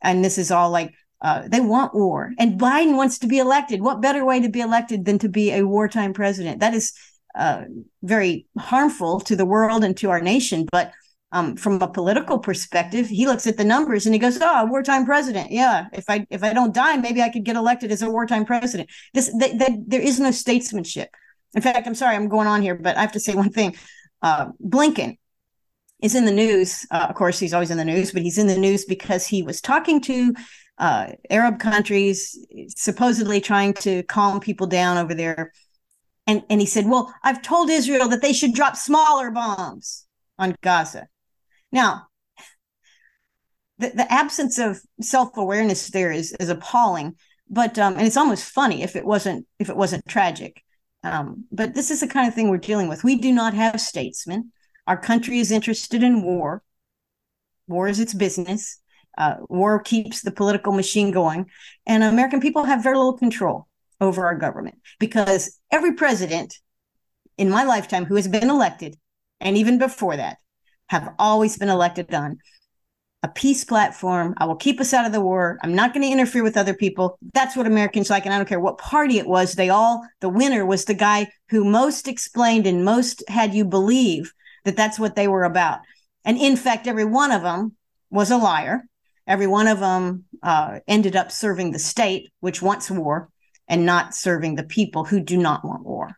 and 0.00 0.24
this 0.24 0.38
is 0.38 0.52
all 0.52 0.70
like 0.70 0.94
uh, 1.22 1.48
they 1.48 1.60
want 1.60 1.92
war, 1.92 2.32
and 2.38 2.60
Biden 2.60 2.96
wants 2.96 3.18
to 3.18 3.26
be 3.26 3.38
elected. 3.38 3.80
What 3.80 4.00
better 4.00 4.24
way 4.24 4.40
to 4.40 4.48
be 4.48 4.60
elected 4.60 5.04
than 5.04 5.18
to 5.18 5.28
be 5.28 5.50
a 5.50 5.66
wartime 5.66 6.12
president? 6.12 6.60
That 6.60 6.74
is 6.74 6.92
uh, 7.34 7.64
very 8.02 8.46
harmful 8.58 9.20
to 9.20 9.34
the 9.34 9.44
world 9.44 9.82
and 9.82 9.96
to 9.98 10.10
our 10.10 10.20
nation. 10.20 10.66
But 10.70 10.92
um, 11.32 11.56
from 11.56 11.82
a 11.82 11.88
political 11.88 12.38
perspective, 12.38 13.08
he 13.08 13.26
looks 13.26 13.46
at 13.46 13.56
the 13.56 13.64
numbers 13.64 14.06
and 14.06 14.14
he 14.14 14.18
goes, 14.18 14.38
"Oh, 14.40 14.66
wartime 14.66 15.04
president. 15.04 15.50
Yeah, 15.50 15.86
if 15.92 16.04
I 16.08 16.26
if 16.30 16.42
I 16.42 16.52
don't 16.52 16.74
die, 16.74 16.96
maybe 16.96 17.20
I 17.20 17.28
could 17.28 17.44
get 17.44 17.56
elected 17.56 17.90
as 17.90 18.02
a 18.02 18.10
wartime 18.10 18.44
president." 18.44 18.90
This 19.12 19.30
that, 19.38 19.58
that 19.58 19.72
there 19.86 20.00
is 20.00 20.20
no 20.20 20.30
statesmanship. 20.30 21.10
In 21.54 21.62
fact, 21.62 21.86
I'm 21.86 21.94
sorry, 21.94 22.14
I'm 22.14 22.28
going 22.28 22.46
on 22.46 22.62
here, 22.62 22.74
but 22.74 22.96
I 22.96 23.00
have 23.00 23.12
to 23.12 23.20
say 23.20 23.34
one 23.34 23.50
thing. 23.50 23.74
Uh, 24.22 24.46
Blinken 24.64 25.18
is 26.00 26.14
in 26.14 26.26
the 26.26 26.32
news. 26.32 26.86
Uh, 26.90 27.06
of 27.08 27.14
course, 27.16 27.38
he's 27.38 27.54
always 27.54 27.70
in 27.70 27.78
the 27.78 27.84
news, 27.84 28.12
but 28.12 28.22
he's 28.22 28.38
in 28.38 28.46
the 28.46 28.58
news 28.58 28.84
because 28.84 29.26
he 29.26 29.42
was 29.42 29.60
talking 29.60 30.00
to 30.02 30.34
uh, 30.78 31.08
Arab 31.30 31.58
countries, 31.58 32.38
supposedly 32.68 33.40
trying 33.40 33.72
to 33.74 34.02
calm 34.04 34.40
people 34.40 34.66
down 34.66 34.98
over 34.98 35.14
there. 35.14 35.52
And, 36.26 36.42
and 36.50 36.60
he 36.60 36.66
said, 36.66 36.86
Well, 36.86 37.12
I've 37.22 37.42
told 37.42 37.70
Israel 37.70 38.08
that 38.08 38.22
they 38.22 38.32
should 38.32 38.54
drop 38.54 38.76
smaller 38.76 39.30
bombs 39.30 40.06
on 40.38 40.54
Gaza. 40.62 41.08
Now, 41.72 42.08
the, 43.78 43.90
the 43.90 44.10
absence 44.12 44.58
of 44.58 44.80
self-awareness 45.00 45.88
there 45.90 46.12
is, 46.12 46.32
is 46.40 46.48
appalling, 46.48 47.16
but 47.48 47.78
um, 47.78 47.94
and 47.94 48.06
it's 48.06 48.16
almost 48.16 48.50
funny 48.50 48.82
if 48.82 48.96
it 48.96 49.04
wasn't 49.04 49.46
if 49.58 49.68
it 49.68 49.76
wasn't 49.76 50.06
tragic. 50.08 50.62
Um, 51.04 51.44
but 51.52 51.74
this 51.74 51.90
is 51.90 52.00
the 52.00 52.08
kind 52.08 52.26
of 52.26 52.34
thing 52.34 52.48
we're 52.48 52.56
dealing 52.58 52.88
with. 52.88 53.04
We 53.04 53.16
do 53.16 53.32
not 53.32 53.54
have 53.54 53.80
statesmen. 53.80 54.52
Our 54.86 54.96
country 54.96 55.38
is 55.38 55.52
interested 55.52 56.02
in 56.02 56.22
war. 56.22 56.62
War 57.68 57.88
is 57.88 58.00
its 58.00 58.14
business. 58.14 58.80
Uh, 59.18 59.36
war 59.48 59.80
keeps 59.80 60.22
the 60.22 60.30
political 60.30 60.72
machine 60.72 61.10
going, 61.10 61.46
and 61.86 62.02
American 62.02 62.40
people 62.40 62.64
have 62.64 62.82
very 62.82 62.96
little 62.96 63.16
control 63.16 63.66
over 64.00 64.26
our 64.26 64.34
government 64.34 64.76
because 64.98 65.58
every 65.70 65.94
president 65.94 66.58
in 67.38 67.48
my 67.48 67.64
lifetime 67.64 68.04
who 68.04 68.16
has 68.16 68.28
been 68.28 68.50
elected, 68.50 68.96
and 69.40 69.56
even 69.56 69.78
before 69.78 70.16
that, 70.16 70.38
have 70.88 71.14
always 71.18 71.56
been 71.56 71.68
elected 71.68 72.12
on 72.14 72.38
a 73.22 73.28
peace 73.28 73.64
platform. 73.64 74.34
I 74.36 74.46
will 74.46 74.56
keep 74.56 74.80
us 74.80 74.92
out 74.92 75.06
of 75.06 75.12
the 75.12 75.20
war. 75.20 75.58
I'm 75.62 75.74
not 75.74 75.92
going 75.92 76.02
to 76.02 76.12
interfere 76.12 76.42
with 76.42 76.56
other 76.56 76.74
people. 76.74 77.18
That's 77.34 77.56
what 77.56 77.66
Americans 77.66 78.10
like. 78.10 78.24
And 78.24 78.32
I 78.32 78.38
don't 78.38 78.48
care 78.48 78.60
what 78.60 78.78
party 78.78 79.18
it 79.18 79.26
was. 79.26 79.54
They 79.54 79.68
all, 79.68 80.06
the 80.20 80.28
winner 80.28 80.64
was 80.64 80.84
the 80.84 80.94
guy 80.94 81.28
who 81.48 81.64
most 81.64 82.06
explained 82.06 82.66
and 82.66 82.84
most 82.84 83.24
had 83.28 83.54
you 83.54 83.64
believe 83.64 84.32
that 84.64 84.76
that's 84.76 84.98
what 84.98 85.16
they 85.16 85.28
were 85.28 85.44
about. 85.44 85.80
And 86.24 86.38
in 86.38 86.56
fact, 86.56 86.86
every 86.86 87.04
one 87.04 87.32
of 87.32 87.42
them 87.42 87.74
was 88.10 88.30
a 88.30 88.36
liar. 88.36 88.84
Every 89.26 89.46
one 89.46 89.66
of 89.66 89.80
them 89.80 90.24
uh, 90.42 90.80
ended 90.86 91.16
up 91.16 91.32
serving 91.32 91.72
the 91.72 91.78
state, 91.78 92.30
which 92.40 92.62
wants 92.62 92.90
war, 92.90 93.28
and 93.66 93.84
not 93.84 94.14
serving 94.14 94.54
the 94.54 94.62
people 94.62 95.04
who 95.04 95.20
do 95.20 95.36
not 95.36 95.64
want 95.64 95.84
war. 95.84 96.16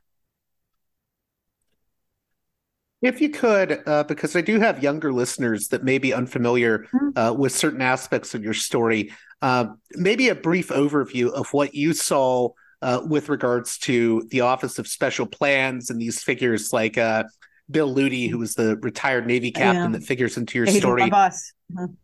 If 3.01 3.21
you 3.21 3.29
could, 3.29 3.81
uh, 3.87 4.05
because 4.05 4.35
I 4.35 4.41
do 4.41 4.59
have 4.59 4.83
younger 4.83 5.13
listeners 5.13 5.69
that 5.69 5.85
may 5.85 5.99
be 5.99 6.13
unfamiliar 6.13 6.81
mm-hmm. 6.93 7.17
uh, 7.17 7.33
with 7.33 7.53
certain 7.53 7.81
aspects 7.81 8.35
of 8.35 8.43
your 8.43 8.55
story, 8.55 9.13
uh, 9.41 9.67
maybe 9.93 10.31
a 10.31 10.35
brief 10.35 10.69
overview 10.71 11.31
of 11.31 11.49
what 11.53 11.75
you 11.75 11.93
saw 11.93 12.51
uh, 12.83 13.01
with 13.05 13.29
regards 13.29 13.79
to 13.79 14.27
the 14.31 14.41
Office 14.41 14.81
of 14.81 14.89
Special 14.89 15.27
Plans 15.27 15.91
and 15.91 16.01
these 16.01 16.23
figures 16.23 16.73
like 16.73 16.99
uh, 16.99 17.25
Bill 17.71 17.93
Luti, 17.93 18.29
who 18.29 18.39
was 18.39 18.55
the 18.55 18.77
retired 18.79 19.27
Navy 19.27 19.53
captain 19.53 19.93
that 19.93 20.03
figures 20.03 20.37
into 20.37 20.59
your 20.59 20.67
story. 20.67 21.03
My 21.03 21.09
boss. 21.09 21.53
Mm-hmm. 21.73 21.95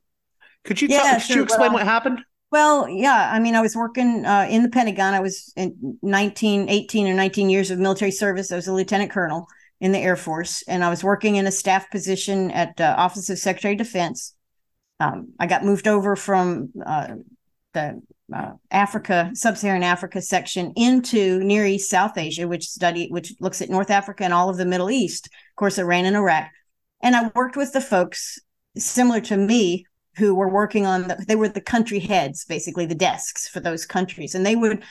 Could 0.64 0.80
you, 0.80 0.88
yeah, 0.88 1.18
could 1.20 1.34
you 1.34 1.42
explain 1.42 1.72
what 1.72 1.82
happened? 1.82 2.20
Well, 2.50 2.88
yeah. 2.88 3.30
I 3.32 3.40
mean, 3.40 3.56
I 3.56 3.60
was 3.60 3.74
working 3.74 4.24
uh, 4.24 4.46
in 4.48 4.62
the 4.62 4.68
Pentagon. 4.68 5.12
I 5.12 5.20
was 5.20 5.52
in 5.56 5.98
19, 6.02 6.68
18 6.68 7.08
or 7.08 7.14
19 7.14 7.50
years 7.50 7.70
of 7.70 7.80
military 7.80 8.12
service. 8.12 8.52
I 8.52 8.56
was 8.56 8.68
a 8.68 8.72
lieutenant 8.72 9.10
colonel 9.10 9.48
in 9.84 9.92
the 9.92 9.98
Air 9.98 10.16
Force, 10.16 10.64
and 10.66 10.82
I 10.82 10.88
was 10.88 11.04
working 11.04 11.36
in 11.36 11.46
a 11.46 11.52
staff 11.52 11.90
position 11.90 12.50
at 12.52 12.80
uh, 12.80 12.94
Office 12.96 13.28
of 13.28 13.38
Secretary 13.38 13.74
of 13.74 13.78
Defense. 13.78 14.34
Um, 14.98 15.34
I 15.38 15.46
got 15.46 15.62
moved 15.62 15.86
over 15.86 16.16
from 16.16 16.70
uh, 16.86 17.16
the 17.74 18.00
uh, 18.34 18.52
Africa, 18.70 19.30
Sub-Saharan 19.34 19.82
Africa 19.82 20.22
section 20.22 20.72
into 20.74 21.40
Near 21.40 21.66
East 21.66 21.90
South 21.90 22.16
Asia, 22.16 22.48
which 22.48 22.66
study 22.66 23.08
which 23.10 23.34
looks 23.40 23.60
at 23.60 23.68
North 23.68 23.90
Africa 23.90 24.24
and 24.24 24.32
all 24.32 24.48
of 24.48 24.56
the 24.56 24.64
Middle 24.64 24.90
East, 24.90 25.26
of 25.26 25.56
course, 25.56 25.76
Iran 25.76 26.06
and 26.06 26.16
Iraq. 26.16 26.48
And 27.02 27.14
I 27.14 27.30
worked 27.34 27.58
with 27.58 27.74
the 27.74 27.82
folks 27.82 28.38
similar 28.78 29.20
to 29.20 29.36
me 29.36 29.84
who 30.16 30.34
were 30.34 30.48
working 30.48 30.86
on 30.86 31.08
the, 31.08 31.22
they 31.28 31.36
were 31.36 31.50
the 31.50 31.60
country 31.60 31.98
heads 31.98 32.46
basically 32.46 32.86
the 32.86 32.94
desks 32.94 33.48
for 33.48 33.60
those 33.60 33.84
countries 33.84 34.34
and 34.34 34.46
they 34.46 34.56
would 34.56 34.82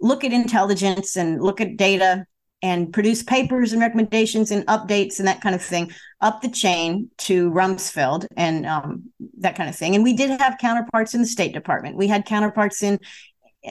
look 0.00 0.24
at 0.24 0.32
intelligence 0.32 1.16
and 1.16 1.40
look 1.40 1.60
at 1.60 1.76
data 1.76 2.26
and 2.62 2.92
produce 2.92 3.22
papers 3.22 3.72
and 3.72 3.82
recommendations 3.82 4.50
and 4.50 4.64
updates 4.66 5.18
and 5.18 5.26
that 5.26 5.40
kind 5.40 5.54
of 5.54 5.62
thing 5.62 5.90
up 6.20 6.40
the 6.40 6.48
chain 6.48 7.10
to 7.18 7.50
Rumsfeld 7.50 8.26
and 8.36 8.64
um, 8.66 9.10
that 9.38 9.56
kind 9.56 9.68
of 9.68 9.74
thing. 9.74 9.94
And 9.94 10.04
we 10.04 10.12
did 10.12 10.40
have 10.40 10.58
counterparts 10.58 11.14
in 11.14 11.20
the 11.20 11.26
State 11.26 11.52
Department. 11.52 11.96
We 11.96 12.06
had 12.06 12.24
counterparts 12.24 12.82
in 12.82 13.00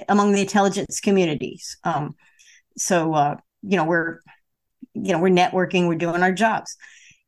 among 0.10 0.34
the 0.34 0.42
intelligence 0.42 1.00
communities. 1.00 1.78
Um, 1.84 2.16
so 2.78 3.14
uh, 3.14 3.36
you 3.62 3.78
know 3.78 3.86
we're 3.86 4.20
you 4.94 5.14
know 5.14 5.20
we're 5.20 5.30
networking, 5.30 5.88
we're 5.88 5.96
doing 5.96 6.22
our 6.22 6.34
jobs. 6.34 6.76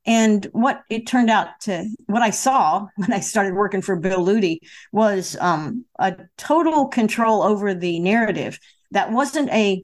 And 0.06 0.46
what 0.52 0.82
it 0.90 1.08
turned 1.08 1.30
out 1.30 1.48
to, 1.62 1.90
what 2.08 2.22
I 2.22 2.30
saw 2.30 2.88
when 2.98 3.14
I 3.14 3.22
started 3.22 3.54
working 3.54 3.82
for 3.82 3.96
Bill 3.96 4.22
Luti 4.22 4.62
was 4.92 5.38
um, 5.40 5.86
a 5.98 6.16
total 6.38 6.88
control 6.88 7.42
over 7.42 7.74
the 7.74 8.00
narrative 8.00 8.60
that 8.92 9.12
wasn't 9.12 9.50
a, 9.50 9.84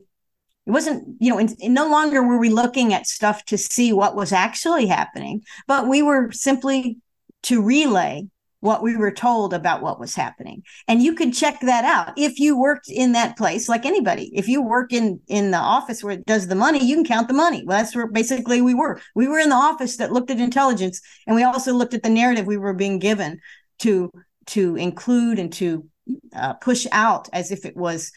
it 0.69 0.71
wasn't, 0.71 1.15
you 1.19 1.32
know, 1.32 1.39
in, 1.39 1.49
in 1.60 1.73
no 1.73 1.89
longer 1.89 2.21
were 2.21 2.38
we 2.38 2.49
looking 2.49 2.93
at 2.93 3.08
stuff 3.08 3.43
to 3.45 3.58
see 3.58 3.91
what 3.91 4.15
was 4.15 4.32
actually 4.32 4.86
happening, 4.86 5.41
but 5.67 5.88
we 5.88 6.03
were 6.03 6.32
simply 6.32 6.99
to 7.43 7.63
relay 7.63 8.27
what 8.60 8.84
we 8.84 8.95
were 8.95 9.10
told 9.10 9.51
about 9.51 9.82
what 9.82 9.99
was 9.99 10.13
happening. 10.13 10.62
And 10.88 11.01
you 11.01 11.15
could 11.15 11.34
check 11.34 11.60
that 11.62 11.86
out. 11.86 12.13
If 12.17 12.38
you 12.38 12.55
worked 12.55 12.88
in 12.88 13.13
that 13.13 13.36
place 13.36 13.67
like 13.67 13.84
anybody 13.84 14.29
if 14.38 14.47
you 14.47 14.62
work 14.62 14.93
in 14.93 15.19
in 15.27 15.49
the 15.49 15.58
office 15.58 16.03
where 16.03 16.13
it 16.13 16.25
does 16.27 16.45
the 16.45 16.55
money 16.55 16.86
you 16.86 16.97
can 16.97 17.05
count 17.05 17.29
the 17.29 17.34
money. 17.34 17.63
Well 17.65 17.79
that's 17.79 17.95
where 17.95 18.05
basically 18.05 18.62
we 18.62 18.75
were. 18.75 19.01
We 19.15 19.27
were 19.27 19.39
in 19.39 19.49
the 19.49 19.55
office 19.55 19.97
that 19.97 20.12
looked 20.12 20.29
at 20.29 20.39
intelligence 20.39 21.01
and 21.25 21.36
we 21.36 21.41
also 21.41 21.73
looked 21.73 21.95
at 21.95 22.03
the 22.03 22.10
narrative 22.10 22.45
we 22.45 22.58
were 22.58 22.75
being 22.75 22.99
given 22.99 23.39
to 23.79 24.12
to 24.47 24.75
include 24.75 25.39
and 25.39 25.51
to 25.53 25.88
uh, 26.36 26.53
push 26.53 26.86
out 26.91 27.27
as 27.34 27.51
if 27.51 27.65
it 27.65 27.75
was 27.75 28.12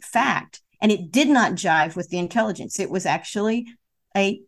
fact 0.00 0.61
and 0.82 0.92
it 0.92 1.10
did 1.10 1.28
not 1.28 1.52
jive 1.52 1.96
with 1.96 2.10
the 2.10 2.18
intelligence 2.18 2.78
it 2.78 2.90
was 2.90 3.06
actually 3.06 3.66
a 4.14 4.42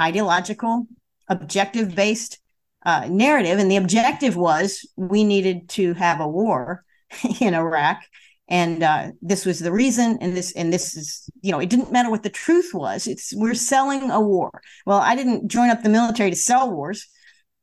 ideological 0.00 0.88
objective 1.28 1.94
based 1.94 2.38
uh, 2.84 3.06
narrative, 3.10 3.58
and 3.58 3.70
the 3.70 3.76
objective 3.76 4.36
was 4.36 4.88
we 4.96 5.24
needed 5.24 5.68
to 5.70 5.92
have 5.94 6.20
a 6.20 6.28
war 6.28 6.84
in 7.40 7.54
Iraq, 7.54 8.00
and 8.48 8.82
uh, 8.82 9.10
this 9.20 9.44
was 9.44 9.58
the 9.58 9.72
reason. 9.72 10.18
And 10.20 10.36
this 10.36 10.52
and 10.52 10.72
this 10.72 10.96
is 10.96 11.28
you 11.42 11.50
know 11.50 11.58
it 11.58 11.68
didn't 11.68 11.92
matter 11.92 12.10
what 12.10 12.22
the 12.22 12.30
truth 12.30 12.70
was. 12.72 13.06
It's 13.06 13.34
we're 13.34 13.54
selling 13.54 14.10
a 14.10 14.20
war. 14.20 14.62
Well, 14.86 14.98
I 14.98 15.16
didn't 15.16 15.48
join 15.48 15.70
up 15.70 15.82
the 15.82 15.88
military 15.88 16.30
to 16.30 16.36
sell 16.36 16.70
wars. 16.70 17.06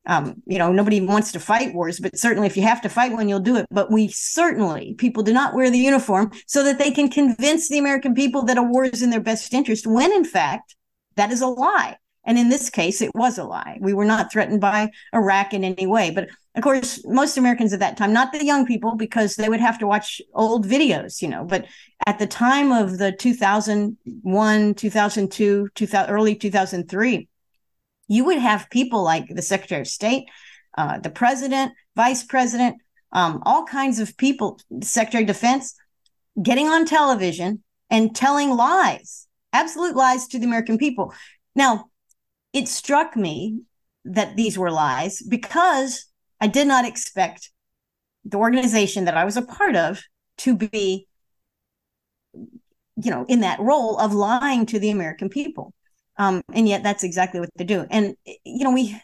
Um, 0.06 0.42
you 0.46 0.58
know, 0.58 0.72
nobody 0.72 1.00
wants 1.02 1.32
to 1.32 1.40
fight 1.40 1.74
wars, 1.74 2.00
but 2.00 2.18
certainly 2.18 2.48
if 2.48 2.58
you 2.58 2.64
have 2.64 2.82
to 2.82 2.90
fight 2.90 3.14
one, 3.14 3.30
you'll 3.30 3.40
do 3.40 3.56
it. 3.56 3.66
But 3.72 3.92
we 3.92 4.10
certainly, 4.10 4.96
people 4.98 5.24
do 5.24 5.34
not 5.34 5.54
wear 5.54 5.70
the 5.70 5.78
uniform 5.78 6.32
so 6.46 6.64
that 6.64 6.78
they 6.78 6.92
can 6.92 7.10
convince 7.10 7.70
the 7.70 7.80
American 7.80 8.14
people 8.14 8.44
that 8.44 8.58
a 8.58 8.64
war 8.64 8.84
is 8.86 9.02
in 9.02 9.12
their 9.12 9.22
best 9.22 9.54
interest, 9.54 9.88
when 9.88 10.12
in 10.12 10.26
fact, 10.26 10.76
that 11.16 11.32
is 11.32 11.42
a 11.42 11.48
lie. 11.48 11.98
And 12.26 12.38
in 12.38 12.50
this 12.50 12.70
case, 12.70 13.02
it 13.02 13.14
was 13.14 13.38
a 13.38 13.44
lie. 13.44 13.78
We 13.82 13.94
were 13.94 14.06
not 14.06 14.32
threatened 14.32 14.62
by 14.62 14.92
Iraq 15.14 15.54
in 15.54 15.64
any 15.64 15.86
way. 15.86 16.10
But 16.10 16.30
of 16.56 16.64
course, 16.64 17.04
most 17.06 17.38
Americans 17.38 17.74
at 17.74 17.80
that 17.80 17.98
time, 17.98 18.14
not 18.14 18.32
the 18.32 18.46
young 18.46 18.66
people, 18.66 18.96
because 18.96 19.36
they 19.36 19.50
would 19.50 19.60
have 19.60 19.78
to 19.80 19.88
watch 19.88 20.22
old 20.34 20.66
videos, 20.66 21.22
you 21.22 21.28
know, 21.28 21.44
but 21.44 21.66
at 22.06 22.20
the 22.20 22.28
time 22.28 22.72
of 22.72 22.98
the 22.98 23.12
2001, 23.12 24.74
2002, 24.76 25.70
2000, 25.76 26.14
early 26.14 26.36
2003, 26.36 27.28
you 28.14 28.26
would 28.26 28.38
have 28.38 28.70
people 28.70 29.04
like 29.04 29.28
the 29.28 29.42
Secretary 29.42 29.82
of 29.82 29.88
State, 29.88 30.26
uh, 30.78 31.00
the 31.00 31.10
President, 31.10 31.74
Vice 31.96 32.24
President, 32.24 32.78
um, 33.12 33.42
all 33.46 33.66
kinds 33.66 34.00
of 34.00 34.16
people, 34.18 34.60
Secretary 34.82 35.24
of 35.24 35.28
Defense, 35.28 35.76
getting 36.42 36.68
on 36.68 36.86
television 36.86 37.64
and 37.90 38.16
telling 38.16 38.52
lies, 38.52 39.28
absolute 39.52 39.96
lies 39.96 40.28
to 40.28 40.40
the 40.40 40.46
American 40.46 40.78
people. 40.78 41.14
Now, 41.56 41.86
it 42.54 42.68
struck 42.68 43.16
me 43.16 43.62
that 44.06 44.36
these 44.36 44.58
were 44.58 44.72
lies 44.72 45.22
because 45.22 46.06
I 46.40 46.48
did 46.48 46.68
not 46.68 46.86
expect 46.86 47.52
the 48.26 48.38
organization 48.38 49.06
that 49.06 49.18
I 49.18 49.26
was 49.26 49.38
a 49.38 49.42
part 49.42 49.76
of 49.76 50.02
to 50.40 50.56
be, 50.56 51.08
you 52.34 53.12
know, 53.12 53.26
in 53.28 53.42
that 53.42 53.60
role 53.60 53.98
of 53.98 54.14
lying 54.14 54.66
to 54.68 54.80
the 54.80 54.92
American 54.92 55.30
people. 55.30 55.74
Um, 56.18 56.44
and 56.54 56.68
yet 56.68 56.84
that's 56.84 57.04
exactly 57.04 57.40
what 57.40 57.50
they 57.56 57.64
do. 57.64 57.86
And 57.90 58.16
you 58.26 58.64
know, 58.64 58.72
we 58.72 59.00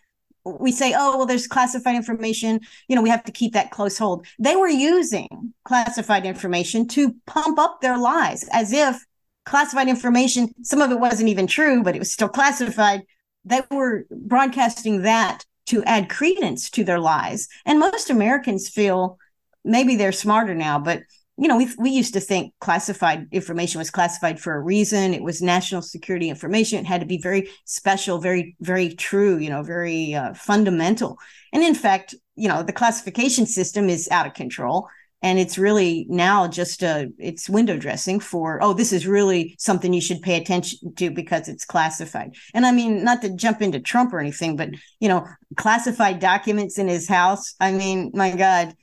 we 0.45 0.72
say, 0.72 0.93
oh, 0.98 1.17
well, 1.17 1.26
there's 1.26 1.48
classified 1.48 1.95
information. 1.95 2.62
You 2.88 2.95
know, 2.95 3.02
we 3.02 3.10
have 3.10 3.24
to 3.26 3.32
keep 3.32 3.54
that 3.54 3.72
close 3.72 3.98
hold. 3.98 4.26
They 4.39 4.56
were 4.56 4.69
using 4.69 5.54
classified 5.63 6.26
information 6.26 6.88
to 6.89 7.15
pump 7.26 7.60
up 7.60 7.82
their 7.82 7.98
lies 7.98 8.48
as 8.52 8.72
if 8.72 9.06
classified 9.45 9.88
information, 9.88 10.54
some 10.62 10.82
of 10.82 10.91
it 10.91 11.00
wasn't 11.00 11.30
even 11.30 11.48
true, 11.48 11.84
but 11.84 11.95
it 11.95 12.00
was 12.00 12.12
still 12.12 12.30
classified. 12.30 13.02
They 13.45 13.62
were 13.72 14.06
broadcasting 14.12 15.02
that 15.02 15.43
to 15.67 15.84
add 15.84 16.10
credence 16.10 16.69
to 16.72 16.84
their 16.84 17.00
lies. 17.00 17.48
And 17.65 17.80
most 17.80 18.10
Americans 18.10 18.69
feel 18.69 19.17
maybe 19.65 19.95
they're 19.95 20.12
smarter 20.12 20.56
now, 20.56 20.80
but 20.80 21.02
you 21.39 21.47
know, 21.47 21.56
we 21.56 21.69
we 21.78 21.89
used 21.89 22.13
to 22.13 22.19
think 22.19 22.54
classified 22.60 23.28
information 23.32 23.80
was 23.80 23.89
classified 23.89 24.41
for 24.41 24.54
a 24.54 24.60
reason. 24.60 25.13
It 25.13 25.23
was 25.23 25.41
national 25.41 25.82
security 25.82 26.30
information. 26.30 26.80
It 26.80 26.86
had 26.86 26.99
to 26.99 27.08
be 27.08 27.21
very 27.21 27.49
special, 27.63 28.17
very 28.17 28.58
very 28.60 28.93
true. 28.93 29.38
You 29.38 29.49
know, 29.49 29.63
very 29.63 30.13
uh, 30.13 30.34
fundamental. 30.34 31.17
And 31.54 31.63
in 31.63 31.75
fact, 31.75 32.13
you 32.36 32.49
know, 32.49 32.62
the 32.62 32.73
classification 32.73 33.45
system 33.45 33.89
is 33.89 34.10
out 34.12 34.28
of 34.28 34.34
control, 34.34 34.89
and 35.21 35.39
it's 35.39 35.58
really 35.58 36.08
now 36.10 36.45
just 36.49 36.84
a 36.84 37.10
it's 37.17 37.49
window 37.49 37.78
dressing 37.78 38.19
for 38.19 38.62
oh, 38.62 38.73
this 38.73 38.91
is 38.91 39.08
really 39.08 39.56
something 39.58 39.93
you 39.93 40.02
should 40.02 40.21
pay 40.21 40.36
attention 40.36 40.93
to 40.95 41.10
because 41.10 41.47
it's 41.47 41.63
classified. 41.63 42.36
And 42.54 42.65
I 42.65 42.73
mean, 42.73 43.06
not 43.06 43.21
to 43.21 43.34
jump 43.34 43.62
into 43.62 43.80
Trump 43.80 44.12
or 44.12 44.19
anything, 44.19 44.58
but 44.58 44.71
you 44.99 45.08
know, 45.08 45.25
classified 45.56 46.19
documents 46.19 46.78
in 46.78 46.89
his 46.89 47.08
house. 47.08 47.56
I 47.62 47.71
mean, 47.71 48.12
my 48.13 48.36
God 48.36 48.75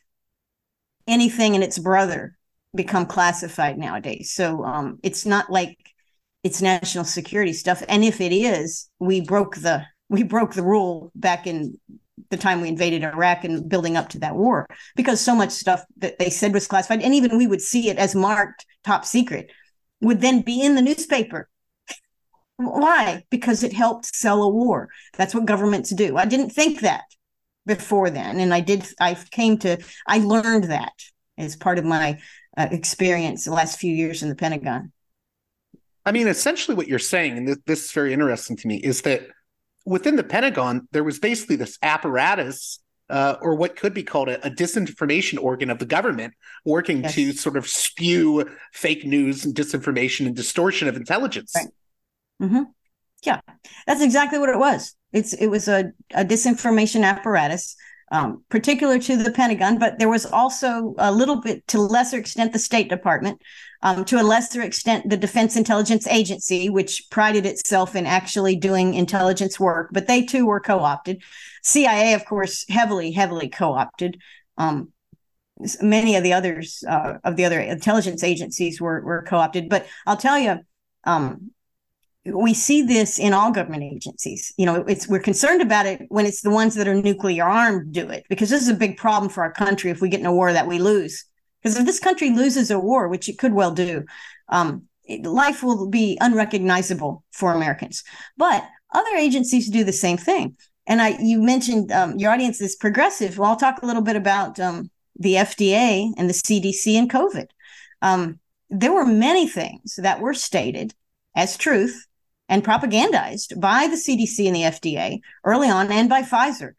anything 1.06 1.54
and 1.54 1.62
its 1.62 1.78
brother 1.78 2.36
become 2.76 3.06
classified 3.06 3.78
nowadays. 3.78 4.32
So 4.32 4.64
um, 4.64 4.98
it's 5.02 5.26
not 5.26 5.50
like 5.50 5.76
it's 6.44 6.62
national 6.62 7.04
security 7.04 7.52
stuff. 7.52 7.82
And 7.88 8.04
if 8.04 8.20
it 8.20 8.32
is, 8.32 8.88
we 8.98 9.20
broke 9.20 9.56
the 9.56 9.84
we 10.08 10.22
broke 10.22 10.54
the 10.54 10.62
rule 10.62 11.10
back 11.16 11.48
in 11.48 11.80
the 12.30 12.36
time 12.36 12.60
we 12.60 12.68
invaded 12.68 13.02
Iraq 13.02 13.44
and 13.44 13.68
building 13.68 13.96
up 13.96 14.08
to 14.10 14.20
that 14.20 14.36
war 14.36 14.66
because 14.94 15.20
so 15.20 15.34
much 15.34 15.50
stuff 15.50 15.82
that 15.98 16.18
they 16.18 16.30
said 16.30 16.54
was 16.54 16.68
classified, 16.68 17.02
and 17.02 17.14
even 17.14 17.36
we 17.36 17.46
would 17.46 17.60
see 17.60 17.90
it 17.90 17.98
as 17.98 18.14
marked 18.14 18.64
top 18.84 19.04
secret, 19.04 19.50
would 20.00 20.20
then 20.20 20.42
be 20.42 20.62
in 20.62 20.76
the 20.76 20.82
newspaper. 20.82 21.48
Why? 22.56 23.24
Because 23.30 23.62
it 23.64 23.72
helped 23.72 24.06
sell 24.06 24.42
a 24.42 24.48
war. 24.48 24.88
That's 25.16 25.34
what 25.34 25.44
governments 25.44 25.90
do. 25.90 26.16
I 26.16 26.24
didn't 26.24 26.50
think 26.50 26.80
that 26.80 27.04
before 27.66 28.10
then, 28.10 28.38
and 28.38 28.54
I 28.54 28.60
did. 28.60 28.86
I 29.00 29.14
came 29.32 29.58
to. 29.58 29.78
I 30.06 30.18
learned 30.18 30.64
that 30.64 30.92
as 31.36 31.56
part 31.56 31.78
of 31.78 31.84
my 31.84 32.18
uh, 32.56 32.68
experience 32.70 33.44
the 33.44 33.52
last 33.52 33.78
few 33.78 33.94
years 33.94 34.22
in 34.22 34.28
the 34.28 34.34
Pentagon. 34.34 34.92
I 36.04 36.12
mean, 36.12 36.28
essentially, 36.28 36.76
what 36.76 36.88
you're 36.88 36.98
saying, 36.98 37.36
and 37.36 37.48
this, 37.48 37.58
this 37.66 37.84
is 37.86 37.92
very 37.92 38.12
interesting 38.12 38.56
to 38.56 38.68
me, 38.68 38.76
is 38.76 39.02
that 39.02 39.26
within 39.84 40.16
the 40.16 40.24
Pentagon, 40.24 40.88
there 40.92 41.04
was 41.04 41.18
basically 41.18 41.56
this 41.56 41.78
apparatus 41.82 42.80
uh, 43.08 43.36
or 43.40 43.54
what 43.54 43.76
could 43.76 43.94
be 43.94 44.02
called 44.02 44.28
a, 44.28 44.44
a, 44.44 44.50
disinformation 44.50 45.40
organ 45.40 45.70
of 45.70 45.78
the 45.78 45.86
government 45.86 46.34
working 46.64 47.04
yes. 47.04 47.14
to 47.14 47.32
sort 47.32 47.56
of 47.56 47.68
spew 47.68 48.48
fake 48.72 49.04
news 49.04 49.44
and 49.44 49.54
disinformation 49.54 50.26
and 50.26 50.34
distortion 50.34 50.88
of 50.88 50.96
intelligence. 50.96 51.52
Right. 51.54 51.66
Mm-hmm. 52.42 52.62
Yeah, 53.22 53.40
that's 53.86 54.02
exactly 54.02 54.38
what 54.38 54.48
it 54.48 54.58
was. 54.58 54.94
It's 55.12 55.32
it 55.32 55.46
was 55.46 55.68
a, 55.68 55.92
a 56.14 56.24
disinformation 56.24 57.04
apparatus 57.04 57.76
um, 58.12 58.44
particular 58.48 58.98
to 58.98 59.16
the 59.16 59.32
Pentagon, 59.32 59.78
but 59.78 59.98
there 59.98 60.08
was 60.08 60.26
also 60.26 60.94
a 60.98 61.12
little 61.12 61.40
bit, 61.40 61.66
to 61.68 61.80
lesser 61.80 62.18
extent, 62.18 62.52
the 62.52 62.58
State 62.58 62.88
Department, 62.88 63.40
um, 63.82 64.04
to 64.04 64.20
a 64.20 64.22
lesser 64.22 64.62
extent, 64.62 65.10
the 65.10 65.16
Defense 65.16 65.56
Intelligence 65.56 66.06
Agency, 66.06 66.68
which 66.68 67.08
prided 67.10 67.46
itself 67.46 67.96
in 67.96 68.06
actually 68.06 68.56
doing 68.56 68.94
intelligence 68.94 69.58
work, 69.58 69.90
but 69.92 70.06
they 70.06 70.22
too 70.22 70.46
were 70.46 70.60
co 70.60 70.78
opted. 70.78 71.22
CIA, 71.62 72.14
of 72.14 72.24
course, 72.24 72.64
heavily, 72.68 73.10
heavily 73.10 73.48
co 73.48 73.72
opted. 73.72 74.20
Um, 74.56 74.92
many 75.82 76.16
of 76.16 76.22
the 76.22 76.32
others 76.32 76.84
uh, 76.88 77.14
of 77.24 77.36
the 77.36 77.44
other 77.44 77.60
intelligence 77.60 78.22
agencies 78.22 78.80
were, 78.80 79.00
were 79.02 79.22
co 79.22 79.36
opted. 79.36 79.68
But 79.68 79.86
I'll 80.06 80.16
tell 80.16 80.38
you, 80.38 80.60
um, 81.04 81.50
we 82.32 82.54
see 82.54 82.82
this 82.82 83.18
in 83.18 83.32
all 83.32 83.50
government 83.52 83.82
agencies. 83.82 84.52
You 84.56 84.66
know, 84.66 84.76
it's 84.86 85.08
we're 85.08 85.20
concerned 85.20 85.62
about 85.62 85.86
it 85.86 86.06
when 86.08 86.26
it's 86.26 86.42
the 86.42 86.50
ones 86.50 86.74
that 86.74 86.88
are 86.88 86.94
nuclear 86.94 87.44
armed 87.44 87.92
do 87.92 88.08
it 88.08 88.24
because 88.28 88.50
this 88.50 88.62
is 88.62 88.68
a 88.68 88.74
big 88.74 88.96
problem 88.96 89.30
for 89.30 89.42
our 89.42 89.52
country 89.52 89.90
if 89.90 90.00
we 90.00 90.08
get 90.08 90.20
in 90.20 90.26
a 90.26 90.34
war 90.34 90.52
that 90.52 90.66
we 90.66 90.78
lose. 90.78 91.24
Because 91.62 91.78
if 91.78 91.86
this 91.86 92.00
country 92.00 92.30
loses 92.30 92.70
a 92.70 92.78
war, 92.78 93.08
which 93.08 93.28
it 93.28 93.38
could 93.38 93.52
well 93.52 93.72
do, 93.72 94.04
um, 94.48 94.84
life 95.24 95.62
will 95.62 95.88
be 95.88 96.16
unrecognizable 96.20 97.24
for 97.32 97.52
Americans. 97.52 98.04
But 98.36 98.64
other 98.92 99.16
agencies 99.16 99.68
do 99.68 99.84
the 99.84 99.92
same 99.92 100.16
thing. 100.16 100.56
And 100.86 101.02
I, 101.02 101.16
you 101.20 101.42
mentioned 101.42 101.90
um, 101.90 102.16
your 102.18 102.30
audience 102.30 102.60
is 102.60 102.76
progressive. 102.76 103.38
Well, 103.38 103.50
I'll 103.50 103.56
talk 103.56 103.82
a 103.82 103.86
little 103.86 104.02
bit 104.02 104.16
about 104.16 104.60
um, 104.60 104.90
the 105.18 105.34
FDA 105.34 106.12
and 106.16 106.28
the 106.28 106.34
CDC 106.34 106.94
and 106.94 107.10
COVID. 107.10 107.48
Um, 108.02 108.38
there 108.70 108.92
were 108.92 109.06
many 109.06 109.48
things 109.48 109.96
that 109.96 110.20
were 110.20 110.34
stated 110.34 110.94
as 111.34 111.56
truth 111.56 112.06
and 112.48 112.64
propagandized 112.64 113.60
by 113.60 113.88
the 113.88 113.96
CDC 113.96 114.46
and 114.46 114.56
the 114.56 114.62
FDA 114.62 115.20
early 115.44 115.68
on 115.68 115.90
and 115.90 116.08
by 116.08 116.22
Pfizer 116.22 116.72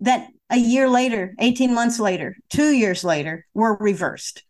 that 0.00 0.28
a 0.50 0.56
year 0.56 0.88
later, 0.88 1.34
18 1.38 1.74
months 1.74 1.98
later, 1.98 2.36
two 2.50 2.72
years 2.72 3.04
later, 3.04 3.46
were 3.54 3.76
reversed, 3.78 4.44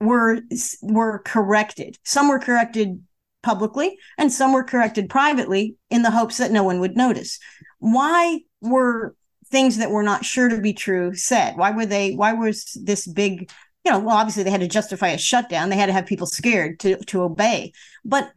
were, 0.00 0.40
were 0.82 1.20
corrected. 1.20 1.96
Some 2.04 2.28
were 2.28 2.38
corrected 2.38 3.02
publicly 3.42 3.96
and 4.18 4.32
some 4.32 4.52
were 4.52 4.64
corrected 4.64 5.08
privately 5.08 5.76
in 5.88 6.02
the 6.02 6.10
hopes 6.10 6.36
that 6.38 6.50
no 6.50 6.64
one 6.64 6.80
would 6.80 6.96
notice. 6.96 7.38
Why 7.78 8.40
were 8.60 9.14
things 9.46 9.78
that 9.78 9.90
were 9.90 10.02
not 10.02 10.24
sure 10.24 10.48
to 10.48 10.60
be 10.60 10.72
true 10.72 11.14
said? 11.14 11.56
Why 11.56 11.70
were 11.70 11.86
they, 11.86 12.14
why 12.14 12.32
was 12.32 12.76
this 12.82 13.06
big, 13.06 13.50
you 13.84 13.92
know, 13.92 14.00
well, 14.00 14.16
obviously 14.16 14.42
they 14.42 14.50
had 14.50 14.60
to 14.60 14.68
justify 14.68 15.08
a 15.08 15.18
shutdown. 15.18 15.70
They 15.70 15.76
had 15.76 15.86
to 15.86 15.92
have 15.92 16.06
people 16.06 16.26
scared 16.26 16.80
to, 16.80 16.96
to 17.06 17.22
obey. 17.22 17.72
But 18.04 18.32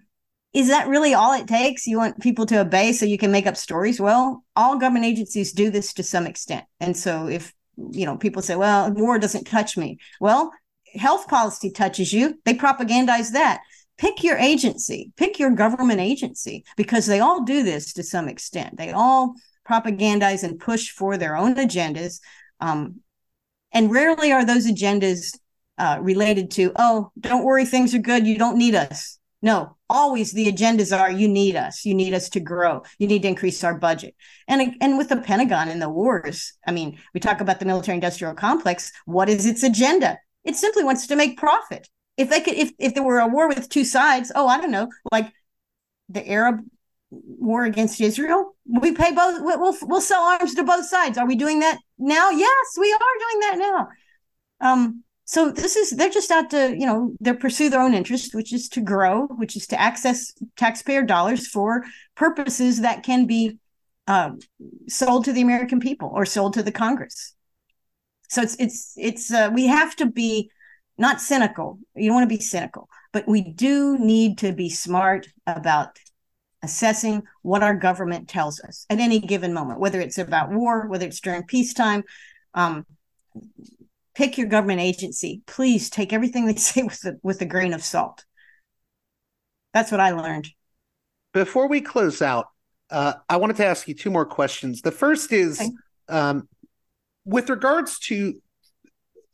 is 0.53 0.67
that 0.67 0.87
really 0.87 1.13
all 1.13 1.33
it 1.33 1.47
takes? 1.47 1.87
You 1.87 1.97
want 1.97 2.21
people 2.21 2.45
to 2.47 2.59
obey 2.59 2.91
so 2.91 3.05
you 3.05 3.17
can 3.17 3.31
make 3.31 3.47
up 3.47 3.55
stories? 3.55 4.01
Well, 4.01 4.43
all 4.55 4.77
government 4.77 5.05
agencies 5.05 5.53
do 5.53 5.69
this 5.69 5.93
to 5.93 6.03
some 6.03 6.27
extent. 6.27 6.65
And 6.79 6.95
so 6.95 7.27
if, 7.27 7.53
you 7.77 8.05
know, 8.05 8.17
people 8.17 8.41
say, 8.41 8.55
well, 8.55 8.91
war 8.91 9.17
doesn't 9.17 9.47
touch 9.47 9.77
me. 9.77 9.97
Well, 10.19 10.51
health 10.95 11.27
policy 11.27 11.71
touches 11.71 12.11
you. 12.11 12.39
They 12.43 12.53
propagandize 12.53 13.31
that. 13.31 13.61
Pick 13.97 14.23
your 14.23 14.37
agency, 14.37 15.11
pick 15.15 15.37
your 15.37 15.51
government 15.51 15.99
agency, 15.99 16.65
because 16.75 17.05
they 17.05 17.19
all 17.19 17.43
do 17.43 17.61
this 17.61 17.93
to 17.93 18.03
some 18.03 18.27
extent. 18.27 18.75
They 18.75 18.91
all 18.91 19.35
propagandize 19.69 20.43
and 20.43 20.59
push 20.59 20.89
for 20.89 21.17
their 21.17 21.37
own 21.37 21.53
agendas. 21.55 22.19
Um, 22.59 23.01
and 23.71 23.91
rarely 23.91 24.31
are 24.31 24.43
those 24.43 24.65
agendas 24.65 25.37
uh, 25.77 25.99
related 26.01 26.51
to, 26.51 26.71
oh, 26.75 27.11
don't 27.19 27.43
worry, 27.43 27.63
things 27.63 27.93
are 27.93 27.99
good. 27.99 28.25
You 28.25 28.37
don't 28.37 28.57
need 28.57 28.75
us. 28.75 29.19
No, 29.41 29.77
always 29.91 30.31
the 30.31 30.47
agendas 30.47 30.97
are 30.97 31.11
you 31.11 31.27
need 31.27 31.55
us 31.55 31.85
you 31.85 31.93
need 31.93 32.13
us 32.13 32.29
to 32.29 32.39
grow 32.39 32.81
you 32.97 33.07
need 33.07 33.21
to 33.23 33.27
increase 33.27 33.61
our 33.61 33.77
budget 33.77 34.15
and 34.47 34.73
and 34.79 34.97
with 34.97 35.09
the 35.09 35.17
pentagon 35.17 35.67
and 35.67 35.81
the 35.81 35.89
wars 35.89 36.53
i 36.65 36.71
mean 36.71 36.97
we 37.13 37.19
talk 37.19 37.41
about 37.41 37.59
the 37.59 37.65
military 37.65 37.95
industrial 37.95 38.33
complex 38.33 38.93
what 39.05 39.27
is 39.27 39.45
its 39.45 39.63
agenda 39.63 40.17
it 40.45 40.55
simply 40.55 40.83
wants 40.85 41.07
to 41.07 41.17
make 41.17 41.37
profit 41.37 41.89
if 42.15 42.29
they 42.29 42.39
could 42.39 42.53
if 42.53 42.71
if 42.79 42.93
there 42.93 43.03
were 43.03 43.19
a 43.19 43.27
war 43.27 43.49
with 43.49 43.67
two 43.67 43.83
sides 43.83 44.31
oh 44.33 44.47
i 44.47 44.59
don't 44.61 44.71
know 44.71 44.87
like 45.11 45.29
the 46.07 46.25
arab 46.25 46.61
war 47.11 47.65
against 47.65 47.99
Israel? 47.99 48.55
We 48.65 48.93
pay 48.93 49.11
both. 49.11 49.41
We'll 49.41 49.75
we'll 49.81 49.99
sell 49.99 50.21
arms 50.21 50.55
to 50.55 50.63
both 50.63 50.85
sides. 50.85 51.17
Are 51.17 51.27
we 51.27 51.35
doing 51.35 51.59
that 51.59 51.77
now? 51.97 52.29
Yes, 52.29 52.67
we 52.79 52.89
are 52.93 53.19
doing 53.19 53.39
that 53.41 53.57
now. 53.59 53.87
Um, 54.61 55.03
so 55.31 55.49
this 55.49 55.77
is 55.77 55.91
they're 55.91 56.09
just 56.09 56.29
out 56.29 56.49
to 56.49 56.75
you 56.77 56.85
know 56.85 57.13
they 57.21 57.31
pursue 57.31 57.69
their 57.69 57.79
own 57.79 57.93
interest, 57.93 58.35
which 58.35 58.51
is 58.51 58.67
to 58.67 58.81
grow, 58.81 59.27
which 59.27 59.55
is 59.55 59.65
to 59.67 59.79
access 59.79 60.33
taxpayer 60.57 61.03
dollars 61.03 61.47
for 61.47 61.85
purposes 62.15 62.81
that 62.81 63.03
can 63.03 63.27
be 63.27 63.57
uh, 64.07 64.31
sold 64.89 65.23
to 65.23 65.31
the 65.31 65.39
American 65.39 65.79
people 65.79 66.11
or 66.13 66.25
sold 66.25 66.55
to 66.55 66.63
the 66.63 66.71
Congress. 66.73 67.33
So 68.27 68.41
it's 68.41 68.57
it's 68.59 68.93
it's 68.97 69.31
uh, 69.31 69.49
we 69.53 69.67
have 69.67 69.95
to 69.97 70.05
be 70.05 70.51
not 70.97 71.21
cynical. 71.21 71.79
You 71.95 72.09
don't 72.09 72.15
want 72.15 72.29
to 72.29 72.35
be 72.35 72.43
cynical, 72.43 72.89
but 73.13 73.25
we 73.25 73.41
do 73.53 73.97
need 73.97 74.39
to 74.39 74.51
be 74.51 74.69
smart 74.69 75.29
about 75.47 75.97
assessing 76.61 77.23
what 77.41 77.63
our 77.63 77.73
government 77.73 78.27
tells 78.27 78.59
us 78.59 78.85
at 78.89 78.99
any 78.99 79.19
given 79.21 79.53
moment, 79.53 79.79
whether 79.79 80.01
it's 80.01 80.17
about 80.17 80.51
war, 80.51 80.89
whether 80.89 81.05
it's 81.05 81.21
during 81.21 81.43
peacetime. 81.43 82.03
Um, 82.53 82.85
pick 84.15 84.37
your 84.37 84.47
government 84.47 84.81
agency. 84.81 85.41
Please 85.45 85.89
take 85.89 86.13
everything 86.13 86.45
they 86.45 86.55
say 86.57 86.83
with 86.83 87.03
a, 87.05 87.17
with 87.23 87.41
a 87.41 87.45
grain 87.45 87.73
of 87.73 87.83
salt. 87.83 88.25
That's 89.73 89.91
what 89.91 89.99
I 89.99 90.11
learned. 90.11 90.49
Before 91.33 91.67
we 91.67 91.81
close 91.81 92.21
out, 92.21 92.47
uh, 92.89 93.13
I 93.29 93.37
wanted 93.37 93.55
to 93.57 93.65
ask 93.65 93.87
you 93.87 93.93
two 93.93 94.11
more 94.11 94.25
questions. 94.25 94.81
The 94.81 94.91
first 94.91 95.31
is 95.31 95.61
okay. 95.61 95.71
um, 96.09 96.49
with 97.23 97.49
regards 97.49 97.99
to 97.99 98.41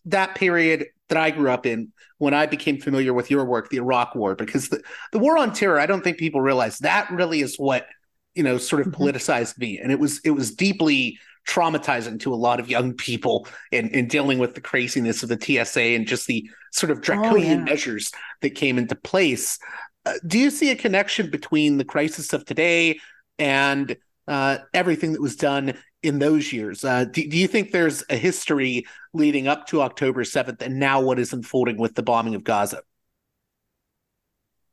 that 0.05 0.35
period 0.35 0.85
that 1.09 1.17
I 1.17 1.31
grew 1.31 1.49
up 1.49 1.65
in 1.65 1.91
when 2.19 2.33
I 2.33 2.45
became 2.45 2.79
familiar 2.79 3.13
with 3.13 3.31
your 3.31 3.45
work, 3.45 3.69
the 3.69 3.77
Iraq 3.77 4.15
War, 4.15 4.35
because 4.35 4.69
the, 4.69 4.81
the 5.11 5.19
war 5.19 5.37
on 5.37 5.53
terror, 5.53 5.79
I 5.79 5.85
don't 5.85 6.03
think 6.03 6.17
people 6.17 6.41
realize 6.41 6.79
that 6.79 7.09
really 7.11 7.41
is 7.41 7.57
what 7.57 7.87
you 8.35 8.43
know 8.43 8.57
sort 8.57 8.85
of 8.85 8.93
mm-hmm. 8.93 9.03
politicized 9.03 9.57
me, 9.57 9.79
and 9.79 9.91
it 9.91 9.99
was 9.99 10.19
it 10.23 10.31
was 10.31 10.53
deeply 10.53 11.17
traumatizing 11.47 12.19
to 12.19 12.33
a 12.33 12.35
lot 12.35 12.59
of 12.59 12.69
young 12.69 12.93
people 12.93 13.47
in, 13.71 13.89
in 13.89 14.07
dealing 14.07 14.37
with 14.37 14.53
the 14.53 14.61
craziness 14.61 15.23
of 15.23 15.29
the 15.29 15.39
TSA 15.39 15.81
and 15.81 16.07
just 16.07 16.27
the 16.27 16.49
sort 16.71 16.91
of 16.91 17.01
draconian 17.01 17.59
oh, 17.59 17.59
yeah. 17.59 17.63
measures 17.63 18.11
that 18.41 18.51
came 18.51 18.77
into 18.77 18.95
place. 18.95 19.57
Uh, 20.05 20.13
do 20.25 20.37
you 20.37 20.49
see 20.49 20.71
a 20.71 20.75
connection 20.75 21.29
between 21.29 21.77
the 21.77 21.85
crisis 21.85 22.33
of 22.33 22.45
today 22.45 22.99
and 23.39 23.95
uh, 24.27 24.57
everything 24.73 25.13
that 25.13 25.21
was 25.21 25.35
done 25.35 25.73
in 26.03 26.19
those 26.19 26.53
years. 26.53 26.83
Uh, 26.83 27.05
do, 27.05 27.27
do, 27.27 27.37
you 27.37 27.47
think 27.47 27.71
there's 27.71 28.03
a 28.09 28.15
history 28.15 28.85
leading 29.13 29.47
up 29.47 29.67
to 29.67 29.81
October 29.81 30.23
7th 30.23 30.61
and 30.61 30.79
now 30.79 31.01
what 31.01 31.19
is 31.19 31.33
unfolding 31.33 31.77
with 31.77 31.95
the 31.95 32.03
bombing 32.03 32.35
of 32.35 32.43
Gaza? 32.43 32.81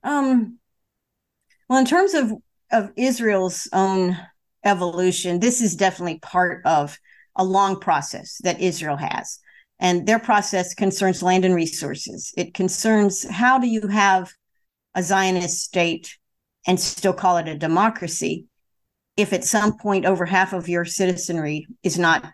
Um, 0.03 0.59
well, 1.69 1.79
in 1.79 1.87
terms 1.87 2.15
of, 2.15 2.33
of 2.71 2.91
Israel's 2.97 3.69
own 3.73 4.19
evolution, 4.65 5.41
this 5.41 5.61
is 5.61 5.77
definitely 5.77 6.19
part 6.21 6.63
of 6.65 6.99
a 7.37 7.45
long 7.45 7.81
process 7.81 8.39
that 8.45 8.61
Israel 8.61 8.97
has. 8.97 9.39
And 9.81 10.07
their 10.07 10.19
process 10.19 10.75
concerns 10.75 11.23
land 11.23 11.45
and 11.45 11.55
resources. 11.55 12.33
It 12.37 12.55
concerns 12.55 13.29
how 13.29 13.59
do 13.59 13.67
you 13.67 13.89
have 13.89 14.33
a 14.95 15.03
Zionist 15.03 15.63
state 15.63 16.17
and 16.67 16.79
still 16.79 17.13
call 17.13 17.37
it 17.39 17.49
a 17.49 17.59
democracy 17.59 18.47
if 19.17 19.33
at 19.33 19.45
some 19.45 19.79
point 19.79 20.07
over 20.07 20.25
half 20.25 20.53
of 20.53 20.69
your 20.69 20.85
citizenry 20.85 21.67
is 21.83 21.99
not 21.99 22.25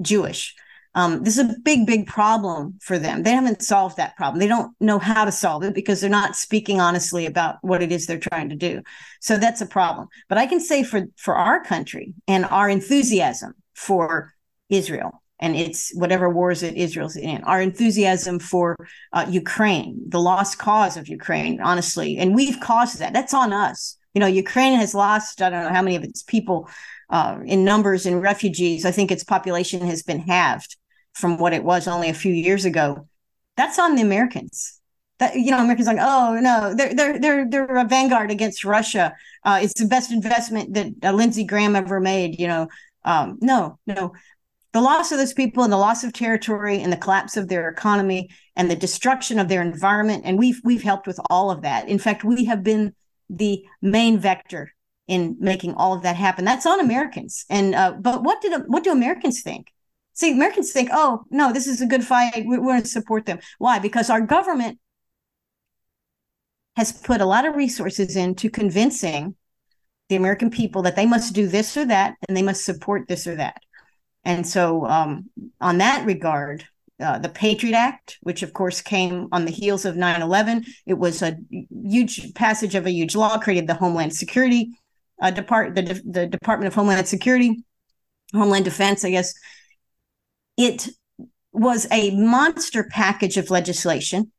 Jewish. 0.00 0.54
Um, 0.94 1.22
this 1.22 1.38
is 1.38 1.50
a 1.50 1.56
big, 1.62 1.86
big 1.86 2.06
problem 2.06 2.78
for 2.82 2.98
them. 2.98 3.22
They 3.22 3.30
haven't 3.30 3.62
solved 3.62 3.96
that 3.96 4.16
problem. 4.16 4.40
They 4.40 4.48
don't 4.48 4.72
know 4.80 4.98
how 4.98 5.24
to 5.24 5.32
solve 5.32 5.62
it 5.64 5.74
because 5.74 6.00
they're 6.00 6.10
not 6.10 6.36
speaking 6.36 6.80
honestly 6.80 7.24
about 7.24 7.56
what 7.62 7.82
it 7.82 7.90
is 7.90 8.06
they're 8.06 8.18
trying 8.18 8.50
to 8.50 8.56
do. 8.56 8.82
So 9.20 9.38
that's 9.38 9.62
a 9.62 9.66
problem. 9.66 10.08
But 10.28 10.38
I 10.38 10.46
can 10.46 10.60
say 10.60 10.82
for 10.82 11.06
for 11.16 11.34
our 11.34 11.64
country 11.64 12.14
and 12.28 12.44
our 12.44 12.68
enthusiasm 12.68 13.54
for 13.74 14.34
Israel 14.68 15.22
and 15.40 15.56
it's 15.56 15.92
whatever 15.94 16.30
wars 16.30 16.60
that 16.60 16.76
Israel's 16.76 17.16
in, 17.16 17.42
our 17.44 17.60
enthusiasm 17.60 18.38
for 18.38 18.76
uh, 19.12 19.26
Ukraine, 19.28 20.00
the 20.08 20.20
lost 20.20 20.58
cause 20.58 20.96
of 20.96 21.08
Ukraine, 21.08 21.60
honestly, 21.60 22.16
and 22.16 22.32
we've 22.32 22.60
caused 22.60 23.00
that. 23.00 23.12
That's 23.12 23.34
on 23.34 23.52
us. 23.52 23.96
You 24.14 24.20
know, 24.20 24.28
Ukraine 24.28 24.78
has 24.78 24.94
lost, 24.94 25.42
I 25.42 25.50
don't 25.50 25.64
know 25.64 25.74
how 25.74 25.82
many 25.82 25.96
of 25.96 26.04
its 26.04 26.22
people 26.22 26.68
uh, 27.10 27.40
in 27.44 27.64
numbers 27.64 28.06
in 28.06 28.20
refugees. 28.20 28.84
I 28.84 28.92
think 28.92 29.10
its 29.10 29.24
population 29.24 29.84
has 29.86 30.02
been 30.02 30.20
halved 30.20 30.76
from 31.12 31.38
what 31.38 31.52
it 31.52 31.64
was 31.64 31.86
only 31.86 32.08
a 32.08 32.14
few 32.14 32.32
years 32.32 32.64
ago. 32.64 33.08
That's 33.56 33.78
on 33.78 33.94
the 33.94 34.02
Americans. 34.02 34.80
That 35.18 35.36
you 35.36 35.50
know, 35.50 35.58
Americans 35.58 35.86
like, 35.86 35.98
oh 36.00 36.38
no, 36.40 36.74
they're 36.74 36.94
they're 36.94 37.18
they're 37.18 37.48
they're 37.48 37.76
a 37.76 37.84
vanguard 37.84 38.30
against 38.30 38.64
Russia. 38.64 39.14
Uh, 39.44 39.60
it's 39.62 39.78
the 39.78 39.86
best 39.86 40.10
investment 40.10 40.74
that 40.74 40.88
uh, 41.04 41.12
Lindsey 41.12 41.44
Graham 41.44 41.76
ever 41.76 42.00
made. 42.00 42.40
You 42.40 42.48
know, 42.48 42.68
um, 43.04 43.38
no, 43.40 43.78
no. 43.86 44.12
The 44.72 44.80
loss 44.80 45.12
of 45.12 45.18
those 45.18 45.34
people 45.34 45.64
and 45.64 45.72
the 45.72 45.76
loss 45.76 46.02
of 46.02 46.14
territory 46.14 46.80
and 46.80 46.90
the 46.90 46.96
collapse 46.96 47.36
of 47.36 47.48
their 47.48 47.68
economy 47.68 48.30
and 48.56 48.70
the 48.70 48.76
destruction 48.76 49.38
of 49.38 49.48
their 49.48 49.60
environment, 49.60 50.22
and 50.24 50.38
we've 50.38 50.60
we've 50.64 50.82
helped 50.82 51.06
with 51.06 51.20
all 51.28 51.50
of 51.50 51.62
that. 51.62 51.88
In 51.88 51.98
fact, 51.98 52.24
we 52.24 52.46
have 52.46 52.64
been 52.64 52.94
the 53.28 53.62
main 53.80 54.18
vector 54.18 54.72
in 55.08 55.36
making 55.38 55.74
all 55.74 55.92
of 55.94 56.02
that 56.02 56.16
happen. 56.16 56.44
That's 56.44 56.66
on 56.66 56.80
Americans. 56.80 57.44
And 57.50 57.74
uh, 57.74 57.92
but 57.92 58.22
what 58.22 58.40
did 58.40 58.62
what 58.66 58.82
do 58.82 58.92
Americans 58.92 59.42
think? 59.42 59.72
See, 60.22 60.30
Americans 60.30 60.70
think, 60.70 60.90
oh 60.92 61.24
no, 61.32 61.52
this 61.52 61.66
is 61.66 61.80
a 61.80 61.86
good 61.86 62.04
fight. 62.04 62.44
We're, 62.46 62.60
going 62.60 62.80
to 62.80 62.86
support 62.86 63.26
them. 63.26 63.40
Why? 63.58 63.80
Because 63.80 64.08
our 64.08 64.20
government 64.20 64.78
has 66.76 66.92
put 66.92 67.20
a 67.20 67.26
lot 67.26 67.44
of 67.44 67.56
resources 67.56 68.14
into 68.14 68.48
convincing 68.48 69.34
the 70.08 70.14
American 70.14 70.48
people 70.48 70.82
that 70.82 70.94
they 70.94 71.06
must 71.06 71.34
do 71.34 71.48
this 71.48 71.76
or 71.76 71.86
that, 71.86 72.14
and 72.28 72.36
they 72.36 72.42
must 72.42 72.64
support 72.64 73.08
this 73.08 73.26
or 73.26 73.34
that. 73.34 73.62
And 74.22 74.46
so, 74.46 74.86
um, 74.86 75.28
on 75.60 75.78
that 75.78 76.06
regard, 76.06 76.66
uh, 77.00 77.18
the 77.18 77.28
Patriot 77.28 77.74
Act, 77.74 78.18
which 78.20 78.44
of 78.44 78.52
course 78.52 78.80
came 78.80 79.26
on 79.32 79.44
the 79.44 79.50
heels 79.50 79.84
of 79.84 79.96
9 79.96 80.22
11. 80.22 80.64
It 80.86 80.98
was 80.98 81.20
a 81.22 81.36
huge 81.84 82.32
passage 82.34 82.76
of 82.76 82.86
a 82.86 82.92
huge 82.92 83.16
law, 83.16 83.38
created 83.38 83.66
the 83.66 83.74
Homeland 83.74 84.14
Security 84.14 84.70
uh, 85.20 85.32
the, 85.32 86.02
the 86.04 86.28
Department 86.28 86.68
of 86.68 86.74
Homeland 86.74 87.08
Security, 87.08 87.64
Homeland 88.32 88.64
Defense, 88.64 89.04
I 89.04 89.10
guess. 89.10 89.34
It 90.56 90.88
was 91.52 91.86
a 91.90 92.10
monster 92.16 92.84
package 92.84 93.36
of 93.36 93.50
legislation 93.50 94.32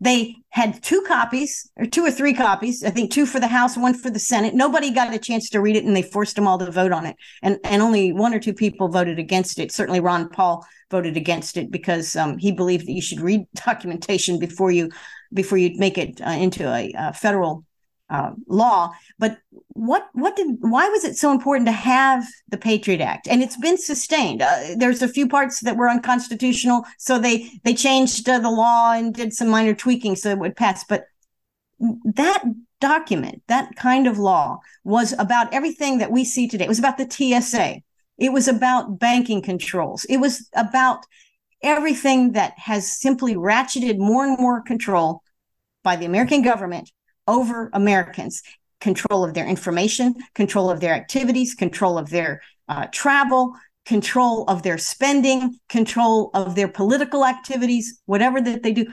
they 0.00 0.36
had 0.48 0.82
two 0.82 1.02
copies, 1.06 1.70
or 1.76 1.84
two 1.84 2.04
or 2.04 2.10
three 2.10 2.32
copies. 2.32 2.82
I 2.82 2.90
think 2.90 3.12
two 3.12 3.26
for 3.26 3.38
the 3.38 3.46
House, 3.46 3.76
one 3.76 3.92
for 3.92 4.08
the 4.08 4.18
Senate. 4.18 4.54
Nobody 4.54 4.90
got 4.90 5.12
a 5.12 5.18
chance 5.18 5.50
to 5.50 5.60
read 5.60 5.76
it, 5.76 5.84
and 5.84 5.94
they 5.94 6.02
forced 6.02 6.36
them 6.36 6.46
all 6.46 6.58
to 6.58 6.70
vote 6.70 6.92
on 6.92 7.04
it. 7.04 7.16
And 7.42 7.58
and 7.64 7.82
only 7.82 8.12
one 8.12 8.32
or 8.32 8.40
two 8.40 8.54
people 8.54 8.88
voted 8.88 9.18
against 9.18 9.58
it. 9.58 9.70
Certainly, 9.70 10.00
Ron 10.00 10.30
Paul 10.30 10.66
voted 10.90 11.18
against 11.18 11.58
it 11.58 11.70
because 11.70 12.16
um, 12.16 12.38
he 12.38 12.50
believed 12.50 12.86
that 12.86 12.92
you 12.92 13.02
should 13.02 13.20
read 13.20 13.46
documentation 13.54 14.38
before 14.38 14.70
you 14.70 14.90
before 15.32 15.58
you 15.58 15.76
make 15.76 15.98
it 15.98 16.20
uh, 16.22 16.30
into 16.30 16.66
a, 16.66 16.92
a 16.96 17.12
federal 17.12 17.64
uh, 18.08 18.30
law. 18.48 18.92
But 19.18 19.38
what 19.80 20.08
what 20.12 20.36
did 20.36 20.58
why 20.60 20.90
was 20.90 21.04
it 21.04 21.16
so 21.16 21.32
important 21.32 21.66
to 21.66 21.72
have 21.72 22.26
the 22.48 22.58
Patriot 22.58 23.00
Act? 23.00 23.26
And 23.26 23.42
it's 23.42 23.56
been 23.56 23.78
sustained. 23.78 24.42
Uh, 24.42 24.74
there's 24.76 25.00
a 25.00 25.08
few 25.08 25.26
parts 25.26 25.60
that 25.60 25.78
were 25.78 25.88
unconstitutional, 25.88 26.84
so 26.98 27.18
they 27.18 27.50
they 27.64 27.72
changed 27.72 28.28
uh, 28.28 28.38
the 28.38 28.50
law 28.50 28.92
and 28.92 29.14
did 29.14 29.32
some 29.32 29.48
minor 29.48 29.74
tweaking 29.74 30.16
so 30.16 30.28
it 30.28 30.38
would 30.38 30.54
pass. 30.54 30.84
But 30.84 31.04
that 32.04 32.44
document, 32.78 33.42
that 33.46 33.74
kind 33.76 34.06
of 34.06 34.18
law, 34.18 34.58
was 34.84 35.14
about 35.18 35.54
everything 35.54 35.96
that 35.96 36.12
we 36.12 36.24
see 36.26 36.46
today. 36.46 36.66
It 36.66 36.68
was 36.68 36.78
about 36.78 36.98
the 36.98 37.10
TSA. 37.10 37.80
It 38.18 38.32
was 38.34 38.48
about 38.48 38.98
banking 38.98 39.40
controls. 39.40 40.04
It 40.10 40.18
was 40.18 40.46
about 40.54 41.06
everything 41.62 42.32
that 42.32 42.52
has 42.58 43.00
simply 43.00 43.34
ratcheted 43.34 43.96
more 43.96 44.26
and 44.26 44.38
more 44.38 44.60
control 44.60 45.22
by 45.82 45.96
the 45.96 46.04
American 46.04 46.42
government 46.42 46.90
over 47.26 47.70
Americans 47.72 48.42
control 48.80 49.24
of 49.24 49.34
their 49.34 49.46
information, 49.46 50.14
control 50.34 50.70
of 50.70 50.80
their 50.80 50.94
activities, 50.94 51.54
control 51.54 51.98
of 51.98 52.10
their 52.10 52.40
uh, 52.68 52.86
travel, 52.92 53.54
control 53.84 54.44
of 54.44 54.62
their 54.62 54.78
spending, 54.78 55.58
control 55.68 56.30
of 56.34 56.54
their 56.54 56.68
political 56.68 57.24
activities, 57.24 58.00
whatever 58.06 58.40
that 58.40 58.62
they 58.62 58.72
do, 58.72 58.86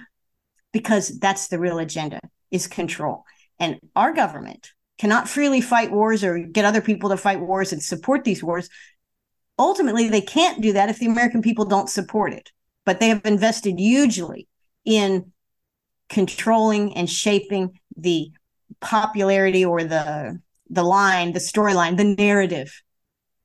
because 0.72 1.20
that's 1.20 1.48
the 1.48 1.60
real 1.60 1.80
agenda 1.80 2.20
is 2.52 2.68
control. 2.68 3.24
And 3.60 3.80
our 3.96 4.14
government 4.14 4.72
cannot 4.98 5.30
freely 5.30 5.62
fight 5.62 5.92
wars 5.92 6.24
or 6.24 6.40
get 6.40 6.66
other 6.66 6.82
people 6.82 7.10
to 7.10 7.18
fight 7.18 7.40
wars 7.40 7.72
and 7.72 7.82
support 7.82 8.24
these 8.24 8.44
wars. 8.44 8.70
Ultimately, 9.60 10.10
they 10.10 10.22
can't 10.22 10.62
do 10.62 10.74
that 10.74 10.90
if 10.90 11.00
the 11.00 11.08
American 11.08 11.42
people 11.42 11.66
don't 11.66 11.90
support 11.90 12.34
it. 12.34 12.52
But 12.86 13.00
they 13.00 13.10
have 13.10 13.22
invested 13.26 13.80
hugely 13.80 14.48
in 14.86 15.32
controlling 16.10 16.96
and 16.96 17.10
shaping 17.10 17.80
the 17.96 18.32
popularity 18.80 19.66
or 19.66 19.84
the 19.84 20.40
the 20.70 20.84
line, 20.84 21.32
the 21.32 21.40
storyline, 21.40 21.98
the 21.98 22.16
narrative. 22.16 22.82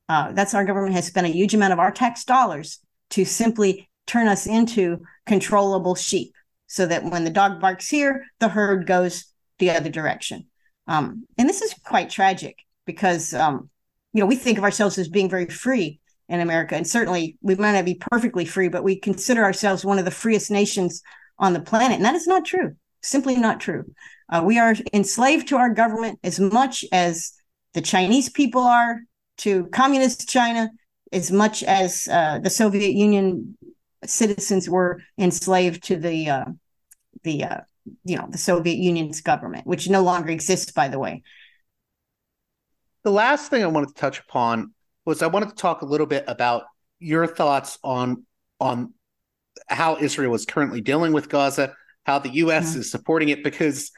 Uh, 0.09 0.33
that's 0.33 0.53
our 0.53 0.65
government 0.65 0.93
has 0.93 1.07
spent 1.07 1.27
a 1.27 1.29
huge 1.29 1.53
amount 1.53 1.73
of 1.73 1.79
our 1.79 1.91
tax 1.91 2.25
dollars 2.25 2.79
to 3.11 3.23
simply 3.23 3.89
turn 4.05 4.27
us 4.27 4.45
into 4.45 5.01
controllable 5.25 5.95
sheep, 5.95 6.33
so 6.67 6.85
that 6.85 7.05
when 7.05 7.23
the 7.23 7.29
dog 7.29 7.61
barks 7.61 7.87
here, 7.87 8.25
the 8.39 8.49
herd 8.49 8.85
goes 8.85 9.25
the 9.59 9.71
other 9.71 9.89
direction. 9.89 10.45
Um, 10.87 11.25
and 11.37 11.47
this 11.47 11.61
is 11.61 11.73
quite 11.85 12.09
tragic. 12.09 12.57
because 12.85 13.33
um, 13.33 13.69
you 14.13 14.19
know 14.19 14.25
we 14.25 14.35
think 14.35 14.57
of 14.57 14.63
ourselves 14.63 14.97
as 14.97 15.07
being 15.07 15.29
very 15.29 15.45
free 15.47 15.99
in 16.29 16.39
America, 16.39 16.75
and 16.75 16.87
certainly 16.87 17.37
we 17.41 17.55
might 17.55 17.73
not 17.73 17.85
be 17.85 17.95
perfectly 18.11 18.45
free, 18.45 18.67
but 18.67 18.83
we 18.83 18.95
consider 18.99 19.43
ourselves 19.43 19.85
one 19.85 19.99
of 19.99 20.05
the 20.05 20.11
freest 20.11 20.51
nations 20.51 21.01
on 21.37 21.53
the 21.53 21.61
planet, 21.61 21.97
and 21.97 22.05
that 22.05 22.15
is 22.15 22.27
not 22.27 22.45
true. 22.45 22.75
Simply 23.03 23.35
not 23.35 23.59
true. 23.59 23.85
Uh, 24.29 24.41
we 24.45 24.57
are 24.57 24.75
enslaved 24.93 25.49
to 25.49 25.57
our 25.57 25.73
government 25.73 26.19
as 26.23 26.39
much 26.39 26.85
as 26.91 27.33
the 27.73 27.81
Chinese 27.81 28.29
people 28.29 28.61
are 28.61 29.01
to 29.39 29.65
communist 29.67 30.29
China, 30.29 30.69
as 31.11 31.31
much 31.31 31.63
as 31.63 32.07
uh, 32.09 32.39
the 32.39 32.49
Soviet 32.49 32.93
Union 32.93 33.57
citizens 34.05 34.69
were 34.69 35.01
enslaved 35.17 35.83
to 35.83 35.97
the 35.97 36.29
uh, 36.29 36.45
the 37.23 37.43
uh, 37.43 37.57
you 38.05 38.15
know 38.15 38.27
the 38.29 38.37
Soviet 38.37 38.77
Union's 38.77 39.21
government, 39.21 39.67
which 39.67 39.89
no 39.89 40.01
longer 40.01 40.29
exists, 40.29 40.71
by 40.71 40.87
the 40.87 40.99
way. 40.99 41.23
The 43.03 43.11
last 43.11 43.49
thing 43.49 43.63
I 43.63 43.67
wanted 43.67 43.89
to 43.89 43.95
touch 43.95 44.19
upon 44.19 44.73
was 45.05 45.21
I 45.21 45.27
wanted 45.27 45.49
to 45.49 45.55
talk 45.55 45.81
a 45.81 45.85
little 45.85 46.07
bit 46.07 46.23
about 46.27 46.63
your 46.99 47.27
thoughts 47.27 47.77
on 47.83 48.25
on 48.59 48.93
how 49.67 49.97
Israel 49.97 50.33
is 50.35 50.45
currently 50.45 50.81
dealing 50.81 51.11
with 51.11 51.29
Gaza, 51.29 51.75
how 52.03 52.19
the 52.19 52.29
U.S. 52.29 52.71
Mm-hmm. 52.71 52.81
is 52.81 52.91
supporting 52.91 53.29
it, 53.29 53.43
because 53.43 53.91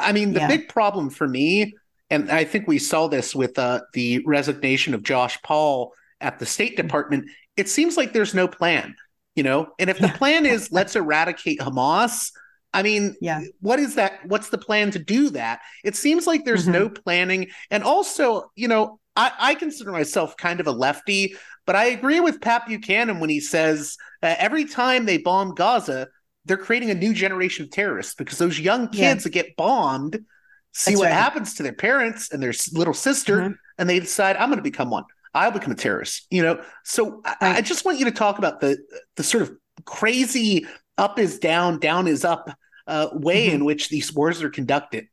I 0.00 0.12
mean 0.12 0.32
the 0.32 0.40
yeah. 0.40 0.48
big 0.48 0.68
problem 0.68 1.10
for 1.10 1.26
me, 1.26 1.74
and 2.10 2.30
I 2.30 2.44
think 2.44 2.66
we 2.66 2.78
saw 2.78 3.08
this 3.08 3.34
with 3.34 3.58
uh, 3.58 3.80
the 3.92 4.22
resignation 4.26 4.94
of 4.94 5.02
Josh 5.02 5.40
Paul 5.42 5.92
at 6.20 6.38
the 6.38 6.46
State 6.46 6.76
mm-hmm. 6.76 6.86
Department. 6.86 7.30
It 7.56 7.68
seems 7.68 7.96
like 7.96 8.12
there's 8.12 8.34
no 8.34 8.48
plan, 8.48 8.94
you 9.34 9.42
know. 9.42 9.68
And 9.78 9.90
if 9.90 9.98
the 9.98 10.08
plan 10.08 10.46
is 10.46 10.70
let's 10.72 10.96
eradicate 10.96 11.60
Hamas, 11.60 12.30
I 12.76 12.82
mean, 12.82 13.16
yeah. 13.22 13.40
what 13.60 13.78
is 13.78 13.94
that? 13.94 14.20
What's 14.26 14.50
the 14.50 14.58
plan 14.58 14.90
to 14.90 14.98
do 14.98 15.30
that? 15.30 15.60
It 15.82 15.96
seems 15.96 16.26
like 16.26 16.44
there's 16.44 16.64
mm-hmm. 16.64 16.72
no 16.72 16.88
planning. 16.90 17.48
And 17.70 17.82
also, 17.82 18.50
you 18.54 18.68
know, 18.68 19.00
I, 19.16 19.32
I, 19.38 19.54
consider 19.54 19.92
myself 19.92 20.36
kind 20.36 20.60
of 20.60 20.66
a 20.66 20.72
lefty, 20.72 21.36
but 21.64 21.74
I 21.74 21.86
agree 21.86 22.20
with 22.20 22.42
Pat 22.42 22.66
Buchanan 22.66 23.18
when 23.18 23.30
he 23.30 23.40
says 23.40 23.96
uh, 24.22 24.34
every 24.38 24.66
time 24.66 25.06
they 25.06 25.16
bomb 25.16 25.54
Gaza, 25.54 26.08
they're 26.46 26.56
creating 26.56 26.90
a 26.90 26.94
new 26.94 27.12
generation 27.12 27.64
of 27.64 27.70
terrorists 27.70 28.14
because 28.14 28.38
those 28.38 28.58
young 28.58 28.88
kids 28.88 29.00
yeah. 29.00 29.14
that 29.14 29.30
get 29.30 29.56
bombed 29.56 30.24
see 30.72 30.92
That's 30.92 31.00
what 31.00 31.06
right. 31.06 31.14
happens 31.14 31.54
to 31.54 31.62
their 31.62 31.72
parents 31.72 32.30
and 32.32 32.42
their 32.42 32.52
little 32.72 32.94
sister, 32.94 33.38
mm-hmm. 33.38 33.52
and 33.78 33.88
they 33.88 33.98
decide, 33.98 34.36
I'm 34.36 34.48
going 34.48 34.58
to 34.58 34.62
become 34.62 34.90
one. 34.90 35.04
I'll 35.34 35.50
become 35.50 35.72
a 35.72 35.76
terrorist. 35.76 36.26
You 36.30 36.42
know, 36.42 36.62
so 36.84 37.20
right. 37.24 37.36
I, 37.40 37.56
I 37.56 37.60
just 37.60 37.84
want 37.84 37.98
you 37.98 38.06
to 38.06 38.10
talk 38.10 38.38
about 38.38 38.60
the 38.60 38.78
the 39.16 39.22
sort 39.22 39.42
of 39.42 39.52
crazy 39.84 40.66
up 40.96 41.18
is 41.18 41.38
down, 41.38 41.78
down 41.78 42.06
is 42.06 42.24
up 42.24 42.50
uh, 42.86 43.08
way 43.12 43.46
mm-hmm. 43.46 43.56
in 43.56 43.64
which 43.64 43.88
these 43.88 44.12
wars 44.12 44.42
are 44.42 44.50
conducted. 44.50 45.06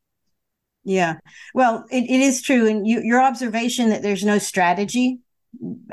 Yeah, 0.85 1.15
well, 1.53 1.85
it, 1.89 2.03
it 2.03 2.21
is 2.21 2.41
true, 2.41 2.67
and 2.67 2.85
you, 2.85 3.01
your 3.01 3.21
observation 3.21 3.89
that 3.89 4.01
there's 4.01 4.23
no 4.23 4.37
strategy, 4.37 5.19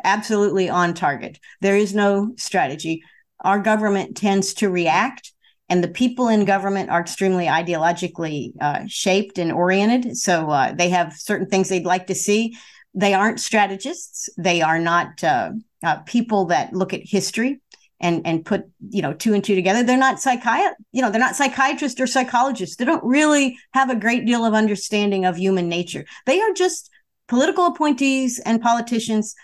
absolutely 0.02 0.68
on 0.68 0.94
target. 0.94 1.38
There 1.60 1.76
is 1.76 1.94
no 1.94 2.34
strategy. 2.36 3.02
Our 3.42 3.58
government 3.58 4.16
tends 4.16 4.54
to 4.54 4.68
react, 4.68 5.32
and 5.68 5.82
the 5.82 5.88
people 5.88 6.28
in 6.28 6.44
government 6.44 6.90
are 6.90 7.00
extremely 7.00 7.46
ideologically 7.46 8.52
uh, 8.60 8.82
shaped 8.86 9.38
and 9.38 9.52
oriented. 9.52 10.16
So 10.16 10.50
uh, 10.50 10.72
they 10.72 10.90
have 10.90 11.14
certain 11.14 11.48
things 11.48 11.68
they'd 11.68 11.84
like 11.84 12.06
to 12.08 12.14
see. 12.14 12.56
They 12.94 13.14
aren't 13.14 13.40
strategists. 13.40 14.28
They 14.36 14.62
are 14.62 14.78
not 14.78 15.22
uh, 15.22 15.52
uh 15.82 15.96
people 16.00 16.46
that 16.46 16.72
look 16.72 16.92
at 16.92 17.02
history 17.04 17.60
and 18.00 18.26
and 18.26 18.44
put 18.44 18.64
you 18.88 19.02
know 19.02 19.12
two 19.12 19.34
and 19.34 19.44
two 19.44 19.54
together 19.54 19.82
they're 19.82 19.96
not 19.96 20.16
psychiat 20.16 20.72
you 20.92 21.02
know 21.02 21.10
they're 21.10 21.20
not 21.20 21.36
psychiatrists 21.36 22.00
or 22.00 22.06
psychologists 22.06 22.76
they 22.76 22.84
don't 22.84 23.04
really 23.04 23.58
have 23.72 23.90
a 23.90 23.96
great 23.96 24.26
deal 24.26 24.44
of 24.44 24.54
understanding 24.54 25.24
of 25.24 25.36
human 25.36 25.68
nature 25.68 26.04
they 26.26 26.40
are 26.40 26.52
just 26.52 26.90
political 27.28 27.66
appointees 27.66 28.40
and 28.40 28.60
politicians 28.60 29.34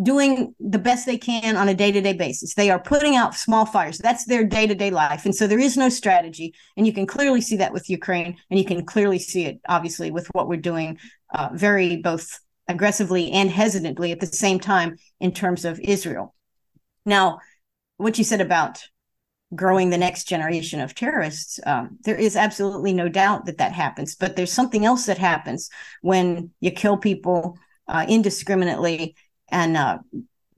doing 0.00 0.54
the 0.58 0.78
best 0.78 1.04
they 1.04 1.18
can 1.18 1.56
on 1.56 1.68
a 1.68 1.74
day-to-day 1.74 2.14
basis. 2.14 2.54
They 2.54 2.70
are 2.70 2.78
putting 2.78 3.14
out 3.14 3.34
small 3.34 3.66
fires. 3.66 3.98
That's 3.98 4.24
their 4.24 4.44
day-to-day 4.44 4.90
life. 4.90 5.26
And 5.26 5.34
so 5.34 5.46
there 5.46 5.58
is 5.58 5.76
no 5.76 5.90
strategy. 5.90 6.54
And 6.76 6.86
you 6.86 6.94
can 6.94 7.06
clearly 7.06 7.42
see 7.42 7.56
that 7.56 7.72
with 7.74 7.90
ukraine. 7.90 8.36
And 8.48 8.58
you 8.58 8.64
can 8.64 8.86
clearly 8.86 9.18
see 9.18 9.44
it 9.44 9.60
obviously 9.68 10.10
with 10.10 10.26
what 10.28 10.48
we're 10.48 10.56
doing 10.56 10.98
uh, 11.34 11.50
very 11.52 11.96
both 11.96 12.40
aggressively 12.68 13.32
and 13.32 13.50
hesitantly 13.50 14.12
at 14.12 14.20
the 14.20 14.26
same 14.26 14.58
time 14.58 14.96
in 15.20 15.32
terms 15.32 15.64
of 15.64 15.78
israel. 15.80 16.34
Now 17.04 17.40
what 17.98 18.16
you 18.16 18.24
said 18.24 18.40
about 18.40 18.82
growing 19.54 19.90
the 19.90 19.98
next 19.98 20.24
generation 20.24 20.80
of 20.80 20.94
terrorists, 20.94 21.60
um, 21.66 21.98
there 22.04 22.16
is 22.16 22.36
absolutely 22.36 22.94
no 22.94 23.08
doubt 23.08 23.44
that 23.44 23.58
that 23.58 23.72
happens. 23.72 24.14
But 24.14 24.36
there's 24.36 24.52
something 24.52 24.86
else 24.86 25.04
that 25.06 25.18
happens 25.18 25.68
when 26.00 26.50
you 26.60 26.70
kill 26.70 26.96
people 26.96 27.58
uh, 27.88 28.06
indiscriminately 28.08 29.14
and 29.52 29.76
uh, 29.76 29.98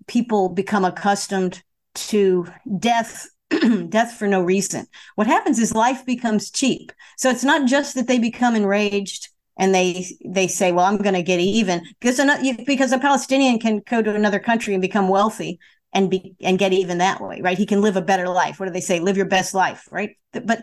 people 0.06 0.48
become 0.48 0.84
accustomed 0.84 1.62
to 1.94 2.46
death. 2.78 3.28
death 3.90 4.14
for 4.14 4.26
no 4.26 4.42
reason. 4.42 4.86
What 5.16 5.26
happens 5.26 5.58
is 5.58 5.74
life 5.74 6.04
becomes 6.06 6.50
cheap. 6.50 6.90
So 7.18 7.28
it's 7.28 7.44
not 7.44 7.68
just 7.68 7.94
that 7.94 8.08
they 8.08 8.18
become 8.18 8.56
enraged 8.56 9.28
and 9.58 9.74
they 9.74 10.06
they 10.24 10.48
say, 10.48 10.72
"Well, 10.72 10.86
I'm 10.86 10.96
going 10.96 11.14
to 11.14 11.22
get 11.22 11.40
even," 11.40 11.82
because 12.00 12.18
because 12.66 12.90
a 12.90 12.98
Palestinian 12.98 13.58
can 13.58 13.82
go 13.88 14.00
to 14.00 14.14
another 14.14 14.40
country 14.40 14.72
and 14.74 14.80
become 14.80 15.08
wealthy 15.08 15.60
and 15.94 16.10
be 16.10 16.34
and 16.40 16.58
get 16.58 16.72
even 16.72 16.98
that 16.98 17.20
way 17.20 17.40
right 17.40 17.56
he 17.56 17.64
can 17.66 17.80
live 17.80 17.96
a 17.96 18.02
better 18.02 18.28
life 18.28 18.58
what 18.58 18.66
do 18.66 18.72
they 18.72 18.80
say 18.80 19.00
live 19.00 19.16
your 19.16 19.26
best 19.26 19.54
life 19.54 19.88
right 19.90 20.16
but 20.32 20.62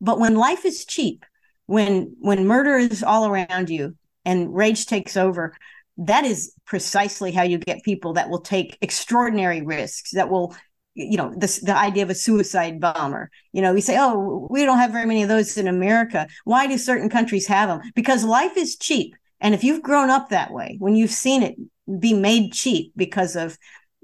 but 0.00 0.18
when 0.18 0.34
life 0.34 0.64
is 0.64 0.84
cheap 0.84 1.24
when 1.66 2.14
when 2.18 2.46
murder 2.46 2.76
is 2.76 3.02
all 3.02 3.26
around 3.26 3.70
you 3.70 3.96
and 4.24 4.54
rage 4.54 4.86
takes 4.86 5.16
over 5.16 5.56
that 5.96 6.24
is 6.24 6.52
precisely 6.66 7.32
how 7.32 7.42
you 7.42 7.58
get 7.58 7.82
people 7.84 8.14
that 8.14 8.28
will 8.28 8.40
take 8.40 8.76
extraordinary 8.80 9.62
risks 9.62 10.10
that 10.12 10.28
will 10.28 10.54
you 10.94 11.16
know 11.16 11.32
this 11.36 11.60
the 11.60 11.76
idea 11.76 12.02
of 12.02 12.10
a 12.10 12.14
suicide 12.14 12.80
bomber. 12.80 13.30
You 13.52 13.62
know 13.62 13.74
we 13.74 13.80
say 13.80 13.96
oh 13.98 14.46
we 14.50 14.64
don't 14.64 14.78
have 14.78 14.92
very 14.92 15.06
many 15.06 15.22
of 15.22 15.28
those 15.28 15.56
in 15.56 15.66
america. 15.66 16.28
Why 16.44 16.66
do 16.66 16.78
certain 16.78 17.10
countries 17.10 17.46
have 17.46 17.68
them 17.68 17.80
because 17.94 18.24
life 18.24 18.56
is 18.56 18.76
cheap. 18.76 19.14
And 19.40 19.54
if 19.54 19.64
you've 19.64 19.82
grown 19.82 20.10
up 20.10 20.28
that 20.28 20.52
way 20.52 20.76
when 20.78 20.94
you've 20.94 21.10
seen 21.10 21.42
it 21.42 21.56
be 22.00 22.14
made 22.14 22.52
cheap 22.52 22.92
because 22.96 23.36
of 23.36 23.58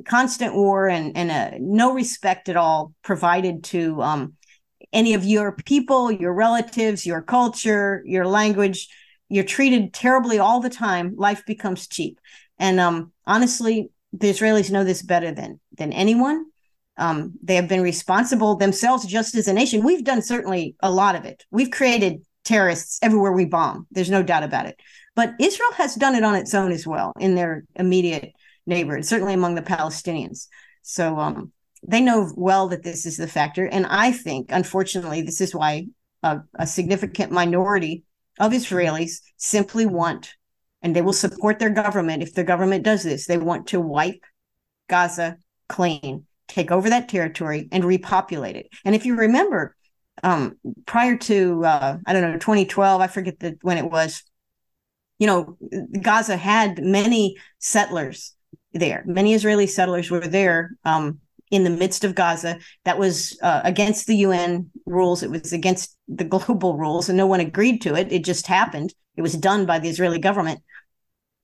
constant 0.04 0.54
war 0.54 0.88
and 0.88 1.16
and 1.16 1.30
uh, 1.30 1.56
no 1.60 1.92
respect 1.92 2.48
at 2.48 2.56
all 2.56 2.92
provided 3.02 3.64
to 3.64 4.02
um, 4.02 4.34
any 4.92 5.14
of 5.14 5.24
your 5.24 5.52
people, 5.52 6.10
your 6.10 6.34
relatives, 6.34 7.06
your 7.06 7.22
culture, 7.22 8.02
your 8.04 8.26
language. 8.26 8.88
You're 9.30 9.44
treated 9.44 9.94
terribly 9.94 10.38
all 10.38 10.60
the 10.60 10.68
time. 10.68 11.14
Life 11.16 11.46
becomes 11.46 11.86
cheap, 11.86 12.20
and 12.58 12.78
um, 12.78 13.12
honestly, 13.26 13.90
the 14.12 14.30
Israelis 14.30 14.70
know 14.70 14.84
this 14.84 15.02
better 15.02 15.32
than 15.32 15.60
than 15.78 15.92
anyone. 15.92 16.46
Um, 16.96 17.32
they 17.42 17.54
have 17.54 17.68
been 17.68 17.80
responsible 17.82 18.56
themselves 18.56 19.06
just 19.06 19.34
as 19.34 19.48
a 19.48 19.54
nation. 19.54 19.84
We've 19.84 20.04
done 20.04 20.20
certainly 20.20 20.76
a 20.82 20.90
lot 20.90 21.14
of 21.14 21.24
it. 21.24 21.46
We've 21.50 21.70
created 21.70 22.26
terrorists 22.44 22.98
everywhere 23.00 23.32
we 23.32 23.46
bomb. 23.46 23.86
There's 23.90 24.10
no 24.10 24.22
doubt 24.22 24.42
about 24.42 24.66
it. 24.66 24.78
But 25.16 25.34
Israel 25.40 25.72
has 25.76 25.94
done 25.94 26.14
it 26.14 26.24
on 26.24 26.34
its 26.34 26.54
own 26.54 26.72
as 26.72 26.86
well 26.86 27.12
in 27.18 27.34
their 27.34 27.64
immediate 27.74 28.32
neighborhood, 28.66 29.06
certainly 29.06 29.32
among 29.32 29.54
the 29.54 29.62
Palestinians. 29.62 30.48
So 30.82 31.18
um, 31.18 31.52
they 31.86 32.00
know 32.00 32.30
well 32.36 32.68
that 32.68 32.82
this 32.82 33.06
is 33.06 33.16
the 33.16 33.28
factor. 33.28 33.66
And 33.66 33.86
I 33.86 34.12
think, 34.12 34.50
unfortunately, 34.50 35.22
this 35.22 35.40
is 35.40 35.54
why 35.54 35.86
a, 36.22 36.40
a 36.54 36.66
significant 36.66 37.32
minority 37.32 38.04
of 38.40 38.52
Israelis 38.52 39.20
simply 39.36 39.86
want, 39.86 40.34
and 40.82 40.96
they 40.96 41.02
will 41.02 41.12
support 41.12 41.58
their 41.58 41.70
government 41.70 42.22
if 42.22 42.34
the 42.34 42.42
government 42.42 42.82
does 42.82 43.04
this, 43.04 43.26
they 43.26 43.38
want 43.38 43.68
to 43.68 43.80
wipe 43.80 44.24
Gaza 44.88 45.36
clean, 45.68 46.26
take 46.48 46.72
over 46.72 46.90
that 46.90 47.08
territory, 47.08 47.68
and 47.70 47.84
repopulate 47.84 48.56
it. 48.56 48.68
And 48.84 48.94
if 48.94 49.06
you 49.06 49.14
remember, 49.14 49.76
um, 50.22 50.56
prior 50.86 51.16
to 51.16 51.64
uh, 51.64 51.98
I 52.04 52.12
don't 52.12 52.22
know 52.22 52.32
2012, 52.32 53.00
I 53.00 53.06
forget 53.06 53.38
the, 53.38 53.56
when 53.62 53.78
it 53.78 53.88
was. 53.88 54.24
You 55.18 55.26
know, 55.26 55.58
Gaza 56.00 56.34
had 56.38 56.82
many 56.82 57.36
settlers 57.58 58.34
there. 58.72 59.04
Many 59.06 59.34
Israeli 59.34 59.66
settlers 59.66 60.10
were 60.10 60.26
there 60.26 60.70
um, 60.84 61.20
in 61.50 61.62
the 61.62 61.68
midst 61.68 62.04
of 62.04 62.14
Gaza. 62.14 62.58
That 62.86 62.98
was 62.98 63.38
uh, 63.42 63.60
against 63.62 64.06
the 64.06 64.16
UN 64.16 64.70
rules. 64.86 65.22
It 65.22 65.30
was 65.30 65.52
against 65.52 65.94
the 66.10 66.24
global 66.24 66.76
rules, 66.76 67.08
and 67.08 67.16
no 67.16 67.26
one 67.26 67.40
agreed 67.40 67.80
to 67.82 67.94
it. 67.94 68.12
It 68.12 68.24
just 68.24 68.46
happened. 68.46 68.92
It 69.16 69.22
was 69.22 69.34
done 69.34 69.64
by 69.64 69.78
the 69.78 69.88
Israeli 69.88 70.18
government. 70.18 70.60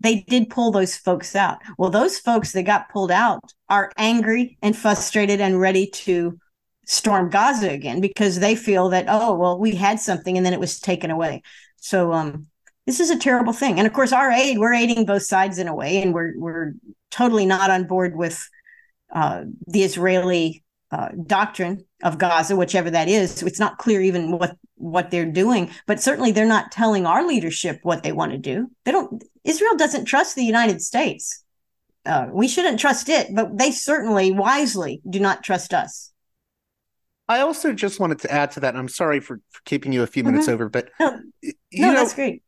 They 0.01 0.25
did 0.29 0.51
pull 0.51 0.73
those 0.73 0.97
folks 0.97 1.35
out. 1.35 1.59
Well, 1.79 1.91
those 1.91 2.19
folks 2.19 2.53
that 2.53 2.65
got 2.65 2.91
pulled 2.91 3.11
out 3.11 3.53
are 3.69 3.93
angry 3.97 4.59
and 4.61 4.77
frustrated 4.77 5.41
and 5.41 5.59
ready 5.59 5.87
to 5.87 6.39
storm 6.85 7.31
Gaza 7.31 7.71
again 7.71 8.01
because 8.01 8.39
they 8.39 8.55
feel 8.55 8.91
that, 8.91 9.07
oh, 9.09 9.35
well, 9.37 9.59
we 9.59 9.75
had 9.75 9.99
something 9.99 10.37
and 10.37 10.45
then 10.45 10.53
it 10.53 10.61
was 10.61 10.79
taken 10.79 11.11
away. 11.11 11.43
So 11.77 12.13
um, 12.13 12.47
this 12.85 13.01
is 13.01 13.11
a 13.11 13.19
terrible 13.19 13.55
thing. 13.55 13.79
And 13.79 13.87
of 13.87 13.95
course, 13.95 14.13
our 14.13 14.31
aid, 14.31 14.59
we're 14.59 14.75
aiding 14.75 15.07
both 15.07 15.23
sides 15.23 15.59
in 15.59 15.69
a 15.69 15.75
way, 15.75 16.03
and 16.03 16.13
we're 16.13 16.35
we're 16.37 16.75
totally 17.11 17.47
not 17.47 17.71
on 17.71 17.87
board 17.87 18.17
with 18.17 18.49
uh, 19.13 19.45
the 19.67 19.83
Israeli 19.83 20.63
uh, 20.91 21.09
doctrine 21.27 21.86
of 22.03 22.19
Gaza, 22.19 22.57
whichever 22.57 22.91
that 22.91 23.09
is. 23.09 23.33
So 23.33 23.47
it's 23.47 23.61
not 23.61 23.79
clear 23.79 24.01
even 24.01 24.33
what 24.33 24.57
what 24.77 25.11
they're 25.11 25.31
doing, 25.31 25.71
but 25.87 26.01
certainly 26.01 26.33
they're 26.33 26.47
not 26.47 26.71
telling 26.71 27.07
our 27.07 27.27
leadership 27.27 27.81
what 27.83 28.03
they 28.03 28.13
want 28.13 28.33
to 28.33 28.39
do. 28.39 28.71
They 28.85 28.93
don't. 28.93 29.23
Israel 29.45 29.77
doesn't 29.77 30.05
trust 30.05 30.35
the 30.37 30.45
United 30.45 30.83
States. 30.83 31.43
Uh, 32.05 32.29
we 32.31 32.47
shouldn't 32.47 32.79
trust 32.79 33.09
it, 33.09 33.35
but 33.35 33.57
they 33.59 33.71
certainly 33.71 34.31
wisely 34.31 35.01
do 35.09 35.19
not 35.19 35.43
trust 35.43 35.75
us. 35.75 36.13
I 37.29 37.41
also 37.41 37.73
just 37.73 37.99
wanted 37.99 38.21
to 38.21 38.31
add 38.31 38.53
to 38.53 38.61
that. 38.61 38.77
I'm 38.77 38.89
sorry 38.89 39.19
for, 39.19 39.41
for 39.51 39.61
keeping 39.65 39.93
you 39.93 40.03
a 40.03 40.07
few 40.07 40.23
minutes 40.23 40.47
mm-hmm. 40.47 40.55
over, 40.55 40.69
but 40.69 40.91
no, 41.01 41.19
no 41.43 41.53
know, 41.73 41.95
that's 41.95 42.15
great. 42.15 42.43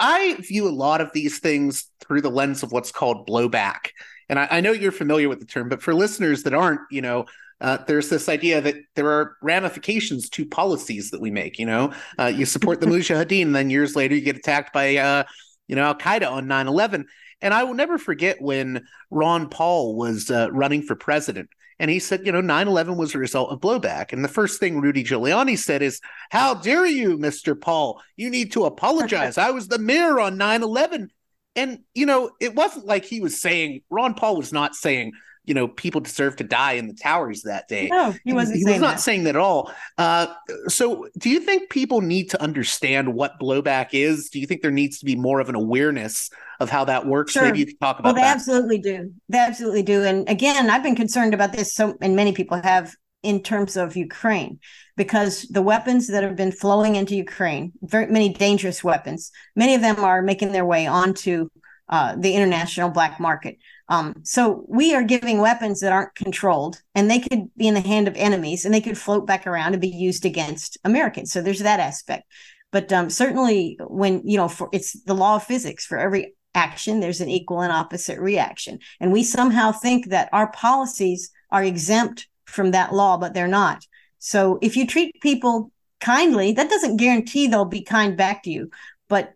I 0.00 0.36
view 0.40 0.66
a 0.66 0.70
lot 0.70 1.00
of 1.00 1.12
these 1.12 1.38
things 1.38 1.88
through 2.00 2.22
the 2.22 2.30
lens 2.30 2.62
of 2.62 2.72
what's 2.72 2.90
called 2.90 3.28
blowback. 3.28 3.90
And 4.28 4.38
I, 4.38 4.48
I 4.50 4.60
know 4.60 4.72
you're 4.72 4.92
familiar 4.92 5.28
with 5.28 5.38
the 5.38 5.46
term, 5.46 5.68
but 5.68 5.82
for 5.82 5.94
listeners 5.94 6.42
that 6.44 6.54
aren't, 6.54 6.80
you 6.90 7.02
know, 7.02 7.26
uh, 7.60 7.78
there's 7.86 8.08
this 8.08 8.28
idea 8.28 8.60
that 8.60 8.76
there 8.94 9.10
are 9.10 9.36
ramifications 9.42 10.28
to 10.30 10.46
policies 10.46 11.10
that 11.10 11.20
we 11.20 11.30
make. 11.30 11.58
You 11.58 11.66
know, 11.66 11.92
uh, 12.18 12.26
you 12.26 12.46
support 12.46 12.80
the 12.80 12.86
Mujahideen, 12.88 13.42
and 13.42 13.54
then 13.54 13.70
years 13.70 13.94
later 13.96 14.14
you 14.14 14.22
get 14.22 14.36
attacked 14.36 14.72
by, 14.72 14.96
uh, 14.96 15.24
you 15.68 15.76
know, 15.76 15.84
Al 15.84 15.94
Qaeda 15.94 16.30
on 16.30 16.46
9 16.46 16.68
11. 16.68 17.06
And 17.42 17.54
I 17.54 17.64
will 17.64 17.74
never 17.74 17.98
forget 17.98 18.40
when 18.40 18.84
Ron 19.10 19.48
Paul 19.48 19.96
was 19.96 20.30
uh, 20.30 20.48
running 20.52 20.82
for 20.82 20.94
president. 20.94 21.48
And 21.78 21.90
he 21.90 21.98
said, 21.98 22.26
you 22.26 22.32
know, 22.32 22.42
9 22.42 22.68
11 22.68 22.96
was 22.96 23.14
a 23.14 23.18
result 23.18 23.50
of 23.50 23.60
blowback. 23.60 24.12
And 24.12 24.22
the 24.22 24.28
first 24.28 24.60
thing 24.60 24.80
Rudy 24.80 25.02
Giuliani 25.02 25.56
said 25.56 25.80
is, 25.80 26.00
How 26.30 26.54
dare 26.54 26.86
you, 26.86 27.16
Mr. 27.16 27.58
Paul? 27.58 28.02
You 28.16 28.28
need 28.28 28.52
to 28.52 28.64
apologize. 28.64 29.38
I 29.38 29.50
was 29.50 29.68
the 29.68 29.78
mayor 29.78 30.20
on 30.20 30.36
9 30.36 30.62
11. 30.62 31.10
And, 31.56 31.80
you 31.94 32.06
know, 32.06 32.30
it 32.40 32.54
wasn't 32.54 32.86
like 32.86 33.04
he 33.04 33.20
was 33.20 33.40
saying, 33.40 33.80
Ron 33.90 34.14
Paul 34.14 34.36
was 34.36 34.52
not 34.52 34.74
saying, 34.74 35.12
you 35.50 35.54
know, 35.54 35.66
people 35.66 36.00
deserve 36.00 36.36
to 36.36 36.44
die 36.44 36.74
in 36.74 36.86
the 36.86 36.94
towers 36.94 37.42
that 37.42 37.66
day. 37.66 37.88
No, 37.88 38.14
he 38.22 38.32
wasn't. 38.32 38.58
He, 38.58 38.64
he 38.64 38.70
was 38.70 38.80
not 38.80 38.94
that. 38.94 39.00
saying 39.00 39.24
that 39.24 39.30
at 39.30 39.40
all. 39.40 39.72
Uh, 39.98 40.28
so, 40.68 41.08
do 41.18 41.28
you 41.28 41.40
think 41.40 41.70
people 41.70 42.02
need 42.02 42.30
to 42.30 42.40
understand 42.40 43.12
what 43.12 43.40
blowback 43.40 43.88
is? 43.90 44.28
Do 44.30 44.38
you 44.38 44.46
think 44.46 44.62
there 44.62 44.70
needs 44.70 45.00
to 45.00 45.04
be 45.04 45.16
more 45.16 45.40
of 45.40 45.48
an 45.48 45.56
awareness 45.56 46.30
of 46.60 46.70
how 46.70 46.84
that 46.84 47.04
works? 47.04 47.32
Sure. 47.32 47.42
Maybe 47.42 47.58
you 47.58 47.66
could 47.66 47.80
talk 47.80 47.98
about. 47.98 48.10
Well, 48.10 48.14
they 48.14 48.20
that. 48.20 48.36
absolutely 48.36 48.78
do. 48.78 49.12
They 49.28 49.38
absolutely 49.38 49.82
do. 49.82 50.04
And 50.04 50.28
again, 50.28 50.70
I've 50.70 50.84
been 50.84 50.94
concerned 50.94 51.34
about 51.34 51.50
this. 51.50 51.74
So, 51.74 51.98
and 52.00 52.14
many 52.14 52.30
people 52.30 52.62
have 52.62 52.94
in 53.24 53.42
terms 53.42 53.76
of 53.76 53.96
Ukraine, 53.96 54.60
because 54.96 55.42
the 55.50 55.62
weapons 55.62 56.06
that 56.06 56.22
have 56.22 56.36
been 56.36 56.52
flowing 56.52 56.94
into 56.94 57.16
Ukraine, 57.16 57.72
very 57.82 58.06
many 58.06 58.28
dangerous 58.32 58.84
weapons, 58.84 59.32
many 59.56 59.74
of 59.74 59.80
them 59.80 59.98
are 60.04 60.22
making 60.22 60.52
their 60.52 60.64
way 60.64 60.86
onto 60.86 61.48
uh, 61.88 62.14
the 62.16 62.34
international 62.34 62.88
black 62.88 63.18
market. 63.18 63.58
Um, 63.90 64.14
so 64.22 64.64
we 64.68 64.94
are 64.94 65.02
giving 65.02 65.40
weapons 65.40 65.80
that 65.80 65.92
aren't 65.92 66.14
controlled, 66.14 66.80
and 66.94 67.10
they 67.10 67.18
could 67.18 67.50
be 67.56 67.66
in 67.66 67.74
the 67.74 67.80
hand 67.80 68.06
of 68.06 68.16
enemies, 68.16 68.64
and 68.64 68.72
they 68.72 68.80
could 68.80 68.96
float 68.96 69.26
back 69.26 69.48
around 69.48 69.72
and 69.72 69.80
be 69.80 69.88
used 69.88 70.24
against 70.24 70.78
Americans. 70.84 71.32
So 71.32 71.42
there's 71.42 71.58
that 71.58 71.80
aspect. 71.80 72.24
But 72.70 72.92
um, 72.92 73.10
certainly, 73.10 73.76
when 73.80 74.22
you 74.24 74.36
know, 74.36 74.46
for 74.46 74.68
it's 74.72 74.92
the 75.02 75.14
law 75.14 75.36
of 75.36 75.42
physics. 75.42 75.84
For 75.84 75.98
every 75.98 76.34
action, 76.54 77.00
there's 77.00 77.20
an 77.20 77.28
equal 77.28 77.62
and 77.62 77.72
opposite 77.72 78.20
reaction, 78.20 78.78
and 79.00 79.12
we 79.12 79.24
somehow 79.24 79.72
think 79.72 80.10
that 80.10 80.28
our 80.32 80.52
policies 80.52 81.30
are 81.50 81.64
exempt 81.64 82.28
from 82.46 82.70
that 82.70 82.94
law, 82.94 83.16
but 83.16 83.34
they're 83.34 83.48
not. 83.48 83.84
So 84.20 84.60
if 84.62 84.76
you 84.76 84.86
treat 84.86 85.20
people 85.20 85.72
kindly, 85.98 86.52
that 86.52 86.70
doesn't 86.70 86.98
guarantee 86.98 87.48
they'll 87.48 87.64
be 87.64 87.82
kind 87.82 88.16
back 88.16 88.44
to 88.44 88.50
you. 88.50 88.70
But 89.08 89.32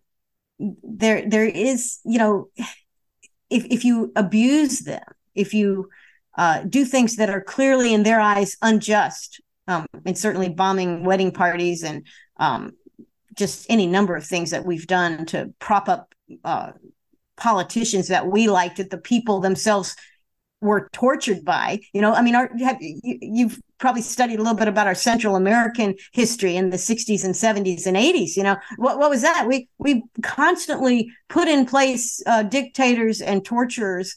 there 0.58 1.28
there 1.28 1.44
is 1.44 1.98
you 2.04 2.18
know 2.18 2.50
if 3.54 3.64
if 3.70 3.84
you 3.84 4.12
abuse 4.16 4.80
them 4.80 5.04
if 5.34 5.54
you 5.54 5.88
uh, 6.36 6.62
do 6.68 6.84
things 6.84 7.16
that 7.16 7.30
are 7.30 7.40
clearly 7.40 7.94
in 7.94 8.02
their 8.02 8.20
eyes 8.20 8.56
unjust 8.60 9.40
um, 9.68 9.86
and 10.04 10.18
certainly 10.18 10.48
bombing 10.48 11.04
wedding 11.04 11.30
parties 11.30 11.84
and 11.84 12.06
um, 12.38 12.72
just 13.34 13.66
any 13.70 13.86
number 13.86 14.16
of 14.16 14.26
things 14.26 14.50
that 14.50 14.66
we've 14.66 14.86
done 14.86 15.24
to 15.26 15.52
prop 15.60 15.88
up 15.88 16.14
uh, 16.44 16.72
politicians 17.36 18.08
that 18.08 18.26
we 18.26 18.48
liked 18.48 18.76
that 18.76 18.90
the 18.90 18.98
people 18.98 19.40
themselves 19.40 19.96
were 20.64 20.88
tortured 20.92 21.44
by. 21.44 21.78
You 21.92 22.00
know, 22.00 22.14
I 22.14 22.22
mean, 22.22 22.34
our, 22.34 22.50
have, 22.58 22.78
you, 22.80 23.48
have 23.48 23.60
probably 23.78 24.00
studied 24.00 24.36
a 24.36 24.42
little 24.42 24.56
bit 24.56 24.66
about 24.66 24.86
our 24.86 24.94
Central 24.94 25.36
American 25.36 25.94
history 26.12 26.56
in 26.56 26.70
the 26.70 26.78
60s 26.78 27.22
and 27.22 27.34
70s 27.34 27.86
and 27.86 27.98
80s. 27.98 28.34
You 28.34 28.44
know, 28.44 28.56
what, 28.78 28.98
what 28.98 29.10
was 29.10 29.20
that? 29.20 29.46
We 29.46 29.68
we 29.78 30.02
constantly 30.22 31.10
put 31.28 31.48
in 31.48 31.66
place 31.66 32.22
uh, 32.26 32.44
dictators 32.44 33.20
and 33.20 33.44
torturers 33.44 34.16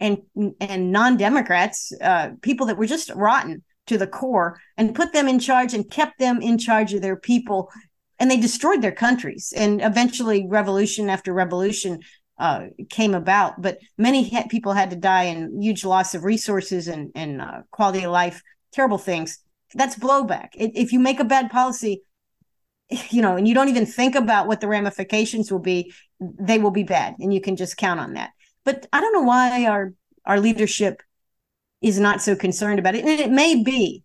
and 0.00 0.18
and 0.60 0.90
non-democrats, 0.90 1.92
uh, 2.00 2.30
people 2.42 2.66
that 2.66 2.76
were 2.76 2.86
just 2.86 3.10
rotten 3.14 3.62
to 3.86 3.96
the 3.96 4.08
core, 4.08 4.60
and 4.76 4.96
put 4.96 5.12
them 5.12 5.28
in 5.28 5.38
charge 5.38 5.74
and 5.74 5.88
kept 5.88 6.18
them 6.18 6.42
in 6.42 6.58
charge 6.58 6.92
of 6.92 7.02
their 7.02 7.16
people. 7.16 7.70
And 8.18 8.30
they 8.30 8.40
destroyed 8.40 8.82
their 8.82 8.92
countries. 8.92 9.52
And 9.56 9.80
eventually, 9.80 10.46
revolution 10.48 11.08
after 11.08 11.32
revolution 11.32 12.00
uh, 12.38 12.66
came 12.90 13.14
about. 13.14 13.60
But 13.60 13.78
many 13.96 14.28
ha- 14.28 14.46
people 14.48 14.72
had 14.72 14.90
to 14.90 14.96
die 14.96 15.24
and 15.24 15.62
huge 15.62 15.84
loss 15.84 16.14
of 16.14 16.24
resources 16.24 16.88
and, 16.88 17.10
and 17.14 17.40
uh, 17.40 17.62
quality 17.70 18.04
of 18.04 18.12
life, 18.12 18.42
terrible 18.72 18.98
things. 18.98 19.38
That's 19.74 19.96
blowback. 19.96 20.48
It, 20.54 20.72
if 20.74 20.92
you 20.92 21.00
make 21.00 21.20
a 21.20 21.24
bad 21.24 21.50
policy, 21.50 22.02
you 23.10 23.22
know, 23.22 23.36
and 23.36 23.46
you 23.48 23.54
don't 23.54 23.68
even 23.68 23.86
think 23.86 24.14
about 24.14 24.46
what 24.46 24.60
the 24.60 24.68
ramifications 24.68 25.50
will 25.50 25.60
be, 25.60 25.92
they 26.20 26.58
will 26.58 26.70
be 26.70 26.84
bad, 26.84 27.14
and 27.18 27.32
you 27.32 27.40
can 27.40 27.56
just 27.56 27.76
count 27.76 28.00
on 28.00 28.14
that. 28.14 28.30
But 28.64 28.86
I 28.92 29.00
don't 29.00 29.12
know 29.12 29.22
why 29.22 29.66
our 29.66 29.92
our 30.24 30.40
leadership 30.40 31.02
is 31.82 32.00
not 32.00 32.22
so 32.22 32.34
concerned 32.34 32.78
about 32.78 32.94
it, 32.94 33.04
and 33.04 33.20
it 33.20 33.30
may 33.30 33.62
be, 33.62 34.03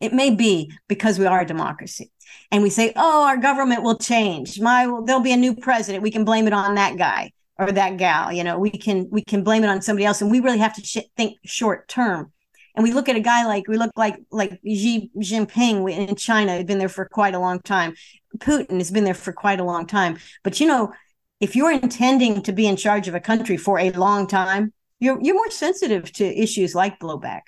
it 0.00 0.12
may 0.12 0.30
be 0.30 0.72
because 0.88 1.18
we 1.18 1.26
are 1.26 1.40
a 1.40 1.46
democracy 1.46 2.10
and 2.50 2.62
we 2.62 2.70
say, 2.70 2.92
"Oh, 2.96 3.24
our 3.24 3.36
government 3.36 3.82
will 3.82 3.96
change. 3.98 4.60
My 4.60 4.84
there'll 5.04 5.22
be 5.22 5.32
a 5.32 5.36
new 5.36 5.54
president. 5.54 6.02
We 6.02 6.10
can 6.10 6.24
blame 6.24 6.46
it 6.46 6.52
on 6.52 6.74
that 6.74 6.96
guy 6.96 7.32
or 7.58 7.70
that 7.70 7.98
gal. 7.98 8.32
You 8.32 8.44
know, 8.44 8.58
we 8.58 8.70
can 8.70 9.08
we 9.10 9.22
can 9.22 9.44
blame 9.44 9.64
it 9.64 9.68
on 9.68 9.82
somebody 9.82 10.06
else, 10.06 10.20
and 10.22 10.30
we 10.30 10.40
really 10.40 10.58
have 10.58 10.74
to 10.74 10.82
sh- 10.84 11.10
think 11.16 11.36
short 11.44 11.88
term." 11.88 12.32
And 12.74 12.84
we 12.84 12.92
look 12.92 13.08
at 13.08 13.16
a 13.16 13.20
guy 13.20 13.44
like 13.44 13.68
we 13.68 13.76
look 13.76 13.90
like 13.96 14.16
like 14.30 14.58
Xi 14.64 15.10
Jinping 15.18 15.90
in 16.08 16.16
China, 16.16 16.52
had 16.52 16.66
been 16.66 16.78
there 16.78 16.88
for 16.88 17.04
quite 17.04 17.34
a 17.34 17.38
long 17.38 17.60
time. 17.60 17.94
Putin 18.38 18.78
has 18.78 18.90
been 18.90 19.04
there 19.04 19.14
for 19.14 19.32
quite 19.32 19.60
a 19.60 19.64
long 19.64 19.86
time. 19.86 20.18
But 20.42 20.60
you 20.60 20.66
know, 20.66 20.92
if 21.40 21.56
you're 21.56 21.72
intending 21.72 22.42
to 22.42 22.52
be 22.52 22.66
in 22.66 22.76
charge 22.76 23.08
of 23.08 23.14
a 23.14 23.20
country 23.20 23.56
for 23.56 23.78
a 23.78 23.90
long 23.90 24.26
time, 24.26 24.72
you're 25.00 25.18
you're 25.20 25.34
more 25.34 25.50
sensitive 25.50 26.12
to 26.12 26.24
issues 26.24 26.74
like 26.74 27.00
blowback. 27.00 27.42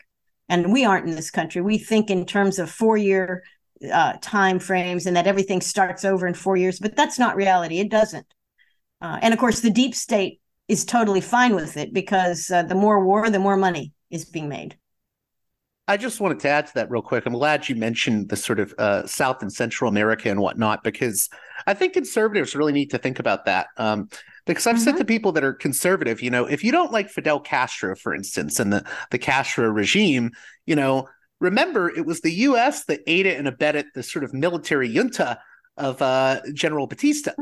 And 0.53 0.70
we 0.70 0.84
aren't 0.84 1.09
in 1.09 1.16
this 1.16 1.30
country. 1.30 1.62
We 1.62 1.78
think 1.78 2.11
in 2.11 2.26
terms 2.26 2.59
of 2.59 2.70
four 2.70 2.98
year 2.98 3.42
uh, 3.90 4.18
time 4.20 4.59
frames 4.59 5.07
and 5.07 5.16
that 5.16 5.26
everything 5.26 5.62
starts 5.62 6.05
over 6.05 6.26
in 6.26 6.34
four 6.34 6.59
years, 6.59 6.78
but 6.78 6.94
that's 6.94 7.18
not 7.18 7.36
reality. 7.36 7.78
It 7.78 7.90
doesn't. 7.90 8.26
Uh, 9.00 9.18
and 9.22 9.32
of 9.32 9.40
course, 9.40 9.61
the 9.61 9.70
deep 9.70 9.94
state 9.94 10.42
is 10.68 10.84
totally 10.84 11.22
fine 11.22 11.55
with 11.55 11.78
it 11.78 11.94
because 11.94 12.50
uh, 12.50 12.64
the 12.64 12.74
more 12.74 13.03
war, 13.03 13.30
the 13.30 13.38
more 13.38 13.57
money 13.57 13.94
is 14.11 14.26
being 14.26 14.50
made. 14.50 14.76
I 15.88 15.96
just 15.96 16.20
wanted 16.20 16.40
to 16.40 16.48
add 16.50 16.66
to 16.66 16.74
that 16.74 16.90
real 16.90 17.00
quick. 17.00 17.24
I'm 17.24 17.32
glad 17.32 17.66
you 17.70 17.74
mentioned 17.74 18.28
the 18.28 18.36
sort 18.36 18.61
of 18.61 18.74
uh, 18.76 19.07
South 19.07 19.40
and 19.40 19.50
Central 19.50 19.88
America 19.88 20.30
and 20.30 20.38
whatnot, 20.38 20.84
because 20.84 21.30
I 21.66 21.72
think 21.72 21.94
conservatives 21.94 22.55
really 22.55 22.72
need 22.74 22.90
to 22.90 22.98
think 22.98 23.18
about 23.18 23.46
that. 23.46 23.68
Um, 23.78 24.11
because 24.47 24.66
I've 24.66 24.76
mm-hmm. 24.76 24.84
said 24.84 24.97
to 24.99 25.05
people 25.05 25.32
that 25.32 25.45
are 25.45 25.53
conservative, 25.53 26.22
you 26.22 26.30
know, 26.30 26.47
if 26.47 26.64
you 26.64 26.72
don't 26.72 26.93
like 26.93 27.09
Fidel 27.09 27.40
Castro, 27.40 27.95
for 27.95 28.14
instance, 28.14 28.59
and 28.59 28.72
the, 28.72 28.84
the 29.11 29.18
Castro 29.18 29.68
regime, 29.68 30.32
you 30.66 30.76
know, 30.76 31.09
remember 31.40 31.88
it 31.90 32.07
was 32.07 32.20
the 32.20 32.32
U.S. 32.32 32.84
that 32.86 33.01
aided 33.07 33.36
and 33.36 33.49
abetted 33.49 33.86
the 33.95 34.03
sort 34.03 34.24
of 34.24 34.32
military 34.34 34.88
junta 34.88 35.38
of 35.76 36.01
uh, 36.03 36.40
General 36.55 36.86
Batista, 36.86 37.32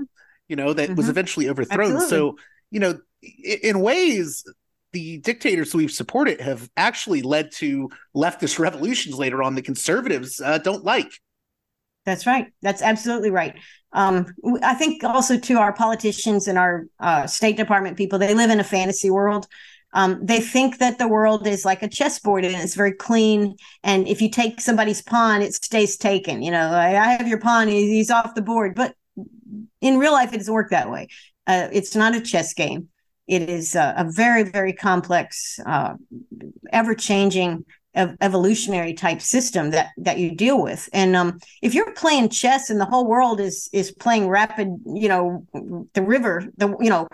you 0.48 0.57
know, 0.57 0.72
that 0.72 0.88
mm-hmm. 0.88 0.96
was 0.96 1.09
eventually 1.09 1.48
overthrown. 1.48 1.92
Absolutely. 1.92 2.09
So, 2.09 2.36
you 2.70 2.80
know, 2.80 2.98
in 3.62 3.80
ways, 3.80 4.44
the 4.92 5.18
dictators 5.18 5.74
we've 5.74 5.90
supported 5.90 6.40
have 6.40 6.68
actually 6.76 7.22
led 7.22 7.53
to 7.53 7.88
leftist 8.16 8.59
revolutions 8.59 9.16
later 9.16 9.42
on. 9.42 9.55
The 9.55 9.62
conservatives 9.62 10.40
uh, 10.40 10.59
don't 10.59 10.84
like. 10.84 11.12
That's 12.07 12.26
right. 12.26 12.46
That's 12.62 12.82
absolutely 12.82 13.30
right. 13.30 13.57
Um, 13.93 14.26
I 14.62 14.74
think 14.74 15.03
also 15.03 15.38
to 15.38 15.59
our 15.59 15.72
politicians 15.72 16.47
and 16.47 16.59
our 16.59 16.86
uh, 17.01 17.26
State 17.26 17.57
Department 17.57 17.97
people, 17.97 18.18
they 18.18 18.34
live 18.34 18.51
in 18.51 18.61
a 18.61 18.64
fantasy 18.64 19.11
world. 19.11 19.47
Um, 19.93 20.24
they 20.24 20.41
think 20.41 20.78
that 20.78 20.99
the 20.99 21.09
world 21.09 21.47
is 21.47 21.64
like 21.64 21.82
a 21.82 21.88
chessboard 21.88 22.45
and 22.45 22.55
it's 22.55 22.76
very 22.76 22.93
clean. 22.93 23.57
And 23.82 24.07
if 24.07 24.22
you 24.22 24.30
take 24.30 24.61
somebody's 24.61 25.03
pawn, 25.03 25.43
it 25.43 25.55
stays 25.55 25.97
taken. 25.97 26.43
You 26.43 26.53
know, 26.53 26.70
I, 26.70 26.91
I 26.91 27.12
have 27.12 27.26
your 27.26 27.41
pawn, 27.41 27.66
he's 27.66 28.11
off 28.11 28.36
the 28.36 28.43
board. 28.43 28.76
But 28.76 28.95
in 29.80 29.99
real 29.99 30.12
life, 30.12 30.32
it 30.32 30.38
doesn't 30.38 30.55
work 30.55 30.70
that 30.70 30.91
way. 30.91 31.09
Uh, 31.47 31.68
it's 31.72 31.97
not 31.97 32.14
a 32.14 32.20
chess 32.20 32.55
game. 32.55 32.88
It 33.26 33.49
is 33.49 33.74
a, 33.74 33.95
a 33.97 34.11
very, 34.11 34.45
very 34.45 34.72
complex, 34.72 35.59
uh, 35.66 35.95
ever 36.72 36.95
changing 36.95 37.64
evolutionary 38.20 38.94
type 38.94 39.20
system 39.20 39.70
that 39.70 39.88
that 39.98 40.18
you 40.18 40.34
deal 40.34 40.62
with. 40.62 40.88
And 40.92 41.16
um, 41.16 41.38
if 41.62 41.74
you're 41.74 41.92
playing 41.94 42.28
chess 42.30 42.70
and 42.70 42.80
the 42.80 42.84
whole 42.84 43.07
world 43.07 43.40
is 43.40 43.68
is 43.72 43.90
playing 43.90 44.28
rapid 44.28 44.68
you 44.86 45.09
know 45.09 45.46
the 45.94 46.03
river 46.03 46.46
the 46.57 46.76
you 46.80 46.90
know 46.90 47.09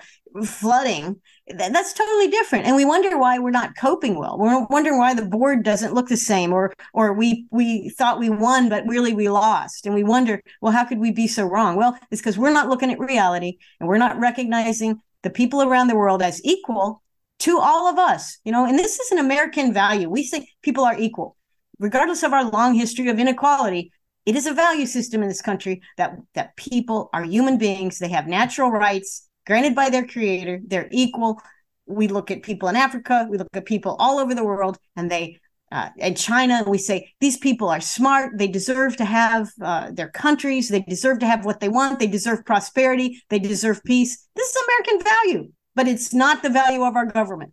flooding 0.45 1.21
that's 1.49 1.93
totally 1.93 2.29
different. 2.29 2.67
And 2.67 2.75
we 2.75 2.85
wonder 2.85 3.17
why 3.17 3.39
we're 3.39 3.51
not 3.51 3.77
coping 3.77 4.19
well. 4.19 4.37
We're 4.37 4.67
wondering 4.67 4.99
why 4.99 5.15
the 5.15 5.25
board 5.25 5.63
doesn't 5.63 5.95
look 5.95 6.09
the 6.09 6.17
same 6.17 6.53
or 6.53 6.75
or 6.93 7.13
we 7.13 7.47
we 7.51 7.91
thought 7.91 8.19
we 8.19 8.31
won 8.31 8.69
but 8.69 8.87
really 8.87 9.15
we 9.15 9.29
lost. 9.29 9.87
And 9.87 9.95
we 9.95 10.03
wonder 10.03 10.43
well 10.61 10.73
how 10.73 10.85
could 10.85 10.99
we 10.99 11.13
be 11.13 11.29
so 11.29 11.47
wrong? 11.47 11.77
Well 11.77 11.97
it's 12.11 12.21
because 12.21 12.39
we're 12.39 12.53
not 12.53 12.69
looking 12.69 12.91
at 12.91 12.99
reality 12.99 13.59
and 13.79 13.89
we're 13.89 13.99
not 13.99 14.19
recognizing 14.19 15.01
the 15.23 15.31
people 15.31 15.63
around 15.63 15.89
the 15.89 15.97
world 15.97 16.23
as 16.23 16.41
equal 16.45 17.03
to 17.39 17.59
all 17.59 17.87
of 17.87 17.99
us 17.99 18.39
you 18.45 18.53
know 18.53 18.65
and 18.65 18.79
this 18.79 18.99
is 18.99 19.13
an 19.13 19.19
american 19.19 19.73
value 19.73 20.09
we 20.09 20.25
think 20.25 20.49
people 20.63 20.85
are 20.85 20.99
equal 20.99 21.37
regardless 21.79 22.23
of 22.23 22.33
our 22.33 22.45
long 22.51 22.75
history 22.75 23.09
of 23.09 23.19
inequality 23.19 23.91
it 24.25 24.35
is 24.35 24.47
a 24.47 24.53
value 24.53 24.87
system 24.87 25.23
in 25.23 25.29
this 25.29 25.43
country 25.43 25.81
that 25.97 26.17
that 26.35 26.57
people 26.57 27.11
are 27.13 27.25
human 27.25 27.59
beings 27.59 27.99
they 27.99 28.09
have 28.09 28.27
natural 28.27 28.71
rights 28.71 29.27
granted 29.47 29.75
by 29.75 29.89
their 29.89 30.07
creator. 30.07 30.61
They're 30.67 30.89
equal. 30.91 31.41
We 31.87 32.09
look 32.09 32.31
at 32.31 32.43
people 32.43 32.69
in 32.69 32.77
Africa, 32.77 33.27
we 33.31 33.39
look 33.39 33.49
at 33.55 33.65
people 33.65 33.97
all 33.99 34.19
over 34.19 34.35
the 34.35 34.45
world, 34.45 34.77
and 34.97 35.11
they 35.11 35.39
uh, 35.73 35.89
in 35.97 36.15
China, 36.15 36.63
we 36.65 36.79
say 36.79 37.13
these 37.21 37.37
people 37.37 37.69
are 37.69 37.81
smart. 37.81 38.39
They 38.39 38.47
deserve 38.47 38.97
to 38.99 39.05
have 39.05 39.51
uh, 39.61 39.91
their 39.91 40.09
countries. 40.09 40.69
They 40.69 40.81
deserve 40.81 41.19
to 41.21 41.27
have 41.27 41.45
what 41.45 41.59
they 41.59 41.69
want. 41.69 41.99
They 41.99 42.07
deserve 42.07 42.45
prosperity. 42.45 43.21
They 43.31 43.41
deserve 43.41 43.83
peace. 43.83 44.29
This 44.37 44.49
is 44.49 44.63
American 44.63 45.13
value, 45.13 45.53
but 45.77 45.87
it's 45.87 46.13
not 46.13 46.43
the 46.43 46.51
value 46.51 46.83
of 46.83 46.97
our 46.97 47.07
government. 47.07 47.53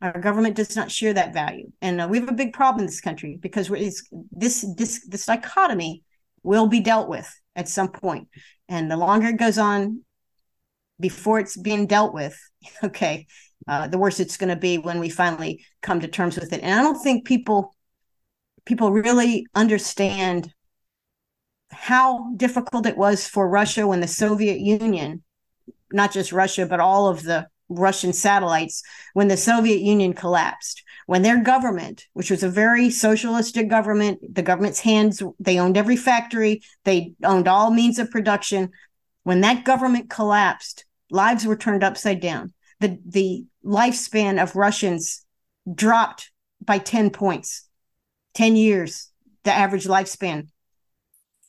Our 0.00 0.20
government 0.20 0.54
does 0.54 0.76
not 0.76 0.90
share 0.90 1.14
that 1.14 1.32
value, 1.32 1.72
and 1.80 2.00
uh, 2.00 2.08
we 2.08 2.20
have 2.20 2.28
a 2.28 2.34
big 2.34 2.52
problem 2.52 2.80
in 2.80 2.86
this 2.86 3.00
country 3.00 3.38
because 3.40 3.68
this 4.30 4.64
this 4.74 5.06
this 5.08 5.26
dichotomy 5.26 6.04
will 6.42 6.66
be 6.66 6.80
dealt 6.80 7.08
with 7.08 7.28
at 7.56 7.68
some 7.68 7.88
point. 7.88 8.02
point, 8.02 8.28
and 8.68 8.90
the 8.90 8.96
longer 8.96 9.28
it 9.28 9.36
goes 9.38 9.58
on, 9.58 10.02
before 11.00 11.38
it's 11.40 11.56
being 11.56 11.86
dealt 11.86 12.14
with, 12.14 12.38
okay, 12.84 13.26
uh, 13.68 13.86
the 13.88 13.98
worse 13.98 14.20
it's 14.20 14.36
going 14.36 14.50
to 14.50 14.56
be 14.56 14.78
when 14.78 15.00
we 15.00 15.08
finally 15.08 15.64
come 15.82 16.00
to 16.00 16.08
terms 16.08 16.38
with 16.38 16.52
it. 16.52 16.62
And 16.62 16.78
I 16.78 16.82
don't 16.82 17.02
think 17.02 17.24
people 17.24 17.74
people 18.64 18.92
really 18.92 19.46
understand 19.54 20.52
how 21.70 22.32
difficult 22.36 22.86
it 22.86 22.96
was 22.96 23.26
for 23.26 23.48
Russia 23.48 23.86
when 23.86 24.00
the 24.00 24.06
Soviet 24.06 24.58
Union, 24.58 25.22
not 25.92 26.12
just 26.12 26.32
Russia, 26.32 26.66
but 26.66 26.80
all 26.80 27.08
of 27.08 27.22
the 27.22 27.46
Russian 27.78 28.12
satellites, 28.12 28.82
when 29.14 29.28
the 29.28 29.36
Soviet 29.36 29.80
Union 29.80 30.12
collapsed, 30.12 30.82
when 31.06 31.22
their 31.22 31.42
government, 31.42 32.06
which 32.12 32.30
was 32.30 32.42
a 32.42 32.48
very 32.48 32.90
socialistic 32.90 33.68
government, 33.68 34.34
the 34.34 34.42
government's 34.42 34.80
hands, 34.80 35.22
they 35.40 35.58
owned 35.58 35.76
every 35.76 35.96
factory, 35.96 36.62
they 36.84 37.14
owned 37.24 37.48
all 37.48 37.70
means 37.70 37.98
of 37.98 38.10
production. 38.10 38.70
When 39.24 39.40
that 39.40 39.64
government 39.64 40.10
collapsed, 40.10 40.84
lives 41.10 41.46
were 41.46 41.56
turned 41.56 41.84
upside 41.84 42.20
down. 42.20 42.52
The 42.80 42.98
the 43.06 43.44
lifespan 43.64 44.42
of 44.42 44.56
Russians 44.56 45.24
dropped 45.72 46.30
by 46.64 46.78
10 46.78 47.10
points. 47.10 47.68
10 48.34 48.56
years, 48.56 49.10
the 49.44 49.52
average 49.52 49.84
lifespan. 49.84 50.48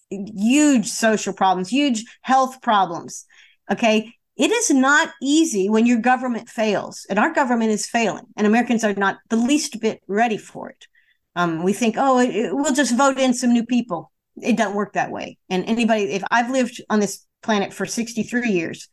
Huge 0.10 0.88
social 0.88 1.34
problems, 1.34 1.70
huge 1.70 2.04
health 2.22 2.62
problems. 2.62 3.26
Okay. 3.72 4.14
It 4.36 4.52
is 4.52 4.72
not 4.72 5.14
easy 5.22 5.70
when 5.70 5.86
your 5.86 6.00
government 6.00 6.50
fails, 6.50 7.06
and 7.10 7.20
our 7.20 7.34
government 7.34 7.72
is 7.72 7.86
failing, 7.86 8.26
and 8.36 8.48
Americans 8.48 8.84
are 8.84 8.94
not 8.94 9.18
the 9.30 9.36
least 9.36 9.80
bit 9.80 10.02
ready 10.08 10.38
for 10.38 10.70
it. 10.70 10.88
Um, 11.36 11.64
we 11.64 11.74
think, 11.74 11.96
oh, 11.98 12.20
it, 12.20 12.36
it, 12.36 12.56
we'll 12.56 12.74
just 12.74 12.98
vote 12.98 13.20
in 13.20 13.34
some 13.34 13.54
new 13.54 13.66
people. 13.66 14.12
It 14.42 14.58
doesn't 14.58 14.76
work 14.76 14.94
that 14.94 15.12
way. 15.12 15.38
And 15.50 15.66
anybody, 15.66 16.04
if 16.06 16.24
I've 16.32 16.50
lived 16.50 16.82
on 16.90 17.00
this 17.00 17.26
planet 17.44 17.74
for 17.74 17.86
63 17.86 18.50
years, 18.50 18.88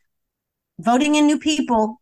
voting 0.79 1.15
in 1.15 1.27
new 1.27 1.39
people 1.39 2.01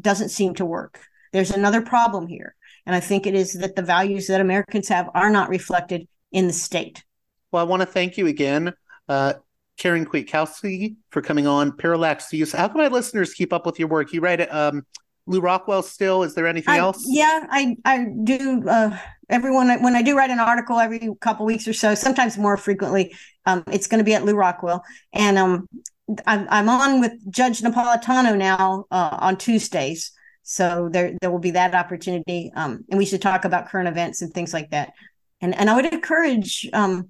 doesn't 0.00 0.28
seem 0.28 0.54
to 0.54 0.64
work. 0.64 1.00
There's 1.32 1.50
another 1.50 1.82
problem 1.82 2.26
here. 2.26 2.54
And 2.86 2.94
I 2.94 3.00
think 3.00 3.26
it 3.26 3.34
is 3.34 3.54
that 3.54 3.76
the 3.76 3.82
values 3.82 4.26
that 4.26 4.40
Americans 4.40 4.88
have 4.88 5.08
are 5.14 5.30
not 5.30 5.48
reflected 5.48 6.06
in 6.30 6.46
the 6.46 6.52
state. 6.52 7.04
Well, 7.50 7.64
I 7.64 7.68
want 7.68 7.82
to 7.82 7.86
thank 7.86 8.16
you 8.16 8.26
again, 8.26 8.72
uh, 9.08 9.34
Karen 9.82 10.06
Kwiatkowski, 10.06 10.94
for 11.10 11.20
coming 11.20 11.48
on 11.48 11.76
Parallax 11.76 12.30
Views. 12.30 12.52
How 12.52 12.68
can 12.68 12.78
my 12.78 12.86
listeners 12.86 13.34
keep 13.34 13.52
up 13.52 13.66
with 13.66 13.80
your 13.80 13.88
work? 13.88 14.12
You 14.12 14.20
write 14.20 14.38
at 14.38 14.54
um, 14.54 14.86
Lew 15.26 15.40
Rockwell 15.40 15.82
still. 15.82 16.22
Is 16.22 16.36
there 16.36 16.46
anything 16.46 16.74
I, 16.74 16.78
else? 16.78 17.04
Yeah, 17.04 17.46
I 17.50 17.76
I 17.84 18.06
do. 18.22 18.62
Uh, 18.68 18.96
everyone 19.28 19.82
when 19.82 19.96
I 19.96 20.02
do 20.02 20.16
write 20.16 20.30
an 20.30 20.38
article 20.38 20.78
every 20.78 21.10
couple 21.20 21.44
weeks 21.46 21.66
or 21.66 21.72
so, 21.72 21.96
sometimes 21.96 22.38
more 22.38 22.56
frequently, 22.56 23.12
um, 23.44 23.64
it's 23.72 23.88
going 23.88 23.98
to 23.98 24.04
be 24.04 24.14
at 24.14 24.24
Lew 24.24 24.36
Rockwell, 24.36 24.84
and 25.12 25.36
um, 25.36 25.68
I'm, 26.28 26.46
I'm 26.48 26.68
on 26.68 27.00
with 27.00 27.12
Judge 27.28 27.60
Napolitano 27.60 28.38
now 28.38 28.84
uh, 28.92 29.18
on 29.20 29.36
Tuesdays. 29.36 30.12
So 30.44 30.90
there 30.92 31.14
there 31.20 31.32
will 31.32 31.40
be 31.40 31.52
that 31.52 31.74
opportunity. 31.74 32.52
Um, 32.54 32.84
and 32.88 32.98
we 32.98 33.04
should 33.04 33.20
talk 33.20 33.44
about 33.44 33.68
current 33.68 33.88
events 33.88 34.22
and 34.22 34.32
things 34.32 34.52
like 34.52 34.70
that. 34.70 34.92
And 35.40 35.56
and 35.56 35.68
I 35.68 35.74
would 35.74 35.86
encourage 35.86 36.68
um, 36.72 37.08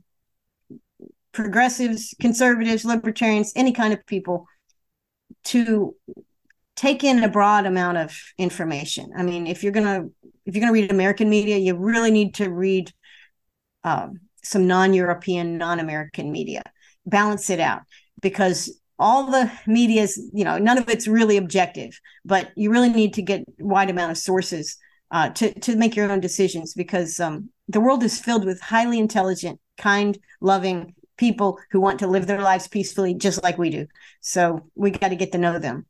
progressives, 1.33 2.15
conservatives, 2.21 2.85
libertarians, 2.85 3.53
any 3.57 3.73
kind 3.73 3.93
of 3.93 4.05
people 4.07 4.47
to 5.45 5.95
take 6.77 7.05
in 7.05 7.23
a 7.23 7.29
broad 7.29 7.67
amount 7.67 7.99
of 7.99 8.17
information. 8.39 9.13
I 9.17 9.23
mean, 9.23 9.47
if 9.47 9.63
you're 9.63 9.73
gonna 9.73 10.05
if 10.45 10.55
you're 10.55 10.61
gonna 10.61 10.73
read 10.73 10.91
American 10.91 11.29
media, 11.29 11.57
you 11.57 11.77
really 11.77 12.11
need 12.11 12.35
to 12.35 12.51
read 12.51 12.93
um, 13.85 14.21
some 14.43 14.67
non-European, 14.67 15.59
non-American 15.59 16.31
media. 16.31 16.63
Balance 17.07 17.51
it 17.51 17.61
out 17.61 17.83
because 18.21 18.79
all 18.99 19.31
the 19.31 19.51
media 19.67 20.03
is, 20.03 20.31
you 20.33 20.45
know, 20.45 20.59
none 20.59 20.79
of 20.79 20.89
it's 20.89 21.09
really 21.09 21.37
objective, 21.37 21.99
but 22.25 22.51
you 22.57 22.71
really 22.71 22.91
need 22.91 23.15
to 23.15 23.23
get 23.23 23.45
wide 23.59 23.91
amount 23.91 24.13
of 24.13 24.19
sources 24.19 24.77
uh, 25.11 25.29
to 25.31 25.53
to 25.61 25.77
make 25.77 25.97
your 25.97 26.11
own 26.11 26.21
decisions 26.21 26.75
because 26.75 27.21
um, 27.21 27.51
the 27.69 27.81
world 27.81 28.03
is 28.03 28.21
filled 28.21 28.45
with 28.45 28.61
highly 28.61 28.99
intelligent, 28.99 29.61
kind, 29.77 30.19
loving 30.41 30.95
people 31.23 31.61
who 31.71 31.81
want 31.81 32.01
to 32.01 32.09
live 32.09 32.27
their 32.27 32.43
lives 32.43 32.67
peacefully, 32.67 33.15
just 33.15 33.45
like 33.45 33.57
we 33.57 33.71
do. 33.71 33.87
So 34.21 34.69
we 34.75 34.91
got 34.91 35.11
to 35.11 35.15
get 35.15 35.31
to 35.31 35.39
know 35.39 35.61
them. 35.61 35.87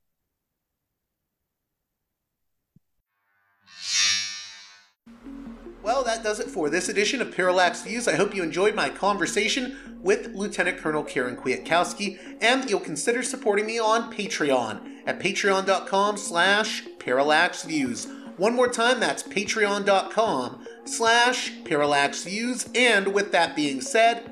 Well, 5.82 6.04
that 6.04 6.22
does 6.22 6.38
it 6.38 6.50
for 6.50 6.68
this 6.68 6.90
edition 6.90 7.22
of 7.22 7.34
Parallax 7.34 7.80
Views. 7.82 8.06
I 8.06 8.16
hope 8.16 8.34
you 8.34 8.42
enjoyed 8.42 8.74
my 8.74 8.90
conversation 8.90 9.98
with 10.02 10.34
Lieutenant 10.34 10.76
Colonel 10.76 11.02
Karen 11.02 11.36
Kwiatkowski, 11.36 12.18
and 12.42 12.68
you'll 12.68 12.80
consider 12.80 13.22
supporting 13.22 13.64
me 13.64 13.78
on 13.78 14.12
Patreon 14.12 15.02
at 15.06 15.18
patreon.com 15.18 16.18
slash 16.18 16.84
parallaxviews. 16.98 18.06
One 18.36 18.54
more 18.54 18.68
time, 18.68 19.00
that's 19.00 19.22
patreon.com 19.22 20.66
slash 20.84 21.52
parallaxviews. 21.64 22.70
And 22.76 23.14
with 23.14 23.32
that 23.32 23.56
being 23.56 23.80
said, 23.80 24.31